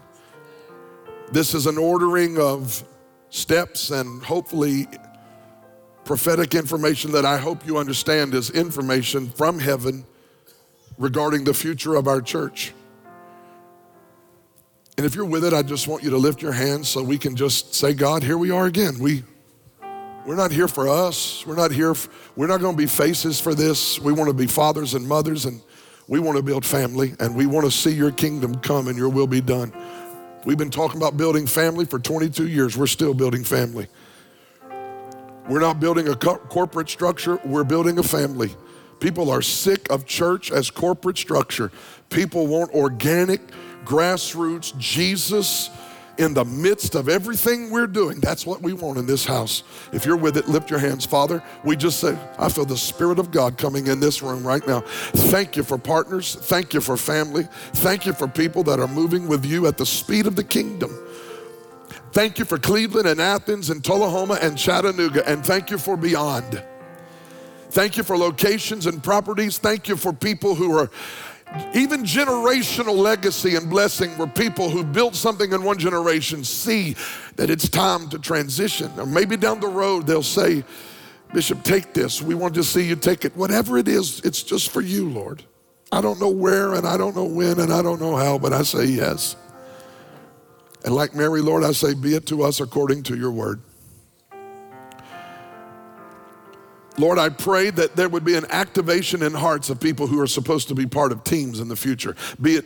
This 1.32 1.54
is 1.54 1.66
an 1.66 1.78
ordering 1.78 2.40
of 2.40 2.84
steps 3.30 3.90
and 3.90 4.24
hopefully 4.24 4.88
prophetic 6.04 6.54
information 6.54 7.12
that 7.14 7.26
I 7.26 7.38
hope 7.38 7.66
you 7.66 7.78
understand 7.78 8.36
is 8.36 8.52
information 8.52 9.30
from 9.30 9.60
heaven 9.60 10.06
regarding 10.98 11.44
the 11.44 11.54
future 11.54 11.96
of 11.96 12.08
our 12.08 12.22
church. 12.22 12.74
And 14.98 15.06
if 15.06 15.16
you're 15.16 15.26
with 15.26 15.44
it, 15.44 15.52
I 15.52 15.64
just 15.64 15.88
want 15.88 16.04
you 16.04 16.12
to 16.12 16.18
lift 16.18 16.42
your 16.42 16.54
hands 16.54 16.88
so 16.88 17.04
we 17.04 17.18
can 17.18 17.36
just 17.36 17.74
say, 17.74 17.94
God, 17.94 18.24
here 18.24 18.38
we 18.38 18.52
are 18.52 18.68
again. 18.68 18.98
We, 19.00 19.24
we're 20.26 20.38
not 20.38 20.52
here 20.52 20.68
for 20.68 20.88
us. 20.88 21.46
We're 21.46 21.58
not 21.58 21.72
here, 21.72 21.96
we're 22.36 22.48
not 22.48 22.62
going 22.62 22.76
to 22.76 22.82
be 22.82 22.88
faces 22.88 23.42
for 23.42 23.54
this. 23.54 24.00
We 24.00 24.14
want 24.14 24.30
to 24.30 24.34
be 24.34 24.48
fathers 24.48 24.94
and 24.94 25.06
mothers, 25.06 25.46
and 25.46 25.60
we 26.08 26.20
want 26.20 26.38
to 26.38 26.44
build 26.44 26.66
family, 26.66 27.14
and 27.20 27.36
we 27.36 27.46
want 27.46 27.66
to 27.66 27.72
see 27.72 27.92
your 27.92 28.12
kingdom 28.12 28.56
come 28.60 28.88
and 28.88 28.98
your 28.98 29.10
will 29.10 29.28
be 29.28 29.42
done. 29.42 29.74
We've 30.46 30.58
been 30.58 30.70
talking 30.70 30.98
about 30.98 31.18
building 31.18 31.48
family 31.48 31.86
for 31.86 31.98
22 31.98 32.48
years. 32.48 32.78
We're 32.78 32.86
still 32.86 33.16
building 33.16 33.44
family. 33.44 33.88
We're 35.50 35.60
not 35.60 35.80
building 35.80 36.08
a 36.08 36.16
co- 36.16 36.38
corporate 36.38 36.90
structure, 36.90 37.40
we're 37.44 37.64
building 37.64 37.98
a 37.98 38.04
family. 38.04 38.56
People 39.00 39.30
are 39.30 39.42
sick 39.42 39.92
of 39.92 40.06
church 40.06 40.52
as 40.52 40.72
corporate 40.72 41.18
structure. 41.18 41.72
People 42.10 42.48
want 42.48 42.72
organic, 42.74 43.42
grassroots, 43.84 44.78
Jesus 44.78 45.70
in 46.18 46.34
the 46.34 46.46
midst 46.46 46.96
of 46.96 47.10
everything 47.10 47.70
we're 47.70 47.88
doing. 47.88 48.20
That's 48.20 48.46
what 48.46 48.62
we 48.62 48.74
want 48.74 48.98
in 48.98 49.06
this 49.06 49.26
house. 49.26 49.64
If 49.92 50.06
you're 50.06 50.18
with 50.18 50.38
it, 50.38 50.48
lift 50.48 50.70
your 50.70 50.80
hands. 50.80 51.06
Father, 51.06 51.44
we 51.64 51.76
just 51.76 52.00
say, 52.00 52.18
I 52.40 52.50
feel 52.50 52.66
the 52.66 52.78
Spirit 52.78 53.20
of 53.20 53.32
God 53.32 53.58
coming 53.58 53.88
in 53.88 54.00
this 54.00 54.22
room 54.22 54.46
right 54.46 54.66
now. 54.68 54.82
Thank 54.82 55.56
you 55.56 55.64
for 55.64 55.78
partners. 55.78 56.36
Thank 56.36 56.74
you 56.74 56.82
for 56.82 56.98
family. 56.98 57.48
Thank 57.74 58.06
you 58.06 58.14
for 58.14 58.28
people 58.28 58.64
that 58.64 58.80
are 58.80 58.88
moving 58.88 59.28
with 59.28 59.46
you 59.46 59.68
at 59.68 59.78
the 59.78 59.86
speed 59.86 60.28
of 60.28 60.36
the 60.36 60.44
kingdom. 60.44 60.98
Thank 62.12 62.40
you 62.40 62.46
for 62.46 62.58
Cleveland 62.58 63.08
and 63.08 63.20
Athens 63.20 63.70
and 63.70 63.84
Tullahoma 63.84 64.36
and 64.42 64.58
Chattanooga. 64.58 65.28
And 65.28 65.46
thank 65.46 65.70
you 65.70 65.78
for 65.78 65.98
beyond. 65.98 66.64
Thank 67.72 67.98
you 67.98 68.04
for 68.04 68.18
locations 68.18 68.86
and 68.86 69.04
properties. 69.04 69.58
Thank 69.58 69.90
you 69.90 69.98
for 69.98 70.14
people 70.14 70.56
who 70.56 70.78
are 70.78 70.90
even 71.74 72.04
generational 72.04 72.96
legacy 72.96 73.56
and 73.56 73.70
blessing 73.70 74.12
where 74.18 74.28
people 74.28 74.70
who 74.70 74.84
built 74.84 75.16
something 75.16 75.52
in 75.52 75.64
one 75.64 75.78
generation 75.78 76.44
see 76.44 76.96
that 77.36 77.50
it's 77.50 77.70
time 77.70 78.10
to 78.10 78.20
transition. 78.20 78.92
Or 78.98 79.06
maybe 79.06 79.38
down 79.38 79.60
the 79.60 79.68
road 79.68 80.08
they'll 80.08 80.24
say, 80.24 80.64
Bishop, 81.34 81.64
take 81.64 81.94
this. 81.94 82.22
We 82.22 82.36
want 82.36 82.56
to 82.56 82.64
see 82.64 82.84
you 82.84 82.96
take 82.96 83.26
it. 83.26 83.36
Whatever 83.36 83.78
it 83.78 83.88
is, 83.88 84.22
it's 84.22 84.42
just 84.42 84.70
for 84.72 84.82
you, 84.82 85.10
Lord. 85.10 85.44
I 85.92 86.02
don't 86.02 86.20
know 86.20 86.30
where 86.30 86.74
and 86.74 86.88
I 86.88 86.98
don't 86.98 87.16
know 87.16 87.26
when 87.26 87.60
and 87.60 87.72
I 87.72 87.82
don't 87.82 88.00
know 88.00 88.16
how, 88.16 88.38
but 88.38 88.54
I 88.54 88.64
say 88.64 88.86
yes. 88.86 89.36
And 90.84 90.94
like 90.94 91.16
Mary, 91.16 91.42
Lord, 91.42 91.64
I 91.64 91.72
say, 91.72 91.94
be 91.94 92.16
it 92.16 92.26
to 92.28 92.44
us 92.44 92.60
according 92.60 93.04
to 93.04 93.18
your 93.18 93.32
word. 93.32 93.60
Lord, 96.98 97.20
I 97.20 97.30
pray 97.30 97.70
that 97.72 97.96
there 97.96 98.08
would 98.08 98.24
be 98.24 98.36
an 98.36 98.46
activation 98.50 99.22
in 99.22 99.34
hearts 99.34 99.70
of 99.70 99.80
people 99.80 100.08
who 100.08 100.20
are 100.22 100.28
supposed 100.28 100.70
to 100.70 100.76
be 100.76 100.86
part 100.86 101.12
of 101.12 101.24
teams 101.24 101.60
in 101.60 101.68
the 101.68 101.76
future, 101.76 102.16
be 102.42 102.56
it 102.56 102.66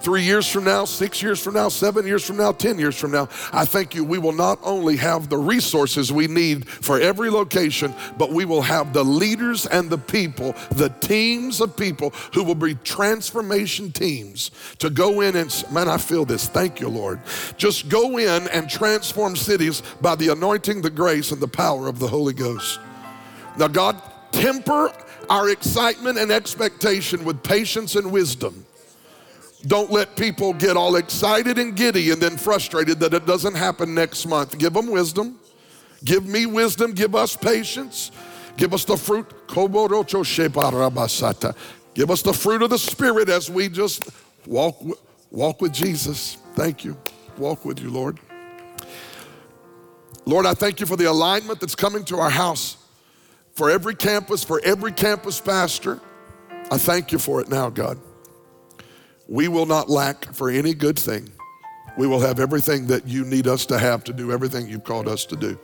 three 0.00 0.22
years 0.22 0.48
from 0.48 0.64
now, 0.64 0.84
six 0.84 1.22
years 1.22 1.42
from 1.42 1.54
now, 1.54 1.68
seven 1.68 2.06
years 2.06 2.24
from 2.24 2.36
now, 2.36 2.52
10 2.52 2.78
years 2.78 2.98
from 2.98 3.10
now. 3.10 3.28
I 3.52 3.64
thank 3.64 3.94
you. 3.94 4.04
We 4.04 4.18
will 4.18 4.32
not 4.32 4.58
only 4.62 4.96
have 4.96 5.28
the 5.28 5.36
resources 5.36 6.12
we 6.12 6.26
need 6.26 6.68
for 6.68 6.98
every 6.98 7.30
location, 7.30 7.94
but 8.18 8.32
we 8.32 8.44
will 8.44 8.62
have 8.62 8.92
the 8.92 9.04
leaders 9.04 9.66
and 9.66 9.90
the 9.90 9.98
people, 9.98 10.54
the 10.70 10.88
teams 11.00 11.60
of 11.60 11.76
people 11.76 12.10
who 12.32 12.42
will 12.44 12.54
be 12.54 12.74
transformation 12.76 13.92
teams 13.92 14.50
to 14.78 14.90
go 14.90 15.20
in 15.20 15.36
and, 15.36 15.64
man, 15.70 15.88
I 15.88 15.98
feel 15.98 16.24
this. 16.24 16.48
Thank 16.48 16.80
you, 16.80 16.88
Lord. 16.88 17.20
Just 17.56 17.88
go 17.88 18.16
in 18.16 18.48
and 18.48 18.68
transform 18.68 19.36
cities 19.36 19.82
by 20.00 20.16
the 20.16 20.28
anointing, 20.28 20.82
the 20.82 20.90
grace, 20.90 21.30
and 21.30 21.40
the 21.40 21.48
power 21.48 21.88
of 21.88 21.98
the 21.98 22.08
Holy 22.08 22.32
Ghost. 22.32 22.80
Now, 23.58 23.68
God, 23.68 24.00
temper 24.32 24.92
our 25.28 25.50
excitement 25.50 26.18
and 26.18 26.30
expectation 26.30 27.24
with 27.24 27.42
patience 27.42 27.94
and 27.94 28.10
wisdom. 28.10 28.64
Don't 29.66 29.90
let 29.90 30.16
people 30.16 30.54
get 30.54 30.76
all 30.76 30.96
excited 30.96 31.58
and 31.58 31.76
giddy 31.76 32.10
and 32.10 32.20
then 32.20 32.36
frustrated 32.36 32.98
that 33.00 33.14
it 33.14 33.26
doesn't 33.26 33.54
happen 33.54 33.94
next 33.94 34.26
month. 34.26 34.58
Give 34.58 34.72
them 34.72 34.90
wisdom. 34.90 35.38
Give 36.04 36.26
me 36.26 36.46
wisdom. 36.46 36.92
Give 36.92 37.14
us 37.14 37.36
patience. 37.36 38.10
Give 38.56 38.72
us 38.72 38.84
the 38.84 38.96
fruit. 38.96 39.26
Give 39.48 39.74
us 42.10 42.22
the 42.22 42.32
fruit 42.32 42.62
of 42.62 42.70
the 42.70 42.78
Spirit 42.78 43.28
as 43.28 43.50
we 43.50 43.68
just 43.68 44.08
walk, 44.46 44.82
walk 45.30 45.60
with 45.60 45.72
Jesus. 45.72 46.38
Thank 46.54 46.84
you. 46.84 46.96
Walk 47.36 47.64
with 47.64 47.80
you, 47.80 47.90
Lord. 47.90 48.18
Lord, 50.24 50.46
I 50.46 50.54
thank 50.54 50.80
you 50.80 50.86
for 50.86 50.96
the 50.96 51.06
alignment 51.06 51.60
that's 51.60 51.74
coming 51.74 52.04
to 52.06 52.18
our 52.18 52.30
house 52.30 52.76
for 53.60 53.68
every 53.68 53.94
campus, 53.94 54.42
for 54.42 54.58
every 54.64 54.90
campus 54.90 55.38
pastor. 55.38 56.00
I 56.70 56.78
thank 56.78 57.12
you 57.12 57.18
for 57.18 57.42
it 57.42 57.50
now, 57.50 57.68
God. 57.68 58.00
We 59.28 59.48
will 59.48 59.66
not 59.66 59.90
lack 59.90 60.24
for 60.32 60.48
any 60.48 60.72
good 60.72 60.98
thing. 60.98 61.30
We 61.98 62.06
will 62.06 62.20
have 62.20 62.40
everything 62.40 62.86
that 62.86 63.06
you 63.06 63.22
need 63.22 63.46
us 63.46 63.66
to 63.66 63.78
have 63.78 64.02
to 64.04 64.14
do 64.14 64.32
everything 64.32 64.66
you've 64.66 64.84
called 64.84 65.06
us 65.06 65.26
to 65.26 65.36
do. 65.36 65.58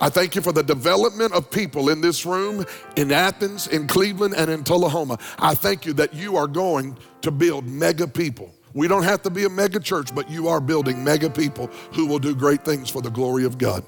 I 0.00 0.08
thank 0.08 0.34
you 0.34 0.40
for 0.40 0.52
the 0.52 0.62
development 0.62 1.34
of 1.34 1.50
people 1.50 1.90
in 1.90 2.00
this 2.00 2.24
room, 2.24 2.64
in 2.96 3.12
Athens, 3.12 3.66
in 3.66 3.86
Cleveland, 3.86 4.34
and 4.34 4.50
in 4.50 4.64
Tullahoma. 4.64 5.18
I 5.38 5.54
thank 5.54 5.84
you 5.84 5.92
that 5.92 6.14
you 6.14 6.38
are 6.38 6.46
going 6.46 6.96
to 7.20 7.30
build 7.30 7.66
mega 7.66 8.08
people. 8.08 8.50
We 8.72 8.88
don't 8.88 9.02
have 9.02 9.20
to 9.24 9.30
be 9.30 9.44
a 9.44 9.50
mega 9.50 9.78
church, 9.78 10.14
but 10.14 10.30
you 10.30 10.48
are 10.48 10.58
building 10.58 11.04
mega 11.04 11.28
people 11.28 11.66
who 11.92 12.06
will 12.06 12.18
do 12.18 12.34
great 12.34 12.64
things 12.64 12.88
for 12.88 13.02
the 13.02 13.10
glory 13.10 13.44
of 13.44 13.58
God. 13.58 13.84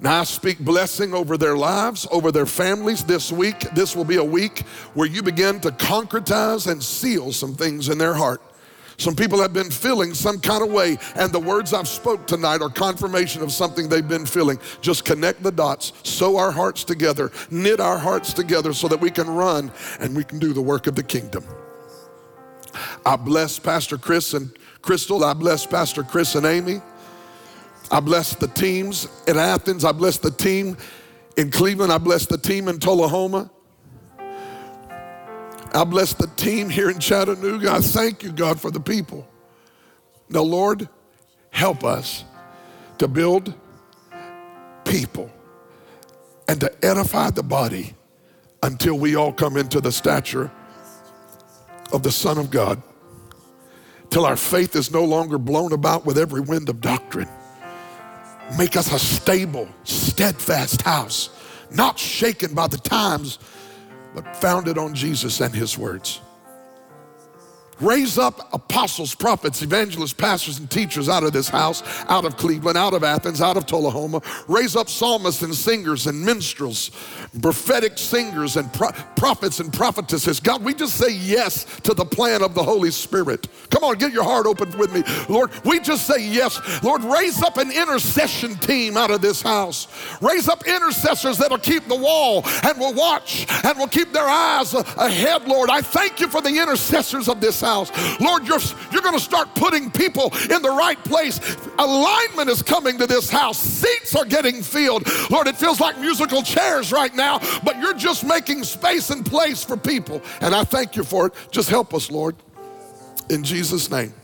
Now 0.00 0.20
I 0.20 0.24
speak 0.24 0.58
blessing 0.58 1.14
over 1.14 1.38
their 1.38 1.56
lives, 1.56 2.06
over 2.10 2.30
their 2.30 2.46
families 2.46 3.04
this 3.04 3.32
week. 3.32 3.60
This 3.74 3.96
will 3.96 4.04
be 4.04 4.16
a 4.16 4.24
week 4.24 4.60
where 4.94 5.06
you 5.06 5.22
begin 5.22 5.60
to 5.60 5.70
concretize 5.70 6.70
and 6.70 6.82
seal 6.82 7.32
some 7.32 7.54
things 7.54 7.88
in 7.88 7.96
their 7.96 8.14
heart. 8.14 8.42
Some 8.98 9.14
people 9.14 9.40
have 9.40 9.52
been 9.52 9.70
feeling 9.70 10.14
some 10.14 10.40
kind 10.40 10.62
of 10.62 10.70
way, 10.70 10.98
and 11.16 11.30
the 11.30 11.38
words 11.38 11.74
I've 11.74 11.88
spoke 11.88 12.26
tonight 12.26 12.62
are 12.62 12.70
confirmation 12.70 13.42
of 13.42 13.52
something 13.52 13.88
they've 13.88 14.06
been 14.06 14.24
feeling. 14.24 14.58
Just 14.80 15.04
connect 15.04 15.42
the 15.42 15.52
dots, 15.52 15.92
sew 16.02 16.36
our 16.36 16.50
hearts 16.50 16.82
together, 16.82 17.30
knit 17.50 17.78
our 17.78 17.98
hearts 17.98 18.32
together 18.32 18.72
so 18.72 18.88
that 18.88 19.00
we 19.00 19.10
can 19.10 19.28
run 19.28 19.70
and 20.00 20.16
we 20.16 20.24
can 20.24 20.38
do 20.38 20.52
the 20.54 20.62
work 20.62 20.86
of 20.86 20.94
the 20.94 21.02
kingdom. 21.02 21.44
I 23.04 23.16
bless 23.16 23.58
Pastor 23.58 23.98
Chris 23.98 24.34
and 24.34 24.50
Crystal. 24.80 25.24
I 25.24 25.34
bless 25.34 25.66
Pastor 25.66 26.02
Chris 26.02 26.34
and 26.34 26.46
Amy. 26.46 26.80
I 27.90 28.00
bless 28.00 28.34
the 28.34 28.48
teams 28.48 29.08
in 29.28 29.36
Athens. 29.36 29.84
I 29.84 29.92
bless 29.92 30.18
the 30.18 30.30
team 30.30 30.76
in 31.36 31.50
Cleveland. 31.50 31.92
I 31.92 31.98
bless 31.98 32.26
the 32.26 32.38
team 32.38 32.68
in 32.68 32.78
Tullahoma. 32.78 33.50
I 35.74 35.84
bless 35.84 36.14
the 36.14 36.26
team 36.36 36.70
here 36.70 36.90
in 36.90 36.98
Chattanooga. 36.98 37.70
I 37.70 37.80
thank 37.80 38.22
you, 38.22 38.32
God, 38.32 38.60
for 38.60 38.70
the 38.70 38.80
people. 38.80 39.28
Now, 40.28 40.42
Lord, 40.42 40.88
help 41.50 41.84
us 41.84 42.24
to 42.98 43.06
build 43.06 43.54
people 44.84 45.30
and 46.48 46.60
to 46.60 46.72
edify 46.84 47.30
the 47.30 47.42
body 47.42 47.94
until 48.62 48.98
we 48.98 49.16
all 49.16 49.32
come 49.32 49.56
into 49.56 49.80
the 49.80 49.92
stature 49.92 50.50
of 51.92 52.02
the 52.02 52.10
Son 52.10 52.38
of 52.38 52.50
God, 52.50 52.82
till 54.10 54.24
our 54.24 54.36
faith 54.36 54.74
is 54.74 54.90
no 54.90 55.04
longer 55.04 55.38
blown 55.38 55.72
about 55.72 56.04
with 56.04 56.18
every 56.18 56.40
wind 56.40 56.68
of 56.68 56.80
doctrine. 56.80 57.28
Make 58.58 58.76
us 58.76 58.92
a 58.92 58.98
stable, 58.98 59.68
steadfast 59.84 60.82
house, 60.82 61.30
not 61.70 61.98
shaken 61.98 62.54
by 62.54 62.68
the 62.68 62.78
times 62.78 63.38
but 64.14 64.36
founded 64.36 64.78
on 64.78 64.94
Jesus 64.94 65.40
and 65.40 65.54
his 65.54 65.76
words. 65.76 66.20
Raise 67.80 68.16
up 68.16 68.48
apostles, 68.54 69.14
prophets, 69.14 69.60
evangelists, 69.62 70.14
pastors, 70.14 70.58
and 70.58 70.70
teachers 70.70 71.08
out 71.08 71.24
of 71.24 71.32
this 71.32 71.48
house, 71.48 71.82
out 72.08 72.24
of 72.24 72.36
Cleveland, 72.36 72.78
out 72.78 72.94
of 72.94 73.04
Athens, 73.04 73.42
out 73.42 73.56
of 73.56 73.66
Tullahoma. 73.66 74.22
Raise 74.48 74.76
up 74.76 74.88
psalmists 74.88 75.42
and 75.42 75.54
singers 75.54 76.06
and 76.06 76.24
minstrels, 76.24 76.90
prophetic 77.42 77.98
singers 77.98 78.56
and 78.56 78.72
pro- 78.72 78.92
prophets 79.16 79.60
and 79.60 79.72
prophetesses. 79.72 80.40
God, 80.40 80.64
we 80.64 80.72
just 80.72 80.96
say 80.96 81.12
yes 81.12 81.64
to 81.80 81.92
the 81.92 82.04
plan 82.04 82.42
of 82.42 82.54
the 82.54 82.62
Holy 82.62 82.90
Spirit. 82.90 83.48
Come 83.70 83.84
on, 83.84 83.98
get 83.98 84.12
your 84.12 84.24
heart 84.24 84.46
open 84.46 84.76
with 84.78 84.92
me. 84.92 85.02
Lord, 85.28 85.50
we 85.64 85.78
just 85.80 86.06
say 86.06 86.26
yes. 86.26 86.60
Lord, 86.82 87.04
raise 87.04 87.42
up 87.42 87.58
an 87.58 87.70
intercession 87.70 88.54
team 88.56 88.96
out 88.96 89.10
of 89.10 89.20
this 89.20 89.42
house. 89.42 89.88
Raise 90.22 90.48
up 90.48 90.66
intercessors 90.66 91.36
that'll 91.36 91.58
keep 91.58 91.86
the 91.88 91.96
wall 91.96 92.42
and 92.62 92.78
will 92.78 92.94
watch 92.94 93.46
and 93.64 93.78
will 93.78 93.88
keep 93.88 94.12
their 94.12 94.28
eyes 94.28 94.72
ahead, 94.72 95.46
Lord. 95.46 95.68
I 95.68 95.82
thank 95.82 96.20
you 96.20 96.28
for 96.28 96.40
the 96.40 96.48
intercessors 96.48 97.28
of 97.28 97.40
this 97.40 97.62
house. 97.66 97.90
Lord, 98.20 98.46
you're, 98.46 98.60
you're 98.92 99.02
going 99.02 99.18
to 99.18 99.24
start 99.24 99.54
putting 99.54 99.90
people 99.90 100.32
in 100.50 100.62
the 100.62 100.70
right 100.70 101.02
place. 101.04 101.40
Alignment 101.78 102.48
is 102.48 102.62
coming 102.62 102.96
to 102.98 103.06
this 103.06 103.28
house. 103.28 103.58
Seats 103.58 104.14
are 104.14 104.24
getting 104.24 104.62
filled. 104.62 105.06
Lord, 105.30 105.48
it 105.48 105.56
feels 105.56 105.80
like 105.80 105.98
musical 105.98 106.42
chairs 106.42 106.92
right 106.92 107.14
now, 107.14 107.40
but 107.64 107.78
you're 107.78 107.94
just 107.94 108.24
making 108.24 108.62
space 108.64 109.10
and 109.10 109.26
place 109.26 109.64
for 109.64 109.76
people. 109.76 110.22
And 110.40 110.54
I 110.54 110.64
thank 110.64 110.96
you 110.96 111.04
for 111.04 111.26
it. 111.26 111.34
Just 111.50 111.68
help 111.68 111.92
us, 111.92 112.10
Lord, 112.10 112.36
in 113.28 113.42
Jesus' 113.42 113.90
name. 113.90 114.14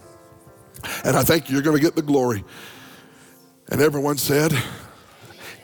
And 1.05 1.17
I 1.17 1.23
thank 1.23 1.49
you, 1.49 1.55
you're 1.55 1.63
going 1.63 1.77
to 1.77 1.83
get 1.83 1.97
the 1.97 2.03
glory. 2.03 2.45
And 3.71 3.81
everyone 3.81 4.19
said, 4.19 4.53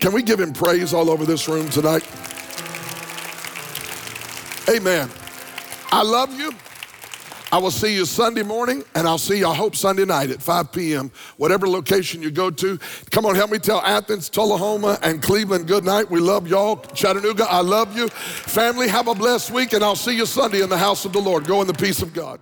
Can 0.00 0.12
we 0.12 0.22
give 0.22 0.40
him 0.40 0.52
praise 0.52 0.92
all 0.94 1.10
over 1.10 1.24
this 1.24 1.48
room 1.48 1.68
tonight? 1.68 2.06
Amen. 4.68 5.10
I 5.90 6.02
love 6.02 6.38
you. 6.38 6.52
I 7.50 7.58
will 7.58 7.70
see 7.70 7.94
you 7.94 8.04
Sunday 8.04 8.42
morning, 8.42 8.84
and 8.94 9.08
I'll 9.08 9.16
see 9.16 9.38
you, 9.38 9.48
I 9.48 9.54
hope, 9.54 9.74
Sunday 9.74 10.04
night 10.04 10.30
at 10.30 10.42
5 10.42 10.70
p.m., 10.70 11.10
whatever 11.38 11.66
location 11.66 12.20
you 12.20 12.30
go 12.30 12.50
to. 12.50 12.78
Come 13.10 13.24
on, 13.24 13.34
help 13.34 13.50
me 13.50 13.58
tell 13.58 13.80
Athens, 13.80 14.28
Tullahoma, 14.28 14.98
and 15.02 15.22
Cleveland 15.22 15.66
good 15.66 15.84
night. 15.84 16.10
We 16.10 16.20
love 16.20 16.46
y'all. 16.46 16.76
Chattanooga, 16.94 17.46
I 17.48 17.60
love 17.62 17.96
you. 17.96 18.08
Family, 18.08 18.88
have 18.88 19.08
a 19.08 19.14
blessed 19.14 19.50
week, 19.50 19.72
and 19.72 19.82
I'll 19.82 19.96
see 19.96 20.14
you 20.14 20.26
Sunday 20.26 20.60
in 20.62 20.68
the 20.68 20.76
house 20.76 21.06
of 21.06 21.12
the 21.12 21.20
Lord. 21.20 21.46
Go 21.46 21.62
in 21.62 21.66
the 21.66 21.74
peace 21.74 22.02
of 22.02 22.12
God. 22.12 22.38